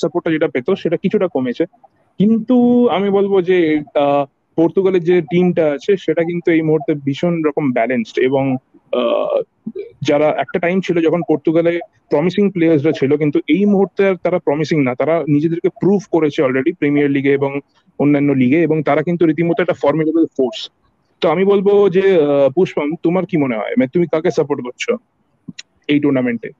সাপোর্টটা 0.00 0.30
যেটা 0.34 0.48
পেতো, 0.54 0.70
সেটা 0.82 0.96
কিছুটা 1.04 1.26
কমেছে। 1.34 1.64
কিন্তু 2.20 2.56
আমি 2.96 3.08
বলব 3.18 3.32
যে 3.50 3.58
পর্তুগালের 4.58 5.04
যে 5.10 5.16
টিমটা 5.30 5.64
আছে, 5.76 5.92
সেটা 6.04 6.22
কিন্তু 6.30 6.48
এই 6.56 6.62
মুহূর্তে 6.68 6.92
ভীষণ 7.06 7.34
রকম 7.48 7.64
ব্যালেন্সড 7.76 8.16
এবং 8.28 8.44
যারা 10.08 10.28
একটা 10.42 10.58
টাইম 10.64 10.78
ছিল 10.86 10.96
যখন 11.06 11.20
পর্তুগালে 11.30 11.72
প্রমিসিং 12.12 12.44
প্লেয়ার্সরা 12.54 12.92
ছিল, 13.00 13.10
কিন্তু 13.22 13.38
এই 13.54 13.64
মুহূর্তে 13.72 14.04
তারা 14.24 14.38
প্রমিসিং 14.46 14.78
না। 14.86 14.92
তারা 15.00 15.14
নিজেদেরকে 15.34 15.70
প্রুভ 15.82 16.00
করেছে 16.14 16.38
অলরেডি 16.46 16.70
প্রিমিয়ার 16.80 17.14
লিগে 17.16 17.32
এবং 17.38 17.50
অন্যান্য 17.98 18.30
লিগে 18.32 18.58
এবং 18.62 18.76
তারা 18.82 19.02
কিন্তু 19.02 19.22
রীতিমতো 19.24 19.60
একটা 19.62 19.80
ফর্মিডেবল 19.82 20.24
ফোর্স 20.36 20.60
তো 21.22 21.26
আমি 21.30 21.44
বলব 21.44 21.68
যে 21.88 22.04
পুষ্পম 22.56 22.88
তোমার 23.02 23.24
কি 23.26 23.36
মনে 23.36 23.56
হয়? 23.56 23.74
মানে 23.76 23.90
তুমি 23.94 24.06
কাকে 24.12 24.30
সাপোর্ট 24.30 24.60
করছ 24.66 24.84
এই 25.88 25.98
টুর্নামেন্টে 26.00 26.50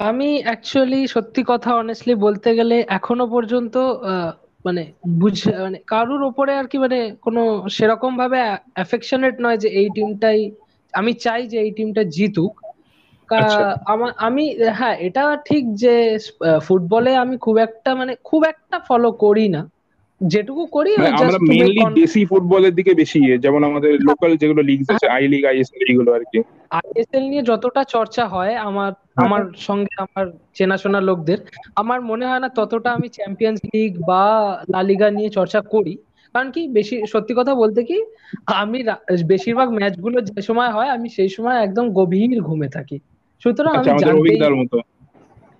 আমি 0.00 0.28
অ্যাকচুয়ালি 0.44 1.00
সত্যি 1.06 1.42
কথা 1.42 1.70
অনেস্টলি 1.74 2.14
বলতে 2.16 2.50
গেলে 2.54 2.76
এখনও 2.88 3.26
পর্যন্ত 3.26 3.74
মানে 4.64 4.82
বুঝ 5.18 5.36
মানে 5.58 5.78
কারুর 5.86 6.22
ওপরে 6.22 6.52
আর 6.54 6.66
কি 6.66 6.76
মানে 6.78 6.98
কোনো 7.20 7.42
সেরকম 7.68 8.12
ভাবে 8.16 8.38
অ্যাফেকশনেট 8.74 9.34
নয় 9.40 9.58
যে 9.58 9.68
এই 9.70 9.88
টিমটাই 9.94 10.40
আমি 10.94 11.12
চাই 11.14 11.42
যে 11.46 11.56
এই 11.58 11.70
টিমটা 11.70 12.02
জিতুক। 12.16 12.52
আচ্ছা। 13.28 13.64
আমি 14.18 14.44
হ্যাঁ 14.78 14.96
এটা 14.98 15.22
ঠিক 15.44 15.64
যে 15.74 15.94
ফুটবলে 16.62 17.12
আমি 17.16 17.36
খুব 17.36 17.56
একটা 17.58 17.90
মানে 17.94 18.12
খুব 18.24 18.40
একটা 18.44 18.76
ফলো 18.78 19.10
করি 19.24 19.46
না। 19.48 19.62
যেটুকু 20.32 20.62
করি 20.70 20.90
মানে 20.96 21.10
আমরা 21.18 21.38
মেইনলি 21.50 21.82
দেশি 22.00 22.20
ফুটবলের 22.30 22.74
দিকে 22.78 22.92
বেশি 23.02 23.18
ইয়ে, 23.20 23.36
যেমন 23.44 23.60
আমাদের 23.70 23.92
লোকাল 24.08 24.30
যেগুলো 24.42 24.62
লিগস 24.70 24.88
আছে 24.92 25.06
আই 25.14 25.24
লিগ 25.32 25.42
আইএসএল 25.50 25.82
এইগুলো 25.84 26.10
আর 26.16 26.24
কি। 26.30 26.38
আইএসএল 26.78 27.24
নিয়ে 27.30 27.42
যতটা 27.50 27.82
চর্চা 27.94 28.24
হয় 28.26 28.54
আমার 28.68 28.90
আমার 29.24 29.42
সঙ্গে 29.66 29.94
আমার 30.04 30.24
চেনাশোনা 30.56 31.00
লোকদের 31.00 31.38
আমার 31.80 31.98
মনে 32.10 32.24
হয় 32.26 32.42
না 32.44 32.48
ততটা 32.58 32.88
আমি 32.96 33.08
চ্যাম্পিয়ন্স 33.16 33.58
লিগ 33.72 33.90
বা 34.08 34.22
লা 34.72 34.80
লিগা 34.90 35.08
নিয়ে 35.10 35.30
চর্চা 35.38 35.60
করি। 35.74 35.94
কারণ 36.34 36.48
কি 36.50 36.62
বেশি 36.78 36.94
সত্যি 37.12 37.32
কথা 37.36 37.52
বলতে 37.54 37.80
কি 37.82 37.98
আমি 38.56 38.78
বেশিরভাগ 39.32 39.68
ম্যাচগুলো 39.78 40.16
যে 40.28 40.40
সময় 40.48 40.70
হয় 40.76 40.90
আমি 40.96 41.08
সেই 41.16 41.30
সময় 41.36 41.56
একদম 41.58 41.86
গভীর 41.98 42.40
ঘুমে 42.48 42.68
থাকি। 42.68 42.96
সুতরাং 43.42 43.72
আমি 43.74 43.78
আচ্ছা 43.78 43.92
আমাদের 43.94 44.08
জানতেই 44.08 44.38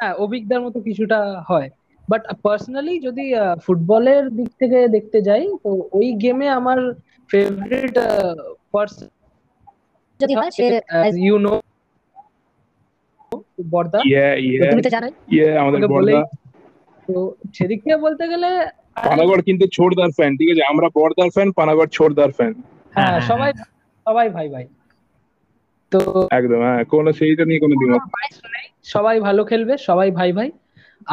হ্যাঁ 0.01 0.15
অভিজ্ঞতার 0.25 0.62
মতো 0.65 0.79
কিছুটা 0.89 1.19
হয়। 1.49 1.69
বাট 2.09 2.23
পার্সোনালি 2.45 2.95
যদি 3.01 3.25
ফুটবলের 3.65 4.25
দিক 4.31 4.51
থেকে 4.61 4.79
দেখতে 4.89 5.19
যাই 5.29 5.45
তো 5.65 5.71
ওই 5.93 6.09
গেমে 6.23 6.47
আমার 6.59 6.79
ফেভারিট 7.31 7.97
পার্সন 8.73 9.07
যদি 10.21 10.33
হয় 10.35 10.51
সে 10.51 10.67
ইউ 11.19 11.37
নো 11.39 11.53
বর্দা। 13.73 14.01
তুমি 14.65 14.83
তো 14.83 14.91
জানোই। 14.91 15.13
আমাদের 15.59 15.81
বলেই 15.89 16.21
তো 17.09 17.15
সেদিক 17.55 17.79
থেকে 17.85 17.97
বলতে 17.97 18.25
গেলে 18.29 18.51
পানাগড় 19.07 19.43
কিন্তু 19.49 19.65
ছোড়দার 19.73 20.11
ফ্যান 20.17 20.33
ঠিক 20.39 20.49
আছে? 20.53 20.63
আমরা 20.73 20.87
বড়দার 20.97 21.31
ফ্যান 21.31 21.49
পানাগড় 21.59 21.91
ছোড়দার 21.93 22.31
ফ্যান 22.31 22.53
হ্যাঁ 22.95 23.07
হ্যাঁ, 23.07 23.21
সবাই 23.31 23.51
সবাই 24.07 24.27
ভাই 24.29 24.49
ভাই। 24.49 24.65
তো 25.93 26.01
একদম 26.31 26.61
হ্যাঁ 26.67 26.83
কোনো 26.85 27.11
সেইটা 27.13 27.45
নিয়ে 27.45 27.61
কোনো 27.61 27.75
দ্বিমত 27.75 28.05
নেই। 28.55 28.67
সবাই 28.95 29.17
ভালো 29.21 29.43
খেলবে 29.45 29.75
সবাই 29.89 30.09
ভাই 30.11 30.31
ভাই। 30.33 30.49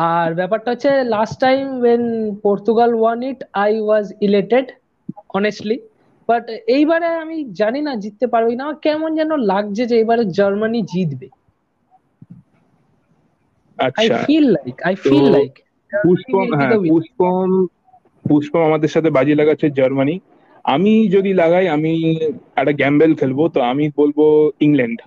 আর 0.09 0.29
ব্যাপারটা 0.33 0.69
হচ্ছে 0.71 0.91
last 1.15 1.35
time 1.39 1.65
when 1.81 2.03
Portugal 2.45 2.91
won 2.95 3.19
it 3.23 3.39
I 3.63 3.71
was 3.79 4.05
elated 4.21 4.65
honestly 5.33 5.77
but 6.29 6.43
এইবারে 6.67 7.09
আমি 7.23 7.37
জানি 7.53 7.79
না 7.81 7.93
জিততে 7.95 8.25
পারবি 8.27 8.55
না। 8.55 8.65
কেমন 8.85 9.09
যেন 9.15 9.31
লাগছে 9.51 9.83
যে 9.85 9.95
এবারে 9.99 10.23
জার্মানি 10.37 10.79
জিতবে। 10.93 11.27
I 13.99 14.07
feel 14.23 14.45
like 14.55 14.75
I 14.89 14.95
feel 15.03 15.25
like 15.35 15.53
Pushpam 15.91 16.47
হ্যাঁ 16.59 16.77
পুষ্পম 16.89 17.49
পুষ্পম 18.25 18.61
আমাদের 18.69 18.89
সাথে 18.89 19.09
বাজি 19.09 19.33
লাগাচ্ছে 19.35 19.67
জার্মানি 19.69 20.15
আমি 20.65 20.93
যদি 21.15 21.31
লাগাই 21.33 21.65
আমি 21.67 21.93
একটা 22.55 22.73
গ্যাম্বেল 22.73 23.11
খেলব 23.15 23.39
তো 23.55 23.59
আমি 23.71 23.85
বলব 23.97 24.17
ইংল্যান্ড 24.59 24.99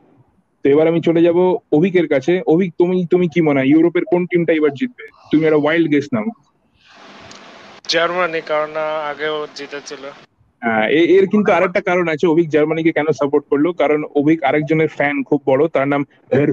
তো 0.64 0.70
এবার 0.70 0.86
আমি 0.88 1.00
চলে 1.02 1.20
যাব 1.22 1.38
অভিকের 1.72 2.08
কাছে। 2.08 2.42
অভিক 2.46 2.70
তুমি 2.78 3.06
তুমি 3.06 3.28
কি 3.28 3.40
মনে 3.40 3.60
হয়? 3.60 3.66
ইউরোপের 3.66 4.04
কোন 4.04 4.26
টিমটা 4.26 4.52
এবার 4.52 4.70
জিতবে? 4.70 5.04
তুমি 5.30 5.44
একটা 5.44 5.56
ওয়াইল্ড 5.56 5.90
গেস 5.90 6.06
নাও। 6.12 6.26
জার্মানি 7.88 8.40
কারণ 8.46 8.72
আগেও 9.10 9.46
জিতেছিল। 9.56 10.04
হ্যাঁ, 10.62 10.86
এর 11.16 11.26
কিন্তু 11.26 11.52
আরেকটা 11.52 11.80
কারণ 11.80 12.08
আছে। 12.08 12.26
অভিক 12.26 12.46
জার্মানিকে 12.48 12.92
কেন 12.92 13.08
সাপোর্ট 13.10 13.44
করল? 13.50 13.72
কারণ 13.72 14.04
অভিক 14.14 14.38
আরেকজনের 14.44 14.88
ফ্যান 14.88 15.22
খুব 15.22 15.40
বড় 15.46 15.62
তার 15.68 15.88
নাম 15.88 16.02
হের 16.32 16.50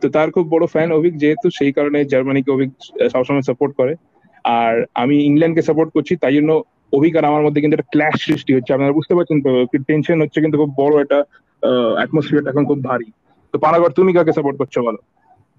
তো 0.00 0.08
তার 0.08 0.30
খুব 0.30 0.44
বড় 0.50 0.64
ফ্যান 0.66 0.92
অভিক 0.92 1.12
যেহেতু 1.16 1.50
সেই 1.50 1.72
কারণে 1.72 2.04
জার্মানিকে 2.04 2.50
অভিক 2.52 2.70
সবসময় 3.12 3.42
সাপোর্ট 3.42 3.72
করে। 3.76 3.94
আর 4.44 4.74
আমি 4.94 5.16
ইংল্যান্ডকে 5.24 5.62
সাপোর্ট 5.62 5.90
করছি 5.92 6.16
তাই 6.16 6.34
জন্য 6.34 6.62
অভিক 6.92 7.16
আর 7.16 7.24
আমার 7.24 7.42
মধ্যে 7.42 7.60
কিন্তু 7.60 7.74
একটা 7.76 7.90
ক্ল্যাশ 7.90 8.14
সৃষ্টি 8.26 8.54
হচ্ছে। 8.54 8.72
আপনারা 8.72 8.92
বুঝতে 8.92 9.14
পারছেন 9.14 9.38
তো 9.42 9.50
টেনশন 9.88 10.20
হচ্ছে 10.20 10.38
কিন্তু 10.40 10.56
খুব 10.58 10.70
বড় 10.76 10.94
একটা 11.02 11.18
অ্যাটমসফিয়ারটা 11.98 12.50
এখন 12.50 12.64
খুব 12.66 12.84
ভারী। 12.84 13.08
তো 13.54 13.56
পানাগর 13.58 13.90
তুমি 13.92 14.10
কাকে 14.12 14.32
সাপোর্ট 14.32 14.56
করছ 14.60 14.76
বলো 14.80 15.00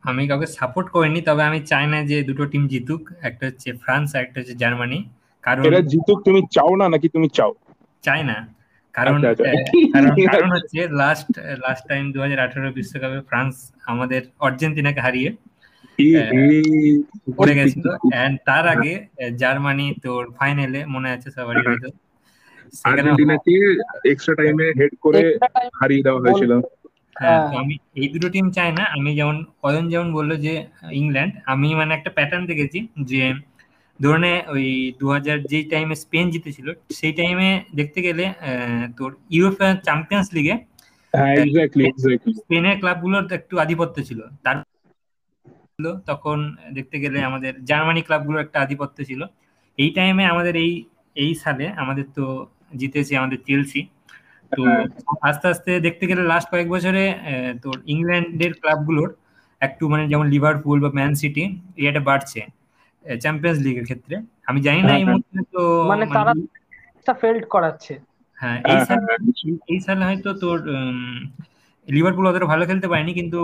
আমি 0.04 0.22
কাউকে 0.30 0.48
সাপোর্ট 0.58 0.88
করিনি 0.96 1.20
তবে 1.22 1.44
আমি 1.44 1.60
চাই 1.72 1.86
না 1.88 2.00
যে 2.12 2.18
দুটো 2.30 2.44
টিম 2.52 2.64
জিতুক 2.72 3.02
একটা 3.22 3.44
হচ্ছে 3.50 3.70
ফ্রান্স 3.84 4.08
আর 4.16 4.22
একটা 4.24 4.38
হচ্ছে 4.40 4.56
জার্মানি 4.62 5.00
কারণ 5.44 5.62
এরা 5.68 5.82
জিতুক 5.92 6.18
তুমি 6.28 6.40
চাও 6.56 6.72
না 6.76 6.86
নাকি 6.94 7.08
তুমি 7.16 7.28
চাও 7.38 7.52
চাই 8.04 8.22
না 8.24 8.38
কারণ 8.96 9.20
আচ্ছা, 9.22 9.30
আচ্ছা। 9.30 9.72
কারণ 9.94 10.10
কারণ 10.28 10.50
হচ্ছে 10.56 10.80
লাস্ট 11.02 11.30
লাস্ট 11.64 11.84
টাইম 11.90 12.04
দু 12.14 12.20
হাজার 12.24 12.40
আঠারো 12.40 12.70
বিশ্বকাপে 12.72 13.20
ফ্রান্স 13.30 13.54
আমাদের 13.92 14.22
আর্জেন্টিনাকে 14.42 15.02
হারিয়ে 15.02 15.30
হ্যাঁ। 16.00 16.30
পড়ে 17.38 17.54
গেছিল 17.58 17.86
এন্ড 18.16 18.36
তার 18.48 18.66
আগে 18.74 18.94
জার্মানি 19.42 19.88
তোর 20.04 20.24
ফাইনালে 20.38 20.80
মনে 20.86 21.10
আছে 21.16 21.28
সবারই 21.32 21.62
হয়তো 21.68 21.90
সেখানে 22.74 23.00
আর্জেন্টিনাকে 23.02 23.54
এক্সট্রা 24.12 24.36
টাইমে 24.40 24.68
হেড 24.80 24.94
করে 25.06 25.22
হারিয়ে 25.80 26.06
দেওয়া 26.06 26.22
হয়েছিল 26.24 26.52
হ্যাঁ 26.54 26.62
হ্যাঁ। 26.62 26.83
আমি 27.60 27.74
এই 27.94 28.08
দুটো 28.14 28.28
টিম 28.34 28.46
চাই 28.58 28.70
না। 28.72 28.84
আমি 28.96 29.10
যেমন 29.20 29.36
অয়ন 29.64 29.86
যেমন 29.90 30.08
বলল 30.18 30.32
যে 30.46 30.54
ইংল্যান্ড 30.94 31.34
আমি 31.46 31.68
মানে 31.80 31.92
একটা 31.96 32.10
প্যাটার্ন 32.18 32.44
দেখেছি 32.52 32.80
যে 33.10 33.22
ধরনে 34.00 34.32
ওই 34.54 34.66
দু 35.00 35.06
হাজার 35.14 35.38
যেই 35.52 35.66
টাইমে 35.72 35.96
স্পেন 36.04 36.26
জিতেছিল 36.34 36.68
সেই 36.98 37.14
টাইমে 37.14 37.50
দেখতে 37.80 38.00
গেলে 38.08 38.26
তোর 38.98 39.12
ইউরোপা 39.36 39.68
চ্যাম্পিয়ন্স 39.86 40.28
লিগে 40.38 40.56
হ্যাঁ 41.14 41.36
স্পেনের 42.40 42.76
ক্লাবগুলোর 42.82 43.24
একটু 43.40 43.54
আধিপত্য 43.64 43.96
ছিল। 44.10 44.20
তার 44.44 44.56
তখন 46.10 46.38
দেখতে 46.78 46.96
গেলে 47.04 47.18
আমাদের 47.30 47.54
জার্মানি 47.70 48.02
ক্লাবগুলোর 48.08 48.44
একটা 48.46 48.58
আধিপত্য 48.66 48.98
ছিল। 49.10 49.22
এই 49.78 49.90
টাইমে 49.96 50.24
আমাদের 50.34 50.54
এই 50.64 50.72
এই 51.16 51.32
সালে 51.44 51.66
আমাদের 51.84 52.06
তো 52.18 52.26
জিতেছে 52.80 53.14
আমাদের 53.22 53.40
চেলসি 53.48 53.82
তো 54.54 54.62
হ্যাঁ। 54.68 54.84
আস্তে 55.30 55.46
আস্তে 55.50 55.72
দেখতে 55.86 56.04
গেলে 56.10 56.24
লাস্ট 56.32 56.48
কয়েক 56.52 56.68
বছরে 56.70 57.04
আহ, 57.14 57.22
তোর 57.64 57.78
ইংল্যান্ডের 57.94 58.54
ক্লাবগুলোর 58.62 59.10
একটু 59.62 59.84
মানে 59.90 60.04
যেমন 60.12 60.26
লিভারপুল 60.30 60.78
বা 60.80 60.90
ম্যান 60.94 61.12
সিটি 61.16 61.44
এটা 61.84 62.02
বাড়ছে 62.10 62.42
চ্যাম্পিয়ন্স 63.06 63.58
লিগের 63.66 63.86
ক্ষেত্রে 63.86 64.16
আমি 64.50 64.60
জানি 64.68 64.80
না 64.80 64.92
এই 64.92 64.96
হ্যাঁ, 64.96 65.06
মুহূর্তে 65.08 65.40
তো 65.54 65.62
মানে 65.92 66.06
তারা 66.16 66.32
ফেল্ড 67.22 67.44
করাচ্ছে 67.54 67.94
হ্যাঁ 68.38 68.58
এই 68.64 68.76
হ্যাঁ, 68.76 68.86
সালে 68.88 69.06
হ্যাঁ। 69.06 69.20
এই 69.72 69.80
সালে 69.80 70.04
হয়তো 70.06 70.30
তোর 70.44 70.58
উম, 70.70 71.18
লিভারপুল 71.88 72.26
অতটা 72.28 72.48
ভালো 72.54 72.64
খেলতে 72.70 72.88
পারেনি 72.92 73.12
কিন্তু 73.20 73.40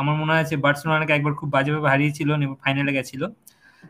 আমার 0.00 0.14
মনে 0.20 0.34
আছে 0.42 0.54
বার্সেলোনাকে 0.64 1.12
একবার 1.14 1.34
খুব 1.34 1.48
বাজেভাবে 1.56 1.88
হারিয়েছিল 1.92 2.28
ফাইনালে 2.62 2.92
গেছিল 2.98 3.22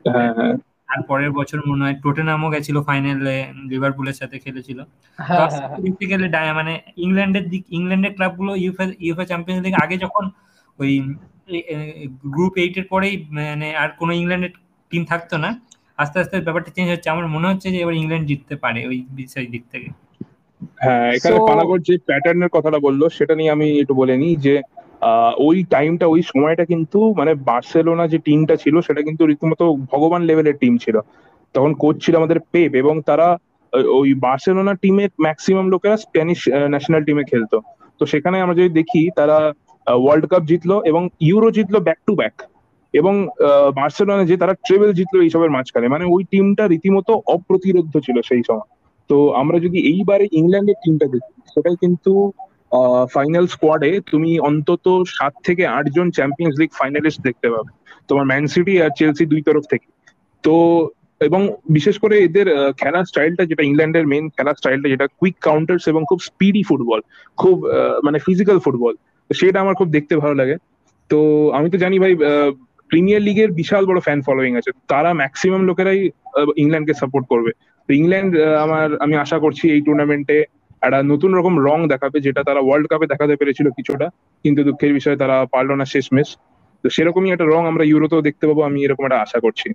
হ্যাঁ 0.07 0.31
হ্যাঁ 0.37 0.55
আর 0.89 0.99
পরের 1.09 1.31
বছর 1.31 1.59
মনে 1.67 1.83
হয় 1.85 1.97
টোটেনামও 2.03 2.49
গেছিল 2.51 2.77
ফাইনালে 2.83 3.37
লিভারপুলের 3.71 4.17
সাথে 4.21 4.37
খেলেছিল। 4.39 4.79
তো 4.79 5.23
হ্যাঁ 5.23 5.49
হ্যাঁ। 5.53 6.09
গেলে 6.13 6.27
ডায়া- 6.29 6.55
মানে 6.55 6.73
ইংল্যান্ডের 6.97 7.45
দিক 7.49 7.63
ইংল্যান্ডের 7.71 8.13
ক্লাবগুলো 8.17 8.53
ইউএফএ 8.57 8.87
ইউএফএ 9.01 9.27
চ্যাম্পিয়ন্স 9.27 9.61
লিগ 9.67 9.75
আগে 9.85 9.97
যখন 9.97 10.25
ওই 10.79 10.93
গ্রুপ 12.27 12.55
এইট 12.59 12.75
এর 12.79 12.87
পরেই 12.91 13.15
মানে 13.37 13.69
আর 13.75 13.89
কোনো 13.99 14.13
ইংল্যান্ডের 14.13 14.53
টিম 14.91 15.03
থাকতো 15.05 15.35
না 15.39 15.51
আস্তে 15.99 16.17
আস্তে 16.21 16.35
ব্যাপারটা 16.41 16.71
চেঞ্জ 16.71 16.89
হচ্ছে। 16.91 17.09
আমার 17.11 17.27
মনে 17.27 17.47
হচ্ছে 17.51 17.69
যে 17.71 17.79
এবার 17.81 17.95
ইংল্যান্ড 17.95 18.27
জিততে 18.29 18.55
পারে 18.57 18.81
ওই 18.87 18.99
বিষয় 19.13 19.47
দিক 19.47 19.65
থেকে। 19.73 19.89
হ্যাঁ 20.79 21.07
এখানে 21.17 21.37
পানাগড় 21.49 21.81
যে 21.89 21.95
প্যাটার্নের 22.09 22.51
কথাটা 22.57 22.79
বলল 22.79 23.03
সেটা 23.09 23.35
নিয়ে 23.35 23.51
আমি 23.51 23.67
একটু 23.83 23.95
বলে 23.95 24.15
নিই 24.17 24.35
যে 24.37 24.55
ওই 25.39 25.57
টাইমটা 25.75 26.07
ওই 26.07 26.21
সময়টা 26.33 26.65
কিন্তু 26.73 26.99
মানে 27.19 27.33
বার্সেলোনা 27.49 28.05
যে 28.13 28.19
টিমটা 28.27 28.55
ছিল, 28.57 28.75
সেটা 28.81 29.01
কিন্তু 29.03 29.23
রীতিমতো 29.27 29.65
ভগবান 29.93 30.23
লেভেলের 30.29 30.57
টিম 30.63 30.75
ছিল। 30.79 30.97
তখন 31.55 31.71
কোচ 31.83 31.97
ছিল 32.05 32.15
আমাদের 32.17 32.39
পেপ 32.53 32.71
এবং 32.83 32.95
তারা 33.09 33.29
ওই 33.99 34.09
বার্সেলোনা 34.27 34.73
টিমের 34.83 35.11
ম্যাক্সিমাম 35.25 35.67
লোকেরা 35.75 35.97
স্প্যানিশ 35.97 36.41
ন্যাশনাল 36.73 37.03
টিমে 37.05 37.25
খেলতো। 37.31 37.57
তো 38.01 38.03
সেখানে 38.13 38.37
আমরা 38.41 38.57
যদি 38.61 38.71
দেখি, 38.81 39.03
তারা 39.19 39.37
ওয়ার্ল্ড 39.87 40.27
কাপ 40.31 40.43
জিতলো 40.51 40.77
এবং 40.91 41.03
ইউরো 41.29 41.49
জিতলো 41.57 41.79
ব্যাক 41.87 42.01
টু 42.07 42.13
ব্যাক 42.21 42.37
এবং 42.95 43.15
বার্সেলোনা 43.79 44.25
যে 44.31 44.37
তারা 44.43 44.55
ট্রেভেল 44.67 44.91
জিতলো 44.99 45.19
এইসবের 45.27 45.55
মাঝখানে। 45.57 45.87
মানে 45.89 46.05
ওই 46.15 46.23
টিমটা 46.33 46.65
রীতিমতো 46.73 47.13
অপ্রতিরোধ্য 47.37 47.95
ছিল 48.07 48.17
সেই 48.31 48.43
সময়। 48.49 48.69
তো 49.11 49.17
আমরা 49.41 49.57
যদি 49.59 49.79
এইবারে 49.93 50.27
ইংল্যান্ডের 50.41 50.79
টিমটা 50.83 51.07
দেখি, 51.15 51.33
সেটাই 51.55 51.77
কিন্তু 51.83 52.13
ফাইনাল 53.15 53.47
স্কোয়াডে 53.47 54.01
তুমি 54.13 54.39
অন্তত 54.39 54.87
সাত 55.07 55.35
থেকে 55.47 55.67
আটজন 55.67 56.11
চ্যাম্পিয়ন্স 56.11 56.55
লিগ 56.61 56.71
ফাইনালিস্ট 56.81 57.21
দেখতে 57.23 57.51
পাবে। 57.51 57.71
তোমার 58.09 58.25
ম্যান 58.27 58.47
সিটি 58.47 58.83
আর 58.83 58.91
চেলসি 58.99 59.27
দুই 59.27 59.43
তরফ 59.43 59.65
থেকে। 59.71 59.87
তো, 60.43 60.55
এবং 61.21 61.41
বিশেষ 61.71 61.99
করে 61.99 62.19
এদের 62.19 62.47
খেলার 62.77 63.05
স্টাইলটা 63.05 63.45
যেটা 63.45 63.63
ইংল্যান্ডের 63.63 64.07
মেন 64.07 64.29
খেলার 64.29 64.55
স্টাইলটা 64.55 64.89
যেটা 64.89 65.07
কুইক 65.21 65.37
কাউন্টার্স 65.41 65.89
এবং 65.89 66.05
খুব 66.09 66.21
স্পিডি 66.21 66.63
ফুটবল 66.63 67.01
খুব 67.37 67.57
মানে 68.03 68.19
ফিজিক্যাল 68.19 68.59
ফুটবল 68.59 68.95
সেটা 69.31 69.61
আমার 69.61 69.75
খুব 69.75 69.89
দেখতে 69.91 70.17
ভালো 70.17 70.35
লাগে। 70.35 70.57
তো 71.11 71.51
আমি 71.51 71.71
তো 71.71 71.79
জানি 71.79 71.99
ভাই 71.99 72.15
প্রিমিয়ার 72.91 73.23
লিগের 73.23 73.53
বিশাল 73.53 73.87
বড় 73.87 74.01
ফ্যান 74.01 74.21
ফলোয়িং 74.23 74.57
আছে। 74.57 74.71
তারা 74.89 75.15
ম্যাক্সিমাম 75.15 75.63
লোকেরাই 75.65 76.11
ইংল্যান্ডকে 76.57 76.95
সাপোর্ট 76.95 77.25
করবে। 77.27 77.51
তো 77.89 77.95
ইংল্যান্ড 77.95 78.37
আমার, 78.65 78.89
আমি 78.99 79.17
আশা 79.17 79.39
করছি 79.39 79.65
এই 79.71 79.81
টুর্নামেন্টে 79.81 80.39
একটা 80.85 80.99
নতুন 81.13 81.31
রকম 81.35 81.55
রং 81.61 81.79
দেখাবে 81.93 82.17
যেটা 82.27 82.41
তারা 82.49 82.61
ওয়ার্ল্ড 82.63 82.87
কাপে 82.91 83.11
দেখাতে 83.13 83.35
পেরেছিল 83.37 83.67
কিছুটা 83.71 84.07
কিন্তু 84.45 84.61
দুঃখের 84.65 84.93
বিষয়ে 84.93 85.21
তারা 85.23 85.37
পারল 85.55 85.71
না 85.75 85.85
শেষমেশ 85.85 86.29
তো 86.85 86.87
সেরকমই 86.91 87.33
একটা 87.33 87.47
রং 87.47 87.63
আমরা 87.67 87.85
ইউরোতেও 87.87 88.27
দেখতে 88.29 88.45
পাবো 88.49 88.61
আমি 88.63 88.79
এরকম 88.81 89.05
একটা 89.05 89.23
আশা 89.25 89.39
করছি 89.41 89.69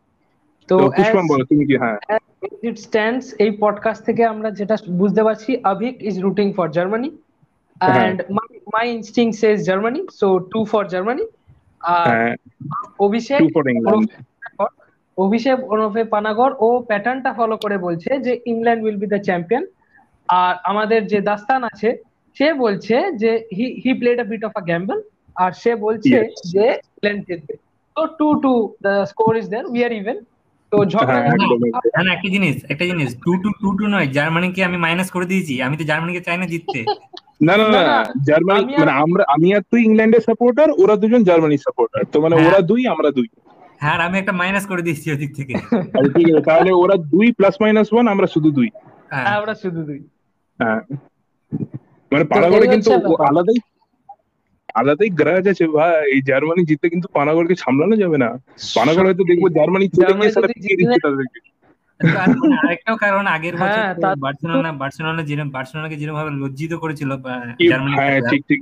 তো 0.69 0.75
পুষ্পম 0.89 1.25
বলো 1.31 1.43
তুমি 1.51 1.63
কি 1.69 1.75
হ্যাঁ 1.83 1.97
ইট 2.63 2.77
স্ট্যান্ডস 2.79 3.25
এই 3.43 3.51
পডকাস্ট 3.59 4.01
থেকে 4.07 4.23
আমরা 4.25 4.49
যেটা 4.59 4.75
বুঝতে 5.01 5.21
পারছি 5.27 5.51
Avik 5.71 5.95
is 6.01 6.15
rooting 6.19 6.47
for 6.57 6.67
Germany 6.77 7.09
হ্যাঁ। 7.81 7.99
And 8.01 8.19
my 8.73 8.85
instinct 8.95 9.25
says 9.41 9.57
Germany 9.67 10.01
so 10.19 10.27
two 10.51 10.59
for 10.71 10.83
Germany 10.93 11.23
আর 11.81 12.07
হ্যাঁ 12.09 12.33
অভিষেক 12.99 13.39
অভিষেক 15.17 15.57
ওরফে 15.71 16.03
পানাগর 16.05 16.51
ও 16.59 16.69
প্যাটার্নটা 16.89 17.31
ফলো 17.33 17.55
করে 17.63 17.77
বলছে 17.77 18.09
যে 18.25 18.33
England 18.51 18.81
will 18.83 18.97
be 19.01 19.07
the 19.07 19.19
champion 19.27 19.63
আর 20.29 20.53
আমাদের 20.63 21.07
যে 21.07 21.19
দাস্তান 21.21 21.63
আছে 21.63 21.89
সে 22.37 22.53
বলছে 22.53 22.95
যে 23.15 23.31
he 23.51 23.65
he 23.83 23.91
played 23.93 24.19
a 24.19 24.23
bit 24.23 24.43
of 24.43 24.53
a 24.55 24.61
gamble 24.61 24.97
আর 25.35 25.51
সে 25.51 25.71
বলছে 25.77 26.17
যে 26.45 26.65
ইংল্যান্ড 26.87 27.21
জিতবে। 27.27 27.53
তো 27.95 28.01
two 28.19 28.27
two 28.41 28.51
the 28.81 28.93
score 29.05 29.37
is 29.37 29.45
there 29.47 29.65
we 29.65 29.81
are 29.83 29.91
even 29.91 30.17
তো 30.71 30.77
ঝগড়া 30.85 31.19
হ্যাঁ, 31.19 31.27
একদম। 31.27 31.59
না 31.95 32.01
না 32.03 32.11
একটা 32.13 32.29
জিনিস 32.29 32.55
একটা 32.69 32.85
জিনিস 32.85 33.09
টু 33.15 33.31
টু 33.43 33.49
টু 33.61 33.67
টু 33.77 33.85
নয় 33.87 34.07
জার্মানিকে 34.07 34.61
আমি 34.63 34.77
মাইনাস 34.77 35.09
করে 35.11 35.25
দিয়েছি 35.25 35.53
আমি 35.61 35.75
তো 35.77 35.83
জার্মানিকে 35.83 36.21
চাই 36.21 36.37
না 36.37 36.45
জিততে। 36.45 36.79
না 37.41 37.53
না 37.57 37.65
না, 37.69 37.81
জার্মানি 38.27 38.59
আমি 38.59 38.73
আর- 38.73 38.79
মানে 38.79 38.93
আমরা 39.03 39.23
আমি 39.27 39.55
আর 39.55 39.61
তুই 39.71 39.81
ইংল্যান্ডের 39.83 40.21
সাপোর্টার 40.21 40.69
ওরা 40.77 40.95
দুজন 40.95 41.23
জার্মানির 41.23 41.59
সাপোর্টার 41.59 42.01
তো 42.05 42.21
মানে 42.21 42.35
হ্যাঁ। 42.35 42.47
ওরা 42.47 42.59
দুই 42.61 42.87
আমরা 42.87 43.11
দুই। 43.11 43.27
হ্যাঁ 43.79 43.97
আমি 43.99 44.17
একটা 44.19 44.31
মাইনাস 44.31 44.65
করে 44.65 44.81
দিয়েছি 44.81 45.11
ওদিক 45.11 45.31
থেকে। 45.35 45.53
ঠিক 46.15 46.25
আছে 46.29 46.41
তাহলে 46.45 46.71
ওরা 46.73 46.95
দুই 47.09 47.31
প্লাস 47.31 47.55
মাইনাস 47.61 47.93
ওয়ান 47.93 48.07
আমরা 48.07 48.27
শুধু 48.27 48.51
দুই। 48.51 48.69
হ্যাঁ 49.11 49.25
আমরা 49.37 49.53
শুধু 49.55 49.81
দুই। 49.83 49.99
হ্যাঁ। 50.59 50.81
মানে 52.11 52.23
পানাগড়ে 52.31 52.67
কিন্তু 52.73 52.89
আলাদাই 53.27 53.55
আলাদাই 54.75 55.09
গ্রাজ 55.19 55.47
আছে 55.47 55.67
ভাই। 55.69 56.13
এই 56.13 56.21
জার্মানি 56.21 56.65
জিতলে 56.65 56.89
কিন্তু 56.89 57.07
পানাগড়কে 57.15 57.55
সামলানো 57.55 57.95
যাবে 57.95 58.17
না। 58.17 58.37
পানাগড় 58.75 59.07
হয়তো 59.07 59.23
দেখব 59.29 59.47
জার্মানি 59.57 59.89
মানে 59.99 60.13
আরেকটাও 62.59 62.97
কারণ 62.97 63.27
আগের 63.27 63.55
বছর 63.55 63.77
হ্যাঁ, 63.77 63.95
তা- 63.95 64.15
বার্সেলোনা 64.23 64.71
বার্সেলোনা 64.81 65.23
যেরকম 65.23 65.49
বার্সেলোনাকে 65.49 65.97
যেরকম 65.97 66.19
ভাবে 66.19 66.31
লজ্জিত 66.41 66.75
করেছিল 66.75 67.15
জার্মানি 67.61 67.99
হ্যাঁ 67.99 68.21
ঠিক 68.29 68.43
ঠিক। 68.49 68.61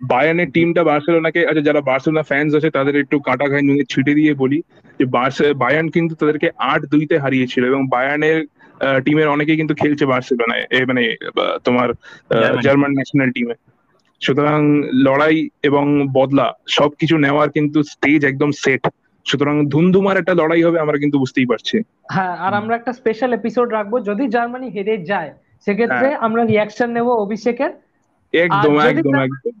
বায়ানের 0.00 0.48
টিমটা 0.54 0.84
বার্সেলোনাকে 0.84 1.46
আচ্ছা 1.46 1.62
যারা 1.62 1.82
বার্সেলোনা 1.82 2.22
ফ্যান্স 2.22 2.54
আছে 2.54 2.70
তাদের 2.70 3.02
একটু 3.02 3.20
কাটা 3.20 3.48
খায় 3.48 3.62
নুনে 3.62 3.84
ছিটে 3.88 4.14
দিয়ে 4.14 4.34
বলি 4.34 4.62
যে 5.00 5.06
বার্সে- 5.14 5.56
বায়ার্ন 5.56 5.90
কিন্তু 5.90 6.14
তাদেরকে 6.20 6.50
আট 6.66 6.82
দুইতে 6.92 7.18
হারিয়েছিল 7.18 7.66
এবং 7.66 7.88
বায়ানের 7.88 8.46
টিমের 9.04 9.28
অনেকেই 9.28 9.56
কিন্তু 9.56 9.74
খেলছে 9.74 10.06
বার্সেলোনায় 10.06 10.64
মানে 10.86 11.02
তোমার 11.64 11.88
জার্মান। 12.62 12.90
ন্যাশনাল 12.92 13.30
টিমে 13.30 13.54
সুতরাং 14.20 14.82
লড়াই 14.94 15.48
এবং 15.62 16.08
বদলা 16.12 16.52
সবকিছু 16.68 17.18
নেওয়ার 17.18 17.50
কিন্তু 17.50 17.82
স্টেজ 17.82 18.24
একদম 18.24 18.50
সেট 18.52 18.88
সুতরাং 19.26 19.68
ধুমধুমার 19.68 20.16
একটা 20.16 20.34
লড়াই 20.34 20.62
হবে 20.62 20.80
আমরা 20.80 20.98
কিন্তু 20.98 21.18
বুঝতেই 21.18 21.46
পারছি। 21.46 21.76
হ্যাঁ 22.10 22.36
আর 22.36 22.54
আমরা 22.54 22.76
একটা 22.76 22.92
স্পেশাল 22.92 23.32
এপিসোড 23.32 23.72
রাখব 23.72 24.04
যদি 24.04 24.28
জার্মানি 24.28 24.68
হেরে 24.68 24.96
যায় 25.04 25.30
সেক্ষেত্রে 25.66 26.08
হ্যাঁ। 26.08 26.18
আমরা 26.20 26.44
রিয়াকশন 26.44 26.90
নেব 26.90 27.08
অভিষেকের। 27.08 27.72
একদম 28.32 28.78
একদম 28.80 29.14
একদম। 29.14 29.52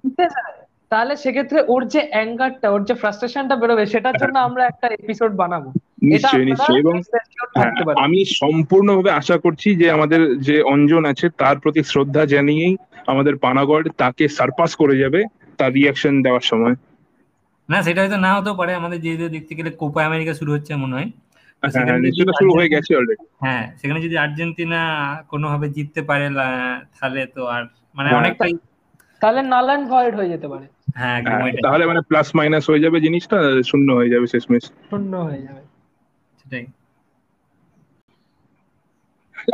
তাহলে 0.90 1.16
সেক্ষেত্রে 1.16 1.64
ওর 1.68 1.88
যে 1.88 2.00
অ্যাঙ্গারটা 2.10 2.70
ওর 2.70 2.84
যে 2.84 2.94
ফ্রাস্ট্রেশনটা 2.94 3.56
বেরোবে 3.56 3.86
সেটার 3.86 4.14
জন্য 4.14 4.38
আমরা 4.38 4.66
একটা 4.66 4.86
এপিসোড 4.88 5.32
বানাবো। 5.36 5.72
নিশ্চয়ই 6.02 6.44
নিশ্চয়ই। 6.44 6.78
এবং 6.78 6.94
হ্যাঁ, 7.54 7.72
আমি 7.96 8.24
সম্পূর্ণভাবে 8.24 9.10
আশা 9.10 9.38
করছি 9.38 9.76
যে 9.76 9.90
আমাদের 9.90 10.38
যে 10.38 10.62
অঞ্জন 10.62 11.04
আছে 11.04 11.28
তার 11.38 11.58
প্রতি 11.58 11.82
শ্রদ্ধা 11.82 12.26
জানিয়েই 12.26 12.76
আমাদের 13.06 13.36
পানাগড় 13.36 13.88
তাকে 13.96 14.28
সারপাস 14.28 14.74
করে 14.74 14.98
যাবে 14.98 15.24
তার 15.58 15.72
রিয়াকশন 15.72 16.22
দেওয়ার 16.22 16.40
সময়। 16.40 16.74
না 17.68 17.82
সেটা 17.82 18.02
হয়তো 18.02 18.16
না 18.16 18.34
হতেও 18.34 18.54
পারে। 18.54 18.74
আমাদের 18.74 19.00
যে 19.00 19.16
যে 19.16 19.28
দেখতে 19.28 19.54
গেলে 19.54 19.70
কোপা 19.70 20.04
আমেরিকা 20.04 20.34
শুরু 20.34 20.52
হচ্ছে 20.52 20.76
মনে 20.76 20.94
হয়। 20.94 21.04
তো 21.04 21.10
হ্যাঁ 21.62 21.70
সেখানে 21.70 21.90
হ্যাঁ, 21.90 22.00
যদি 22.00 22.10
শুরু 22.10 22.50
হয়ে 22.52 22.62
আর্জেন্টিনা- 22.62 22.70
গেছে 22.70 22.96
অলরেডি 22.96 23.24
হ্যাঁ 23.40 23.72
সেখানে 23.76 24.00
যদি 24.00 24.18
আর্জেন্টিনা 24.18 24.80
কোনোভাবে 25.28 25.68
জিততে 25.68 26.02
পারে 26.02 26.28
তাহলে 27.00 27.26
তো 27.26 27.46
আর 27.46 27.62
মানে 27.94 28.08
হ্যাঁ। 28.08 28.20
অনেকটাই 28.20 28.52
তাহলে 29.20 29.42
নাল 29.42 29.64
অ্যান্ড 29.64 29.88
ভয়েড 29.88 30.14
হয়ে 30.14 30.28
যেতে 30.28 30.48
পারে। 30.48 30.66
হ্যাঁ 30.94 31.22
তাহলে 31.62 31.86
মানে 31.86 32.00
প্লাস 32.00 32.36
মাইনাস 32.36 32.70
হয়ে 32.70 32.80
যাবে 32.80 33.00
জিনিসটা 33.00 33.36
শূন্য 33.66 33.92
হয়ে 33.92 34.10
যাবে 34.10 34.26
শেষমেশ। 34.26 34.64
শূন্য 34.90 35.16
হয়ে 35.16 35.42
যাবে। 35.42 35.62
সেটাই 36.46 36.64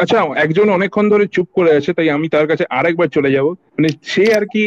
আচ্ছা 0.03 0.19
একজন 0.45 0.67
অনেকক্ষণ 0.71 1.07
ধরে 1.13 1.25
চুপ 1.35 1.49
করে 1.55 1.71
আছে 1.79 1.91
তাই 1.93 2.09
আমি 2.11 2.27
তার 2.29 2.47
কাছে 2.47 2.65
আরেকবার 2.79 3.09
চলে 3.17 3.31
যাব। 3.37 3.47
মানে 3.77 3.89
সে 4.13 4.25
আর 4.39 4.45
কি 4.53 4.63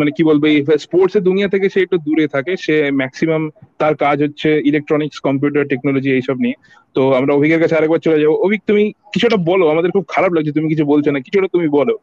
মানে 0.00 0.10
কি 0.16 0.22
বলব 0.24 0.42
স্পোর্টস 0.84 1.14
এর 1.16 1.22
দুনিয়া 1.28 1.48
থেকে 1.48 1.66
সে 1.68 1.78
একটু 1.82 1.96
দূরে 1.98 2.26
থাকে। 2.28 2.52
সে 2.64 2.74
ম্যাক্সিমাম 3.00 3.42
তার 3.80 3.94
কাজ 4.04 4.16
হচ্ছে 4.22 4.48
ইলেকট্রনিক্স 4.70 5.18
কম্পিউটার 5.26 5.68
টেকনোলজি 5.72 6.10
এইসব 6.12 6.36
নিয়ে। 6.44 6.56
তো 6.96 7.02
আমরা 7.18 7.32
অভিকের 7.34 7.60
কাছে 7.62 7.76
আরেকবার 7.76 8.04
চলে 8.06 8.20
যাব। 8.22 8.32
অভিক 8.46 8.60
তুমি 8.66 8.84
কিছুটা 9.12 9.36
বলো 9.50 9.64
আমাদের 9.72 9.90
খুব 9.96 10.04
খারাপ 10.08 10.30
লাগছে 10.32 10.56
তুমি 10.56 10.68
কিছু 10.72 10.84
বলছো 10.92 11.08
না 11.10 11.18
কিছুটা 11.26 11.48
তুমি 11.54 11.66
বলো। 11.78 11.94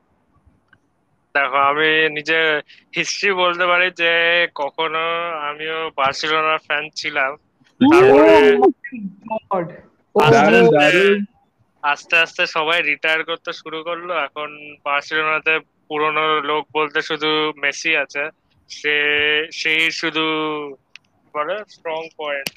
দেখো 1.36 1.60
আমি 1.72 1.90
নিজের 2.18 2.48
হিস্ট্রি 2.94 3.30
বলতে 3.44 3.66
পারি 3.72 3.88
যে 4.02 4.12
কখনো 4.56 5.04
আমিও 5.50 5.78
বার্সেলোনার 5.98 6.60
ফ্যান 6.68 6.84
ছিলাম। 6.96 7.32
আস্তে 11.84 12.16
আস্তে 12.16 12.16
আস্তে 12.24 12.44
সবাই 12.56 12.80
রিটায়ার 12.82 13.22
করতে 13.30 13.52
শুরু 13.62 13.80
করল। 13.88 14.10
এখন 14.28 14.50
বার্সেলোনাতে 14.86 15.54
পুরনো 15.88 16.26
লোক 16.50 16.64
বলতে 16.74 17.00
শুধু 17.10 17.30
মেসি 17.64 17.92
আছে। 18.04 18.24
সে 18.70 18.96
সেই 19.62 19.84
শুধু 20.00 20.26
বলে 21.34 21.56
স্ট্রং 21.68 22.02
পয়েন্ট 22.20 22.52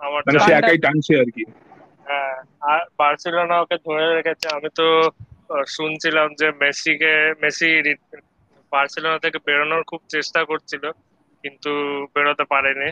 আমার 0.00 0.20
মানে 0.26 0.38
সে 0.40 0.52
একাই 0.52 0.78
টানছে 0.84 1.12
আর 1.22 1.28
কি। 1.36 1.44
হ্যাঁ 2.06 2.34
আর 2.70 2.80
বার্সেলোনা 2.98 3.56
ওকে 3.60 3.76
ধরে 3.86 4.06
রেখেছে। 4.16 4.46
আমি 4.56 4.68
তো 4.78 4.86
শুনছিলাম 5.76 6.28
যে 6.40 6.46
মেসিকে 6.62 7.12
মেসি 7.42 7.68
বার্সেলোনা 8.72 9.18
থেকে 9.24 9.38
বেরোনোর 9.46 9.82
খুব 9.90 10.00
চেষ্টা 10.14 10.40
করছিল 10.50 10.84
কিন্তু 11.44 11.70
বেরোতে 12.14 12.44
পারেনি। 12.50 12.88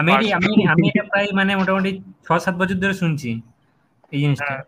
আমি 0.00 0.12
এটি- 0.12 0.34
আমি 0.34 0.66
আমি 0.66 0.88
এটা 0.88 1.02
প্রায় 1.02 1.26
মানে 1.32 1.56
মোটামুটি 1.56 1.90
ছ 2.28 2.32
সাত 2.32 2.54
বছর 2.54 2.74
ধরে 2.74 2.94
শুনছি 2.94 3.40
এই 4.12 4.20
জিনিসটা। 4.20 4.62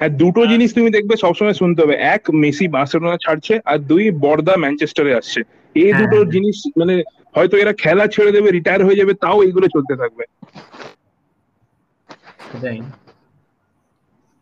হ্যাঁ 0.00 0.08
দুটো 0.08 0.46
জিনিস 0.46 0.74
তুমি 0.74 0.90
দেখবে 0.90 1.16
সবসময় 1.16 1.52
শুনতে 1.52 1.82
হবে। 1.82 1.94
এক 1.94 2.22
মেসি 2.30 2.68
বার্সেলোনা 2.68 3.16
ছাড়ছে 3.16 3.60
আর 3.64 3.78
দুই 3.78 4.10
বর্দা 4.10 4.56
ম্যানচেস্টারে 4.56 5.14
আসছে। 5.14 5.40
এই 5.74 5.92
হ্যাঁ, 5.92 6.04
দুটো 6.04 6.16
হ্যাঁ। 6.16 6.30
জিনিস 6.30 6.56
মানে 6.76 7.02
হয়তো 7.36 7.56
এরা 7.56 7.72
খেলা 7.72 8.06
ছেড়ে 8.06 8.32
দেবে 8.32 8.50
রিটায়ার 8.50 8.84
হয়ে 8.84 8.96
যাবে 8.96 9.14
তাও 9.14 9.42
এইগুলো 9.42 9.66
চলতে 9.68 9.96
থাকবে। 9.96 10.24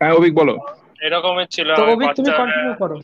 হ্যাঁ 0.01 0.13
অভিক 0.13 0.35
বলো। 0.35 0.59
এরকমই 1.01 1.45
ছিল 1.51 1.71
আমি 1.71 1.93
অভিক 1.93 2.11
তুমি 2.11 2.29
বাচ্চা 2.29 2.45
কন্টিনিউ 2.45 2.75
করো। 2.75 2.97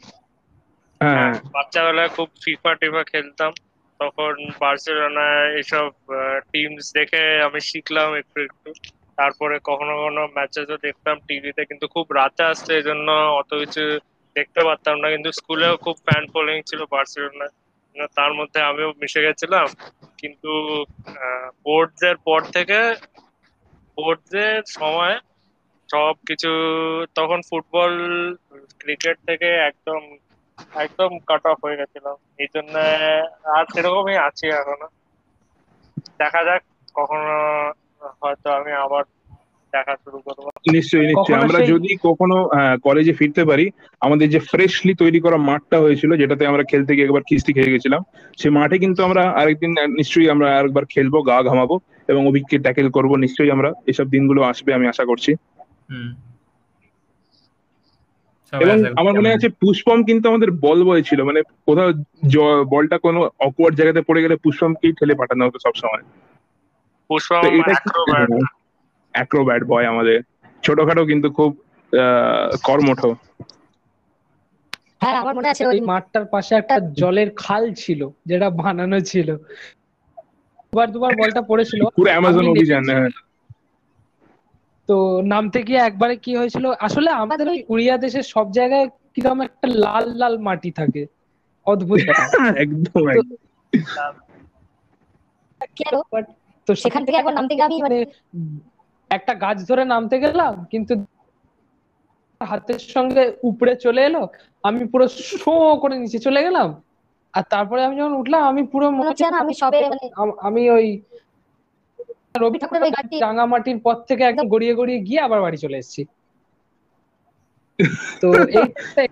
হ্যাঁ। 1.00 1.14
হ্যাঁ, 1.14 1.34
বাচ্চাবেলায় 1.52 2.08
খুব 2.08 2.28
ফিফা 2.44 2.74
টিফা 2.74 3.04
খেলতাম। 3.04 3.52
তখন 4.00 4.32
বার্সেলোনা 4.60 5.26
এইসব 5.52 5.88
টিমস 6.50 6.86
দেখে 6.96 7.18
আমি 7.46 7.60
শিখলাম 7.68 8.10
একটু 8.20 8.38
একটু। 8.46 8.68
তারপরে 9.18 9.54
কখনো 9.68 9.92
কখনো 9.96 10.22
ম্যাচেসও 10.36 10.76
দেখতাম 10.86 11.16
টিভিতে 11.28 11.62
কিন্তু 11.70 11.86
খুব 11.94 12.06
রাতে 12.18 12.42
আসছে 12.50 12.70
এই 12.74 12.84
জন্য 12.88 13.08
অত 13.40 13.50
কিছু 13.62 13.82
দেখতে 14.36 14.60
পারতাম 14.66 14.94
না। 14.98 15.06
কিন্তু 15.14 15.30
স্কুলেও 15.38 15.74
খুব 15.84 15.96
ফ্যান 16.04 16.22
ফলোয়িং 16.32 16.58
ছিল 16.64 16.80
বার্সেলোনা। 16.92 17.46
তার 18.16 18.32
মধ্যে 18.38 18.58
আমিও 18.62 18.90
মিশে 19.00 19.20
গেছিলাম। 19.26 19.66
কিন্তু 20.18 20.50
বোর্ডস 21.64 22.00
এর 22.02 22.16
পর 22.26 22.40
থেকে 22.54 22.78
বোর্ডস 23.98 24.32
এর 24.44 24.62
সময় 24.74 25.14
সব 25.88 26.14
কিছু 26.28 26.50
তখন 27.16 27.38
ফুটবল 27.48 27.92
ক্রিকেট 28.80 29.16
থেকে 29.28 29.48
একদম 29.68 30.00
একদম 30.74 31.18
কাট 31.26 31.46
অফ 31.46 31.58
হয়ে 31.64 31.76
গেছিলাম। 31.76 32.16
এই 32.38 32.46
জন্য 32.54 32.74
আর 33.48 33.64
সেরকমই 33.74 34.16
আছি 34.16 34.46
এখনও। 34.50 34.88
দেখা 36.18 36.44
যাক 36.44 36.62
কখনো 36.94 37.34
হয়তো 38.22 38.50
আমি 38.50 38.72
আবার 38.72 39.04
দেখা 39.72 39.96
শুরু 39.96 40.18
করব। 40.18 40.46
নিশ্চয়ই 40.72 41.06
নিশ্চয়ই। 41.06 41.42
আমরা 41.42 41.58
যদি 41.66 41.96
কখনো 42.02 42.36
কলেজে 42.82 43.12
ফিরতে 43.12 43.44
পারি 43.44 43.70
আমাদের 44.00 44.30
যে 44.30 44.38
ফ্রেশলি 44.38 44.94
তৈরি 44.94 45.20
করা 45.20 45.36
মাঠটা 45.36 45.80
হয়েছিল 45.80 46.16
যেটাতে 46.16 46.46
আমরা 46.46 46.62
খেলতে 46.62 46.94
গিয়ে 46.94 47.04
একবার 47.04 47.22
খিস্তি 47.28 47.52
খেয়ে 47.52 47.72
গেছিলাম 47.72 48.02
সেই 48.38 48.50
মাঠে 48.50 48.78
কিন্তু 48.78 49.04
আমরা 49.04 49.22
আরেকদিন 49.30 49.70
নিশ্চয়ই 49.70 50.30
আমরা 50.30 50.58
আরেকবার 50.58 50.84
খেলব 50.84 51.22
গা 51.26 51.42
ঘামাবো 51.42 51.78
এবং 52.08 52.28
অভিককে 52.28 52.58
ট্যাকেল 52.58 52.90
করব। 52.90 53.16
নিশ্চয়ই 53.16 53.50
আমরা 53.50 53.72
এসব 53.86 54.06
দিনগুলো 54.08 54.42
আসবে 54.42 54.74
আমি 54.74 54.88
আশা 54.88 55.04
করছি। 55.04 55.34
হুম। 55.90 56.35
এবং 58.52 58.76
আমার 59.00 59.12
মনে 59.18 59.34
আছে 59.36 59.48
পুষ্পম 59.60 59.98
কিন্তু 60.08 60.24
আমাদের 60.28 60.50
বল 60.64 60.78
বয় 60.84 61.02
ছিল 61.02 61.20
মানে 61.22 61.40
কোথাও 61.66 61.88
বলটা 62.72 62.96
কোনো 62.98 63.18
অকওয়ার্ড 63.46 63.74
জায়গাতে 63.78 64.00
পড়ে 64.08 64.22
গেলে 64.24 64.36
পুষ্পমকেই 64.44 64.96
ঠেলে 64.98 65.14
পাঠানো 65.20 65.42
হতো 65.46 65.58
সবসময়। 65.60 66.04
পুষ্পম 67.10 67.42
অ্যাক্রোব্যাট 67.64 68.30
অ্যাক্রোব্যাট 69.14 69.62
বয় 69.68 69.86
আমাদের। 69.86 70.18
ছোটখাটো 70.62 71.02
কিন্তু 71.10 71.28
খুব 71.38 71.50
আহ, 71.92 72.48
কর্মঠ। 72.62 73.00
হ্যাঁ 75.00 75.16
আমার 75.22 75.34
মনে 75.36 75.48
আছে 75.52 75.64
ওই 75.64 75.76
এই 75.76 75.82
মাঠটার 75.90 76.24
পাশে 76.32 76.52
একটা 76.56 76.76
জলের 76.96 77.28
খাল 77.36 77.62
ছিল 77.76 78.00
যেটা 78.28 78.48
বানানো 78.58 78.98
ছিল। 79.10 79.28
দুবার 80.72 80.88
দুবার 80.94 81.12
বলটা 81.16 81.42
পড়েছিল। 81.48 81.80
পুরো 81.96 82.10
অ্যামাজন 82.12 82.46
অভিযান 82.52 82.84
হ্যাঁ। 82.90 83.10
তো 84.86 85.20
নামতে 85.22 85.62
গিয়ে 85.62 85.78
একবারে 85.78 86.16
কি 86.16 86.36
হয়েছিল? 86.36 86.72
আসলে 86.80 87.10
আমাদের 87.10 87.48
ওই 87.48 87.64
উড়িয়া 87.68 87.96
দেশের 87.96 88.22
সব 88.22 88.52
জায়গায় 88.52 88.88
কীরকম 89.14 89.40
একটা 89.40 89.68
লাল 89.68 90.04
লাল 90.14 90.38
মাটি 90.38 90.70
থাকে। 90.70 91.06
অদ্ভুত 91.66 91.98
একদম 92.56 93.02
তো- 96.66 96.74
সেখান 96.74 97.04
থেকে 97.04 97.16
একবার 97.18 97.34
নামতে 97.34 97.54
গিয়ে 97.54 97.82
মানে 97.82 98.04
একটা 99.10 99.34
গাছ 99.34 99.68
ধরে 99.68 99.84
নামতে 99.84 100.20
গেলাম 100.20 100.64
কিন্তু 100.64 100.94
হাতের 102.44 102.78
সঙ্গে 102.78 103.32
উপরে 103.42 103.76
চলে 103.76 104.04
এলো। 104.04 104.28
আমি 104.62 104.86
পুরো 104.86 105.08
শো 105.08 105.76
করে 105.76 105.98
নিচে 105.98 106.18
চলে 106.18 106.42
গেলাম। 106.42 106.82
আর 107.32 107.42
তারপরে 107.50 107.84
আমি 107.84 107.96
যখন 107.96 108.12
উঠলাম 108.12 108.42
আমি 108.42 108.66
পুরো 108.66 108.90
মনে 108.90 109.08
হচ্ছে 109.08 109.24
আমি 109.24 109.54
সবে 109.54 109.88
মানে 109.88 110.10
আমি 110.40 110.70
ওই 110.70 111.02
রবি 112.36 112.58
ঠাকুরের 112.58 112.82
ওই 112.82 112.90
গাড়িটি 112.90 113.16
রাঙামাটির 113.20 113.78
পথ 113.82 113.98
থেকে 114.08 114.22
একদম। 114.24 114.46
গড়িয়ে 114.48 114.74
গড়িয়ে 114.74 115.00
গিয়ে 115.00 115.20
আবার 115.20 115.40
বাড়ি 115.40 115.56
চলে 115.56 115.76
এসেছি। 115.78 116.02
তো 118.20 118.26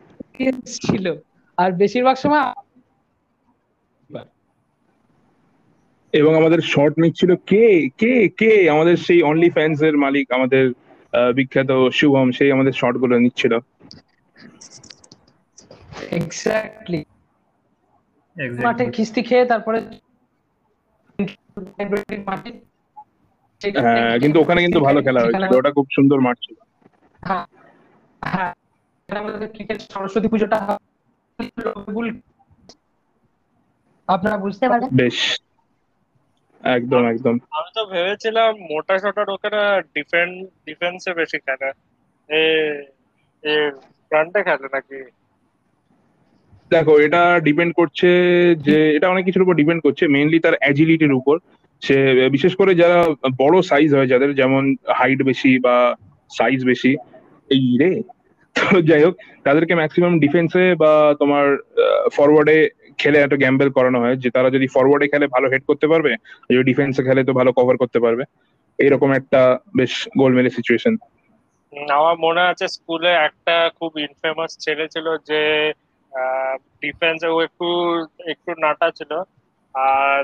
এই 0.41 0.53
ছিল। 0.79 1.07
আর 1.59 1.70
বেশিরভাগ 1.72 2.16
সময় 2.16 2.45
এবং 6.14 6.33
আমাদের 6.37 6.61
শর্ট 6.64 6.95
নিচ্ছিল 6.99 7.31
কে? 7.47 7.64
কে? 7.99 8.12
কে? 8.39 8.53
আমাদের 8.70 8.97
সেই 8.97 9.22
অনলি 9.22 9.51
ফ্যান্স 9.51 9.79
এর 9.83 9.97
মালিক 9.97 10.27
আমাদের 10.33 10.64
আহ, 11.12 11.31
বিখ্যাত 11.33 11.70
শুভম 11.93 12.27
সেই 12.33 12.51
আমাদের 12.53 12.72
শর্টগুলো 12.72 13.14
নিচ্ছিল। 13.18 13.53
Exactly 16.12 17.01
Exactly. 18.37 18.64
মাঠে 18.64 18.85
খিস্তি 18.91 19.22
খেয়ে 19.22 19.45
তারপরে 19.45 19.79
মাঠে 22.27 22.51
হ্যাঁ 23.85 24.15
কিন্তু 24.19 24.37
ওখানে 24.41 24.61
কিন্তু 24.62 24.81
ভালো 24.81 24.99
খেলা 25.03 25.21
হয়েছিল 25.21 25.53
ওটা 25.57 25.71
খুব 25.71 25.87
সুন্দর 25.97 26.19
মাঠ 26.21 26.37
ছিল। 26.43 26.57
হ্যাঁ 27.23 27.45
হ্যাঁ। 28.23 28.53
ক্রিকেট 29.55 29.79
সরস্বতী 29.95 30.29
পুজোটা 30.29 30.59
আপনারা 34.09 34.37
বুঝতে 34.37 34.67
পারেন 34.69 34.89
বেশ। 34.97 35.19
একদম 36.62 37.03
একদম। 37.07 37.35
আমি 37.51 37.71
তো 37.75 37.83
ভেবেছিলাম 37.87 38.51
মোটা 38.71 38.95
সোটা 38.99 39.23
লোকেরা 39.29 39.62
ডিফেন্স 39.95 40.35
ডিফেন্সে 40.67 41.11
বেশি 41.15 41.39
খেলে। 41.39 41.69
এ 42.29 42.43
এ 43.45 43.53
ফ্রন্টে 44.11 44.41
খেলে 44.43 44.69
নাকি? 44.73 44.99
দেখো 46.71 46.93
এটা 46.99 47.23
ডিপেন্ড 47.41 47.73
করছে 47.75 48.09
যে 48.67 48.77
এটা 48.97 49.07
অনেক 49.09 49.25
কিছুর 49.25 49.43
উপর 49.43 49.55
ডিপেন্ড 49.55 49.81
করছে। 49.83 50.05
মেইনলি 50.09 50.39
তার 50.41 50.55
অ্যাজিলিটির 50.59 51.12
উপর। 51.12 51.37
সে, 51.85 51.97
বিশেষ 52.37 52.53
করে 52.61 52.72
যারা 52.82 52.99
বড় 53.43 53.57
সাইজ 53.70 53.89
হয়, 53.97 54.11
যাদের 54.12 54.30
যেমন 54.41 54.62
হাইট 54.99 55.20
বেশি 55.30 55.53
বা 55.66 55.76
সাইজ 56.39 56.61
বেশি, 56.70 56.93
এই 57.51 57.64
রে। 57.80 57.91
তো 58.57 58.64
যাই 58.91 59.03
হোক, 59.07 59.14
তাদেরকে 59.47 59.74
ম্যাক্সিমাম 59.80 60.14
ডিফেন্সে 60.24 60.64
বা 60.82 60.93
তোমার 61.20 61.47
ফরওয়ার্ডে 62.16 62.59
খেলে 63.01 63.18
একটা 63.20 63.41
গ্যাম্বেল 63.43 63.70
করানো 63.76 63.99
হয় 64.03 64.16
যে, 64.22 64.28
তারা 64.37 64.49
যদি 64.57 64.66
ফরওয়ার্ডে 64.74 65.07
খেলে 65.12 65.26
ভালো 65.35 65.47
হেড 65.53 65.62
করতে 65.70 65.87
পারবে 65.93 66.12
যদি 66.51 66.64
ডিফেন্সে 66.70 67.03
খেলে 67.09 67.22
তো 67.28 67.32
ভালো 67.32 67.51
কভার 67.59 67.76
করতে 67.82 67.99
পারবে। 68.05 68.24
এইরকম 68.78 69.11
একটা 69.20 69.41
বেশ 69.76 69.93
গোলমেলে 70.18 70.51
সিচুয়েশন 70.59 70.95
আমার 71.99 72.16
মনে 72.26 72.43
আছে 72.51 72.66
স্কুলে 72.76 73.12
একটা 73.28 73.57
খুব 73.78 73.93
ইনফেমাস 74.07 74.51
ছেলে 74.64 74.85
ছিল 74.95 75.07
যে 75.28 75.41
ডিফেন্সে 76.82 77.28
ও 77.35 77.37
একটু 77.47 77.68
একটু 78.32 78.51
নাটা 78.64 78.89
ছিল। 78.99 79.12
আর 79.74 80.22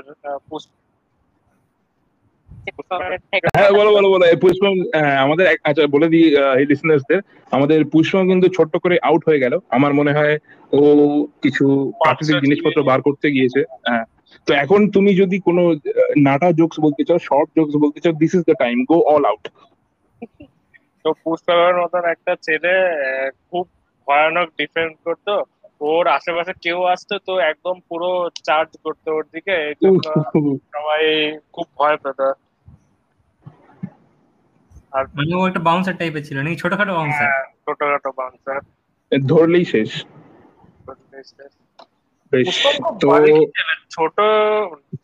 হ্যাঁ 3.55 3.71
বলো 3.79 3.89
বলো 3.97 4.07
বলো। 4.13 4.25
হ্যাঁ, 4.95 5.15
আমাদের 5.25 5.45
আচ্ছা 5.63 5.83
বলে 5.87 6.07
দিই 6.09 6.25
এই 6.59 6.65
লিসনার্সদের 6.65 7.19
আমাদের 7.51 7.79
পুষ্পম 7.85 8.23
কিন্তু 8.27 8.47
ছোট্ট 8.47 8.73
করে 8.77 8.95
আউট 9.01 9.21
হয়ে 9.27 9.43
গেল। 9.43 9.53
আমার 9.69 9.91
মনে 9.93 10.11
হয় 10.13 10.35
ও 10.71 10.81
কিছু 11.41 11.65
প্রাকৃতিক 11.99 12.35
জিনিসপত্র 12.45 12.79
বার 12.83 12.99
করতে 13.01 13.27
গিয়েছে। 13.31 13.61
হ্যাঁ। 13.87 14.05
তো 14.47 14.51
এখন 14.53 14.79
তুমি 14.89 15.11
যদি 15.15 15.37
কোনো 15.39 15.63
নাটা 16.17 16.47
জোকস 16.51 16.77
বলতে 16.79 17.01
চাও 17.03 17.19
শর্ট 17.19 17.49
জোকস 17.55 17.75
বলতে 17.75 17.99
চাও 17.99 18.13
this 18.13 18.31
is 18.35 18.41
the 18.41 18.55
time 18.55 18.77
go 18.85 18.97
all 19.13 19.23
out 19.25 19.43
তো 21.05 21.09
পুষ্পাবের 21.23 21.75
মতন 21.81 22.03
একটা 22.05 22.33
ছেলে 22.41 22.73
খুব 23.49 23.65
ভয়ানক 24.07 24.47
ডিফেন্স 24.57 24.93
করতো। 25.03 25.33
ওর 25.81 26.05
আশেপাশে 26.07 26.53
কেউ 26.61 26.79
আসতো 26.83 27.15
তো 27.27 27.33
একদম 27.51 27.75
পুরো 27.89 28.09
চার্জ 28.43 28.69
করতো 28.83 29.09
ওর 29.17 29.25
দিকে। 29.33 29.57
সবাই 30.73 31.03
খুব 31.51 31.67
ভয় 31.77 31.97
পেত। 31.97 32.19
আর 34.93 35.03
মানে 35.17 35.31
ও 35.35 35.41
একটা 35.47 35.61
বাউন্সার 35.67 35.95
টাইপের 35.97 36.23
ছিল 36.23 36.37
নাকি 36.37 36.57
ছোটখাটো 36.61 36.93
বাউন্সার 36.93 37.27
হ্যাঁ, 37.27 37.45
ছোটখাটো 37.65 38.09
বাউন্সার 38.11 38.59
ধরলেই 39.11 39.65
শেষ। 39.65 39.89
তো 43.01 43.07
ছোট 43.89 44.17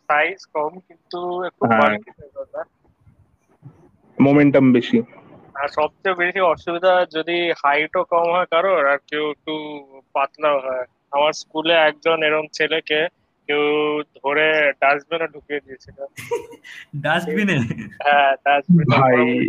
সাইজ 0.08 0.40
কম 0.56 0.72
কিন্তু 0.88 1.20
একটু 1.44 1.64
হ্যাঁ। 1.70 1.96
মোমেন্টাম 4.18 4.66
বেশি। 4.74 4.98
আর 5.56 5.68
সবচেয়ে 5.70 6.16
বেশি 6.16 6.40
অসুবিধা 6.54 6.94
যদি 7.16 7.38
হাইটও 7.64 8.04
কম 8.06 8.26
হয় 8.32 8.48
কারোর 8.52 8.84
আর 8.86 9.00
কেউ 9.10 9.24
একটু 9.32 9.54
পাতলাও 10.16 10.58
হয়। 10.60 10.86
আমার 11.12 11.34
স্কুলে 11.34 11.76
একজন 11.90 12.18
এরকম 12.24 12.48
ছেলেকে 12.54 13.00
কেউ 13.48 14.02
ধরে 14.02 14.72
ডাস্টবিনে 14.82 15.28
ঢুকিয়ে 15.28 15.60
দিয়েছিল। 15.60 16.06
ডাস্টবিনে 17.02 17.58
হ্যাঁ 18.04 18.36
ডাস্টবিন 18.36 19.02
ভাই। 19.02 19.48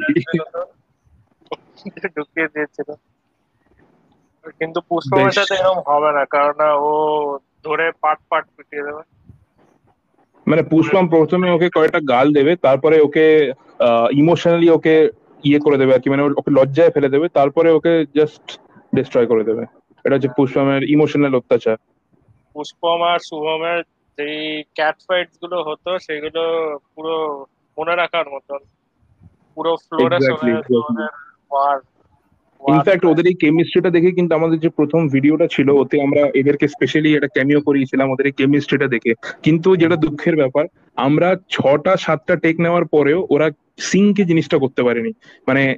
ঢুকিয়ে 2.17 2.49
দিয়েছিল। 2.49 2.95
কিন্তু 4.51 4.81
পুষ্পমের 4.81 5.31
সাথে 5.31 5.55
এরকম 5.55 5.81
হবে 5.87 6.13
না 6.13 6.25
কারণ 6.25 6.55
ও 6.61 7.39
ধরে 7.65 7.93
পাট 8.01 8.19
পাট 8.29 8.45
পিটিয়ে 8.57 8.83
দেবে। 8.83 9.03
মানে 10.47 10.63
পুষ্পম 10.63 11.09
প্রথমে 11.09 11.51
ওকে 11.51 11.71
কয়েকটা 11.75 12.01
গাল 12.09 12.33
দেবে 12.33 12.57
তারপরে 12.57 13.01
ওকে 13.01 13.53
ইমোশনালি 14.13 14.71
ওকে 14.71 15.11
ইয়ে 15.45 15.59
করে 15.59 15.77
দেবে 15.77 15.95
আর 15.95 16.01
কি 16.01 16.11
মানে 16.11 16.23
ওর- 16.23 16.35
ওকে 16.39 16.51
লজ্জায় 16.51 16.91
ফেলে 16.91 17.09
দেবে 17.09 17.29
তারপরে 17.29 17.71
ওকে 17.71 18.05
জাস্ট 18.15 18.61
ডিস্ট্রয় 18.95 19.27
করে 19.27 19.45
দেবে। 19.45 19.65
এটা 20.05 20.15
হচ্ছে 20.15 20.29
পুষ্পমের 20.37 20.83
ইমোশনাল 20.83 21.35
অত্যাচার। 21.35 21.77
পুষ্পম 22.59 23.01
আর 23.03 23.19
শুভমের 23.19 23.81
যেই 24.19 24.63
ক্যাট 24.75 24.97
ফাইটগুলো 25.09 25.57
হতো 25.63 25.91
সেগুলো 25.99 26.43
পুরো 26.95 27.15
মনে 27.79 27.95
রাখার 27.97 28.27
মতন। 28.35 28.61
পুরো 29.55 29.73
ফ্লোরে. 29.77 30.19
ওয়ার 31.51 31.79
ইনফ্যাক্ট 32.63 33.05
ওদের 33.05 33.27
এই 33.27 33.35
কেমিস্ট্রিটা 33.35 33.91
দেখে 33.91 34.11
কিন্তু 34.11 34.35
আমাদের 34.35 34.59
যে 34.61 34.69
প্রথম 34.69 35.09
ভিডিওটা 35.09 35.47
ছিল 35.47 35.71
ওতে 35.71 35.97
আমরা 36.03 36.23
এদেরকে 36.35 36.69
স্পেশালি 36.69 37.15
একটা 37.15 37.29
ক্যামিও 37.29 37.61
করিয়েছিলাম 37.61 38.11
ওদের 38.11 38.27
এই 38.27 38.33
কেমিস্ট্রিটা 38.33 38.87
দেখে। 38.87 39.13
কিন্তু 39.43 39.77
যেটা 39.77 39.97
দুঃখের 39.97 40.37
ব্যাপার 40.37 40.65
আমরা 40.97 41.37
ছটা 41.49 41.97
সাতটা 41.97 42.37
টেক 42.37 42.61
নেওয়ার 42.61 42.85
পরেও 42.85 43.27
ওরা 43.31 43.51
সিঙ্কে 43.79 44.25
জিনিসটা 44.25 44.59
করতে 44.59 44.83
পারেনি। 44.83 45.13
মানে 45.47 45.77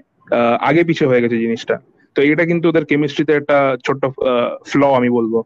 আগে 0.61 0.85
পিছে 0.85 1.07
হয়ে 1.07 1.21
গেছে 1.21 1.37
জিনিসটা। 1.39 1.77
তো 2.17 2.23
এটা 2.23 2.45
কিন্তু 2.45 2.69
ওদের 2.69 2.85
কেমিস্ট্রিতে 2.85 3.33
একটা 3.33 3.77
ছোট্ট 3.87 4.03
ফ্ল 4.67 4.83
আমি 4.99 5.11
বলব। 5.11 5.43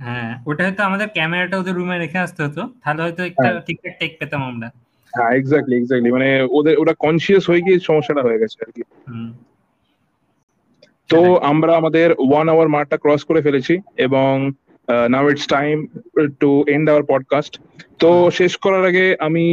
হ্যাঁ 0.00 0.30
ওটা 0.46 0.62
হয়তো 0.64 0.82
আমাদের 0.82 1.08
ক্যামেরাটা 1.08 1.56
ওদের 1.58 1.74
রুমে 1.74 1.96
রেখে 1.98 2.18
আসতে 2.18 2.40
হতো। 2.44 2.62
তাহলে 2.82 3.00
হয়তো 3.02 3.22
একটা 3.24 3.42
হ্যাঁ। 3.42 3.60
ঠিকঠাক 3.60 3.94
টেক 4.00 4.12
পেতাম 4.18 4.40
আমরা। 4.42 4.68
হ্যাঁ 5.12 5.30
এক্স্যাক্টলি 5.30 5.76
এক্স্যাক্টলি 5.76 6.10
মানে 6.10 6.28
ওদের 6.50 6.74
ওরা 6.78 6.94
কনসিয়াস 6.98 7.44
হয়ে 7.50 7.60
গিয়ে 7.60 7.78
সমস্যাটা 7.80 8.22
হয়ে 8.22 8.38
গেছে 8.38 8.56
আর 8.60 8.70
কি। 8.72 8.82
তো 11.10 11.20
আমরা 11.42 11.72
আমাদের 11.76 12.08
ওয়ান 12.18 12.46
আওয়ার 12.48 12.68
মার্কটা 12.68 12.96
ক্রস 12.96 13.22
করে 13.24 13.40
ফেলেছি 13.42 13.74
এবং 13.96 14.32
now 15.08 15.30
it's 15.30 15.46
time 15.46 15.74
to 16.40 16.50
end 16.68 16.86
our 16.90 17.04
podcast 17.08 17.52
তো 17.98 18.10
শেষ 18.30 18.52
করার 18.56 18.84
আগে 18.86 19.16
আমি 19.18 19.44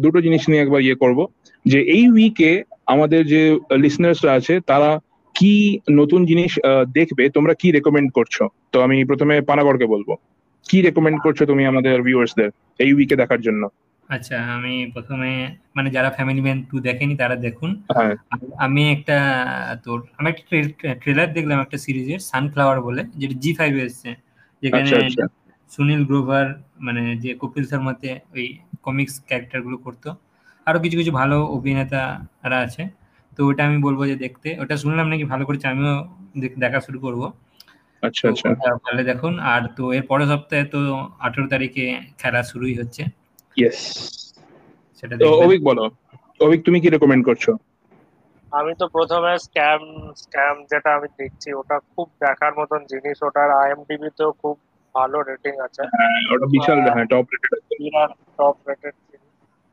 দুটো 0.00 0.18
জিনিস 0.20 0.42
নিয়ে 0.48 0.62
একবার 0.62 0.80
ইয়ে 0.80 0.94
করব। 0.94 1.18
যে 1.64 1.78
এই 1.80 2.04
উইকে 2.08 2.50
আমাদের 2.86 3.22
যে 3.26 3.42
লিসনার্সরা 3.76 4.32
আছে 4.32 4.54
তারা 4.60 4.90
কি 5.36 5.52
নতুন 6.00 6.20
জিনিস 6.30 6.52
দেখবে 6.98 7.24
তোমরা 7.36 7.54
কি 7.60 7.68
রেকমেন্ড 7.76 8.08
করছ? 8.18 8.36
তো 8.72 8.76
আমি 8.86 8.96
প্রথমে 9.10 9.34
পানাগড়কে 9.50 9.86
বলব। 9.94 10.08
কি 10.66 10.78
রেকমেন্ড 10.86 11.18
করছ 11.24 11.38
তুমি 11.50 11.62
আমাদের 11.72 11.96
ভিউয়ার্সদের 12.06 12.50
এই 12.84 12.90
উইকে 12.96 13.16
দেখার 13.22 13.40
জন্য? 13.46 13.62
আচ্ছা 14.08 14.36
আমি 14.56 14.74
প্রথমে 14.94 15.30
মানে 15.76 15.88
যারা 15.96 16.10
ফ্যামিলি 16.16 16.42
ম্যান 16.46 16.58
টু 16.70 16.76
দেখেনি 16.88 17.14
তারা 17.22 17.36
দেখুন। 17.46 17.70
হ্যাঁ। 17.96 18.14
আমি 18.66 18.82
একটা 18.94 19.16
তোর 19.84 19.98
আমি 20.18 20.26
একটা 20.30 20.88
ট্রেলার 21.02 21.28
দেখলাম 21.36 21.58
একটা 21.64 21.78
সিরিজের 21.84 22.20
সানফ্লাওয়ার 22.30 22.78
বলে 22.86 23.02
যেটা 23.20 23.34
জি 23.42 23.50
ফাইভ 23.58 23.72
এসছে। 23.86 24.10
যেখানে 24.62 24.82
আচ্ছা 24.82 24.96
আচ্ছা। 25.02 25.24
সুনীল 25.70 26.02
গ্রোভার 26.10 26.46
মানে 26.86 27.02
যে 27.24 27.30
কপিল 27.42 27.64
শর্মাতে 27.70 28.10
ওই 28.34 28.44
কমিক্স 28.86 29.14
ক্যারেক্টারগুলো 29.28 29.76
করতো। 29.86 30.08
আরও 30.66 30.78
কিছু 30.84 30.96
কিছু 31.00 31.12
ভালো 31.20 31.36
অভিনেতারা 31.56 32.58
আছে। 32.66 32.82
তো 33.38 33.40
ওটা 33.48 33.62
আমি 33.68 33.78
বলব 33.86 34.00
যে 34.10 34.16
দেখতে। 34.24 34.48
ওটা 34.62 34.74
শুনলাম 34.82 35.06
নাকি 35.12 35.24
ভালো 35.32 35.44
করেছে 35.48 35.66
আমিও 35.72 35.94
দেখা 36.64 36.78
শুরু 36.86 36.98
করব। 37.00 37.22
আচ্ছা 38.02 38.24
আচ্ছা। 38.30 38.48
ভালো 38.86 39.00
দেখুন। 39.10 39.34
আর 39.52 39.62
তো 39.76 39.84
এর 39.92 40.04
পরের 40.10 40.28
সপ্তাহে 40.32 40.64
তো 40.74 40.78
আঠেরো 41.26 41.46
তারিখে 41.54 41.84
খেলা 42.18 42.40
শুরুই 42.50 42.74
হচ্ছে। 42.80 43.02
ইয়েস 43.56 43.78
আচ্ছা, 43.78 44.98
সেটা 44.98 45.14
তো 45.20 45.26
অভিক 45.44 45.60
বলো 45.68 45.84
অভিক 46.40 46.60
তুমি 46.66 46.78
কি 46.82 46.88
রেকমেন্ড 46.88 47.24
করছ? 47.28 47.44
আমি 48.52 48.72
তো 48.80 48.84
প্রথমে 48.96 49.32
স্ক্যাম 49.46 49.82
স্ক্যাম 50.22 50.56
যেটা 50.70 50.90
আমি 50.96 51.08
দেখছি 51.20 51.48
ওটা 51.60 51.76
খুব 51.92 52.06
দেখার 52.24 52.52
মতন 52.60 52.80
জিনিস। 52.92 53.16
ওটার 53.22 53.48
আইএমডিবি 53.62 54.08
তেও 54.18 54.30
খুব 54.42 54.56
ভালো 54.94 55.18
রেটিং 55.30 55.54
আছে। 55.66 55.82
হ্যাঁ 55.94 56.18
ওটা 56.32 56.46
বিশাল 56.54 56.78
হ্যাঁ 56.86 57.06
টপ 57.12 57.26
রেটেড 57.32 57.52
টপ 58.38 58.56
রেটেড 58.68 58.94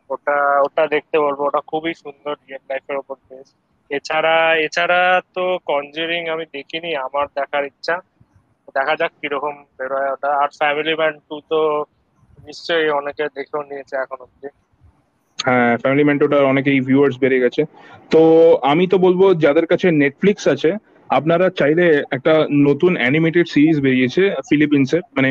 ওটা 0.10 0.38
ওটা 0.66 0.84
দেখতে 0.96 1.16
বলব। 1.26 1.40
ওটা 1.50 1.62
খুবই 1.72 1.94
সুন্দর 2.04 2.34
রিয়েল 2.46 2.64
লাইফের 2.70 2.98
উপর 3.02 3.18
বেস 3.28 3.48
এছাড়া 3.92 4.36
এছাড়া 4.66 5.02
তো 5.36 5.44
কনজিউরিং 5.72 6.22
আমি 6.34 6.46
দেখিনি, 6.56 6.92
আমার 7.06 7.26
দেখার 7.38 7.64
ইচ্ছা। 7.72 7.96
দেখা 8.78 8.94
যাক 9.02 9.12
কীরকম 9.22 9.56
বেরোয় 9.78 10.10
ওটা। 10.16 10.30
আর 10.42 10.50
ফ্যামিলি 10.60 10.94
ম্যান 11.00 11.14
টু 11.28 11.36
তো 11.52 11.60
নিশ্চয়ই 12.48 12.90
অনেকে 13.00 13.24
দেখেও 13.38 13.62
নিয়েছে 13.70 13.96
এখন 14.04 14.20
অব্দি 14.26 14.50
হ্যাঁ 15.40 15.74
ফ্যামিলি 15.82 16.04
মেন্টোটার 16.10 16.50
অনেকেই 16.52 16.80
ভিউয়ার্স 16.88 17.16
বেড়ে 17.24 17.42
গেছে। 17.44 17.62
তো 18.14 18.22
আমি 18.72 18.84
তো 18.94 18.98
বলব, 19.06 19.22
যাদের 19.46 19.66
কাছে 19.72 19.88
নেটফ্লিক্স 20.02 20.44
আছে, 20.54 20.72
আপনারা 21.10 21.46
চাইলে 21.60 21.86
একটা 22.18 22.34
নতুন 22.68 22.92
অ্যানিমেটেড 23.02 23.46
সিরিজ 23.54 23.78
বেরিয়েছে 23.86 24.24
ফিলিপিন্সের 24.50 25.04
মানে 25.18 25.30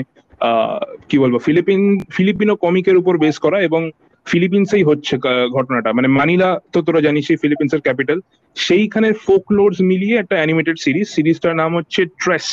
কি 1.09 1.17
বলব? 1.23 1.35
ফিলিপিন 1.47 1.81
ফিলিপিনো 2.15 2.55
কমিকের 2.65 2.97
উপর 3.03 3.15
বেস 3.25 3.37
করা 3.45 3.59
এবং 3.69 3.83
ফিলিপিন্সেই 4.27 4.85
হচ্ছে 4.91 5.15
ঘটনাটা। 5.57 5.91
মানে 5.97 6.09
মানিলা 6.19 6.51
তো 6.73 6.79
তোরা 6.87 7.01
জানিসই 7.07 7.37
ফিলিপিন্সের 7.43 7.85
ক্যাপিটাল। 7.87 8.19
সেইখানে 8.57 9.09
ফোক 9.25 9.45
লোডস 9.59 9.79
মিলিয়ে 9.91 10.17
একটা 10.19 10.37
অ্যানিমেটেড 10.39 10.77
সিরিজ 10.85 11.07
সিরিজটার 11.17 11.55
নাম 11.63 11.71
হচ্ছে 11.79 12.01
ট্রেস 12.23 12.47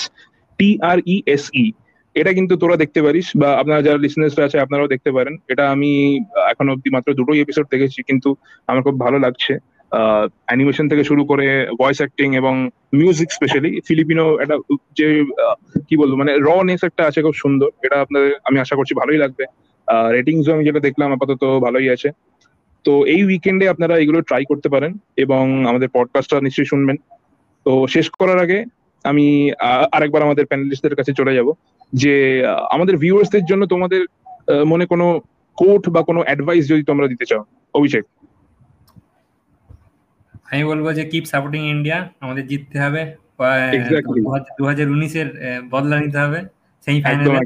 টি 0.59 0.69
আর 0.91 0.97
ই 1.15 1.17
এস 1.35 1.43
ই 1.63 1.67
এটা 2.15 2.31
কিন্তু 2.37 2.53
তোরা 2.61 2.75
দেখতে 2.83 2.99
পারিস 3.05 3.27
বা 3.41 3.49
আপনারা 3.61 3.81
যারা 3.87 3.99
লিসনার্সরা 4.05 4.45
আছে, 4.47 4.57
আপনারাও 4.59 4.91
দেখতে 4.93 5.09
পারেন। 5.17 5.33
এটা 5.53 5.63
আমি 5.75 5.91
এখন 6.51 6.65
অব্দি 6.73 6.89
মাত্র 6.95 7.09
দুটোই 7.19 7.39
এপিসোড 7.41 7.65
দেখেছি, 7.73 7.99
কিন্তু 8.09 8.29
আমার 8.69 8.81
খুব 8.87 8.95
ভালো 9.05 9.17
লাগছে। 9.25 9.53
অ্যানিমেশন 10.47 10.85
থেকে 10.91 11.03
শুরু 11.03 11.23
করে 11.31 11.47
ভয়েস 11.81 11.99
অ্যাক্টিং 12.01 12.27
এবং 12.41 12.53
মিউজিক 12.99 13.29
স্পেশালি 13.37 13.71
ফিলিপিনো 13.87 14.25
একটা 14.43 14.55
যে 14.99 15.07
কি 15.87 15.95
বলব 16.01 16.13
মানে 16.21 16.31
রনেস 16.47 16.81
একটা 16.89 17.03
আছে 17.09 17.19
খুব 17.25 17.35
সুন্দর। 17.43 17.69
এটা 17.85 17.97
আপনাদের, 18.05 18.31
আমি 18.47 18.57
আশা 18.59 18.75
করছি 18.75 18.93
ভালোই 19.01 19.21
লাগবে। 19.23 19.45
রেটিংস 20.15 20.45
আমি 20.49 20.63
যেটা 20.65 20.79
দেখলাম 20.79 21.09
আপাতত 21.11 21.43
ভালোই 21.65 21.89
আছে। 21.89 22.09
তো 22.85 22.93
এই 23.13 23.21
উইকেন্ডে 23.25 23.65
আপনারা 23.69 23.95
এগুলো 23.97 24.19
ট্রাই 24.21 24.43
করতে 24.45 24.67
পারেন 24.69 24.91
এবং 25.17 25.43
আমাদের 25.67 25.89
পডকাস্টটা 25.93 26.41
নিশ্চয়ই 26.41 26.65
শুনবেন। 26.65 26.97
তো 27.65 27.71
শেষ 27.87 28.09
করার 28.09 28.39
আগে 28.39 28.59
আমি 29.03 29.51
আরেকবার 29.91 30.21
আমাদের 30.21 30.45
প্যানেলিস্টদের 30.45 30.95
কাছে 30.95 31.11
চলে 31.13 31.35
যাব 31.35 31.47
যে 31.93 32.13
আমাদের 32.69 32.97
ভিউয়ার্সদের 32.97 33.45
জন্য 33.45 33.63
তোমাদের 33.65 34.01
মনে 34.65 34.85
কোনো 34.85 35.21
কোট 35.57 35.83
বা 35.89 36.01
কোনো 36.03 36.19
অ্যাডভাইস 36.21 36.63
যদি 36.67 36.83
তোমরা 36.83 37.07
দিতে 37.07 37.25
চাও। 37.25 37.43
অভিষেক। 37.73 38.03
আমি 40.51 40.63
বলব 40.63 40.85
যে 40.93 41.03
কিপ 41.05 41.25
সাপোর্টিং 41.25 41.61
ইন্ডিয়া 41.75 41.97
আমাদের 42.19 42.43
জিততে 42.47 42.77
হবে. 42.79 43.01
দু 44.57 44.63
হাজার 44.65 44.87
উনিশের 44.89 45.27
বদলা 45.71 45.95
নিতে 45.99 46.17
হবে। 46.17 46.39
সেমিফাইনালে 46.85 47.39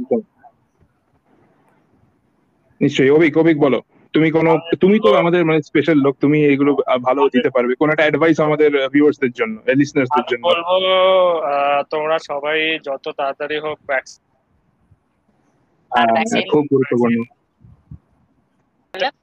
নিশ্চয়ই 2.81 3.09
অভিক 3.09 3.37
অভিক 3.37 3.59
বলো। 3.59 3.81
তুমি 4.13 4.31
কোনো 4.31 4.57
তুমি 4.81 4.99
তো 4.99 5.13
আমাদের 5.13 5.45
মানে 5.45 5.61
স্পেশাল 5.61 5.95
লোক 5.97 6.17
তুমি 6.21 6.45
এগুলো 6.45 6.73
ভালো 7.03 7.27
দিতে 7.27 7.49
পারবে। 7.49 7.75
কোন 7.75 7.89
একটা 7.89 8.03
অ্যাডভাইস 8.03 8.39
আমাদের 8.39 8.87
ভিউয়ার্সদের 8.89 9.31
জন্য 9.31 9.59
লিসনার্সদের 9.67 10.23
জন্য। 10.31 10.47
বলব 10.47 10.65
আহ, 11.43 11.83
তোমরা 11.89 12.19
সবাই 12.19 12.79
যত 12.85 13.09
তাড়াতাড়ি 13.17 13.59
হোক 13.59 13.79
ভ্যাকসিন 13.87 14.23
খুব 16.51 16.65
গুরুত্বপূর্ণ। 16.71 17.23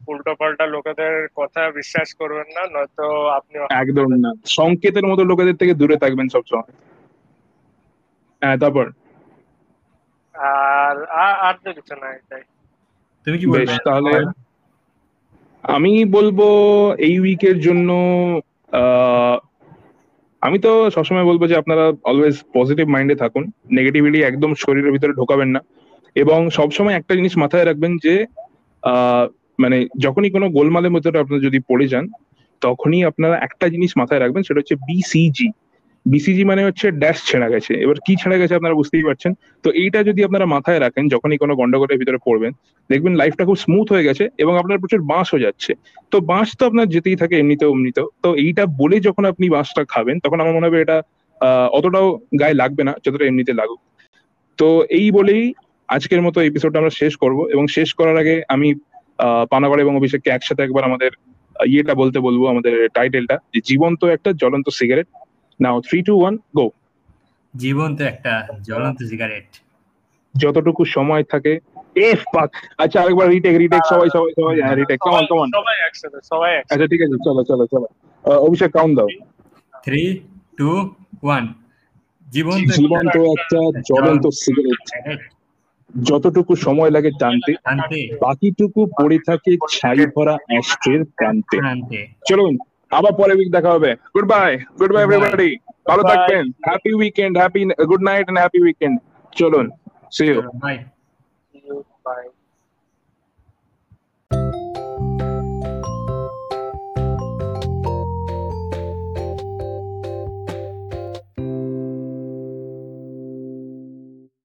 উল্টো 0.09 0.35
পাল্টা 0.35 0.67
লোকেদের 0.67 1.29
কথা 1.37 1.71
বিশ্বাস 1.71 2.15
করবেন 2.15 2.45
না 2.49 2.79
নয়তো 2.79 3.27
আপনি 3.27 3.75
একদম 3.81 4.07
না। 4.09 4.33
সংকেতের 4.47 5.07
মতো 5.07 5.25
লোকেদের 5.25 5.57
থেকে 5.57 5.75
দূরে 5.75 5.97
থাকবেন 5.97 6.29
সবসময়। 6.29 6.73
হ্যাঁ 8.41 8.57
তারপর? 8.59 8.91
আর 10.35 11.05
আর- 11.05 11.41
আর 11.41 11.55
তো 11.65 11.73
কিছু 11.73 11.95
না 11.95 12.13
এটাই। 12.13 12.41
তুমি 13.27 13.37
কি 13.41 13.47
বলবে? 13.53 13.75
তাহলে 13.89 14.13
আমি 15.65 15.93
বলব 16.17 16.39
এই 17.07 17.15
উইকের 17.23 17.57
জন্য 17.67 17.89
আমি 20.43 20.59
তো 20.65 20.71
সবসময় 20.95 21.27
বলব 21.31 21.43
যে 21.51 21.57
আপনারা 21.63 21.85
অলওয়েজ 22.11 22.37
পজিটিভ 22.57 22.87
মাইন্ডে 22.95 23.17
থাকুন। 23.23 23.45
নেগেটিভিটি 23.79 24.19
একদম 24.23 24.51
শরীরের 24.63 24.95
ভিতরে 24.95 25.13
ঢোকাবেন 25.21 25.49
না। 25.57 25.61
এবং 26.17 26.39
সবসময় 26.59 26.97
একটা 26.97 27.13
জিনিস 27.19 27.33
মাথায় 27.43 27.67
রাখবেন 27.67 27.93
যে 28.05 28.15
মানে 29.63 29.79
যখনই 30.05 30.31
কোনো 30.37 30.47
গোলমালের 30.57 30.95
মধ্যে 30.95 31.23
আপনারা 31.23 31.47
যদি 31.47 31.59
পড়ে 31.71 31.87
যান, 31.93 32.05
তখনই 32.63 33.01
আপনারা 33.11 33.37
একটা 33.47 33.67
জিনিস 33.75 33.91
মাথায় 34.01 34.21
রাখবেন, 34.21 34.43
সেটা 34.47 34.61
হচ্ছে 34.61 34.77
বিসিজি 34.89 35.49
বিসিজি 36.07 36.45
মানে 36.51 36.63
হচ্ছে 36.69 36.87
ড্যাশ 37.03 37.19
ছেঁড়া 37.29 37.49
গেছে। 37.55 37.73
এবার 37.85 37.97
কি 38.07 38.13
ছেঁড়া 38.21 38.37
গেছে 38.41 38.55
আপনারা 38.59 38.75
বুঝতেই 38.81 39.05
পারছেন? 39.09 39.33
তো 39.65 39.69
এইটা 39.83 39.99
যদি 40.09 40.21
আপনারা 40.29 40.47
মাথায় 40.55 40.81
রাখেন, 40.85 41.05
যখনই 41.15 41.39
কোনো 41.43 41.53
গন্ডগোলের 41.61 42.01
ভিতরে 42.01 42.19
পড়বেন, 42.27 42.53
দেখবেন 42.91 43.15
লাইফটা 43.21 43.43
খুব 43.49 43.59
স্মুথ 43.65 43.87
হয়ে 43.93 44.07
গেছে 44.09 44.25
এবং 44.43 44.55
আপনার 44.63 44.81
প্রচুর 44.83 45.01
বাঁশও 45.13 45.39
যাচ্ছে। 45.45 45.73
তো 46.13 46.17
বাঁশ 46.31 46.49
তো 46.59 46.63
আপনার 46.71 46.87
যেতেই 46.95 47.17
থাকে 47.23 47.35
এমনিতেও 47.43 47.71
এমনিতেও 47.75 48.07
তো 48.25 48.29
এইটা 48.45 48.65
বলে 48.81 48.97
যখন 49.07 49.25
আপনি 49.33 49.47
বাঁশটা 49.57 49.83
খাবেন, 49.93 50.17
তখন 50.25 50.39
আমার 50.43 50.55
মনে 50.57 50.69
হবে 50.69 50.79
এটা 50.85 50.97
অতটাও 51.77 52.09
গায়ে 52.41 52.61
লাগবে 52.63 52.83
না, 52.89 52.93
যতটা 53.05 53.25
এমনিতে 53.27 53.53
লাগুক। 53.61 53.81
তো 54.59 54.69
এই 54.99 55.07
বলেই 55.19 55.45
আজকের 55.89 56.21
মতো 56.27 56.39
এপিসোডটা 56.41 56.81
আমরা 56.81 56.95
শেষ 57.01 57.13
করব 57.23 57.39
এবং 57.55 57.65
শেষ 57.77 57.89
করার 57.99 58.17
আগে 58.23 58.35
আমি 58.55 58.69
পানাগড় 59.53 59.81
এবং 59.85 59.95
অভিষেককে 60.01 60.31
একসাথে 60.33 60.63
একবার 60.65 60.85
আমাদের 60.91 61.11
ইয়েটা 61.73 61.95
বলতে 62.01 62.19
বলব, 62.27 62.43
আমাদের 62.53 62.75
টাইটেলটা 62.97 63.37
যে 63.53 63.61
জীবন্ত 63.71 64.01
একটা 64.17 64.31
জ্বলন্ত 64.41 64.67
cigarette 64.79 65.09
now 65.61 65.77
three 65.89 65.99
two 66.09 66.15
one 66.21 66.35
go 66.59 66.67
জীবন 67.55 67.91
তো 67.97 68.03
একটা 68.05 68.33
জ্বলন্ত 68.69 68.99
সিগারেট 69.11 69.49
যতটুকু 70.35 70.83
সময় 70.97 71.25
থাকে 71.33 71.53
এফ 72.11 72.21
পাক। 72.35 72.51
আচ্ছা 72.79 72.99
আরেকবার 73.03 73.29
রিটেক 73.29 73.55
রিটেক 73.63 73.83
সবাই 73.93 74.09
সবাই 74.17 74.33
সবাই 74.39 74.55
হ্যাঁ 74.65 74.77
রিটেক 74.81 74.99
কমান 75.07 75.25
কমান 75.31 75.49
সবাই 75.57 75.77
একসাথে 75.89 76.19
সবাই 76.31 76.51
আচ্ছা 76.73 76.87
ঠিক 76.93 77.01
আছে 77.05 77.17
চলো 77.27 77.43
চলো 77.51 77.65
চলো। 77.73 77.87
অভিষেক 78.47 78.71
কাউন্ট 78.77 78.95
দাও। 78.99 79.09
থ্রি 79.85 80.03
টু 80.59 80.71
ওয়ান 81.25 81.45
জীবন 82.27 82.59
তো 82.61 82.73
জীবন্ত 82.81 83.17
একটা 83.35 83.61
জ্বলন্ত 83.89 84.25
সিগারেট 84.43 84.81
যতটুকু 85.95 86.53
সময় 86.67 86.91
লাগে 86.91 87.11
টানতে 87.21 87.53
বাকিটুকু 88.25 88.81
পড়ে 88.99 89.19
থাকে 89.29 89.53
ছাই 89.71 90.01
ভরা 90.15 90.35
অ্যাস্ট্রের 90.49 91.03
প্রান্তে। 91.17 91.57
চলুন 92.29 92.53
আবার 92.91 93.13
পরে 93.13 93.33
উইক 93.35 93.51
দেখা 93.57 93.71
হবে। 93.71 93.91
Good 94.15 94.27
bye 94.29 94.51
good 94.81 94.91
bye 94.95 95.03
everybody 95.05 95.51
ভালো 95.89 96.03
Bye. 96.03 96.11
থাকবেন। 96.11 96.45
Happy 96.67 96.91
weekend 96.95 97.35
happy 97.39 97.61
good 97.91 98.03
night 98.03 98.25
and 98.29 98.39
happy 98.39 98.59
weekend 98.63 98.95
চলুন 99.33 99.67
সি 100.13 100.25
ইউ 100.27 100.39
বাই 100.63 100.77
বাই 102.07 102.23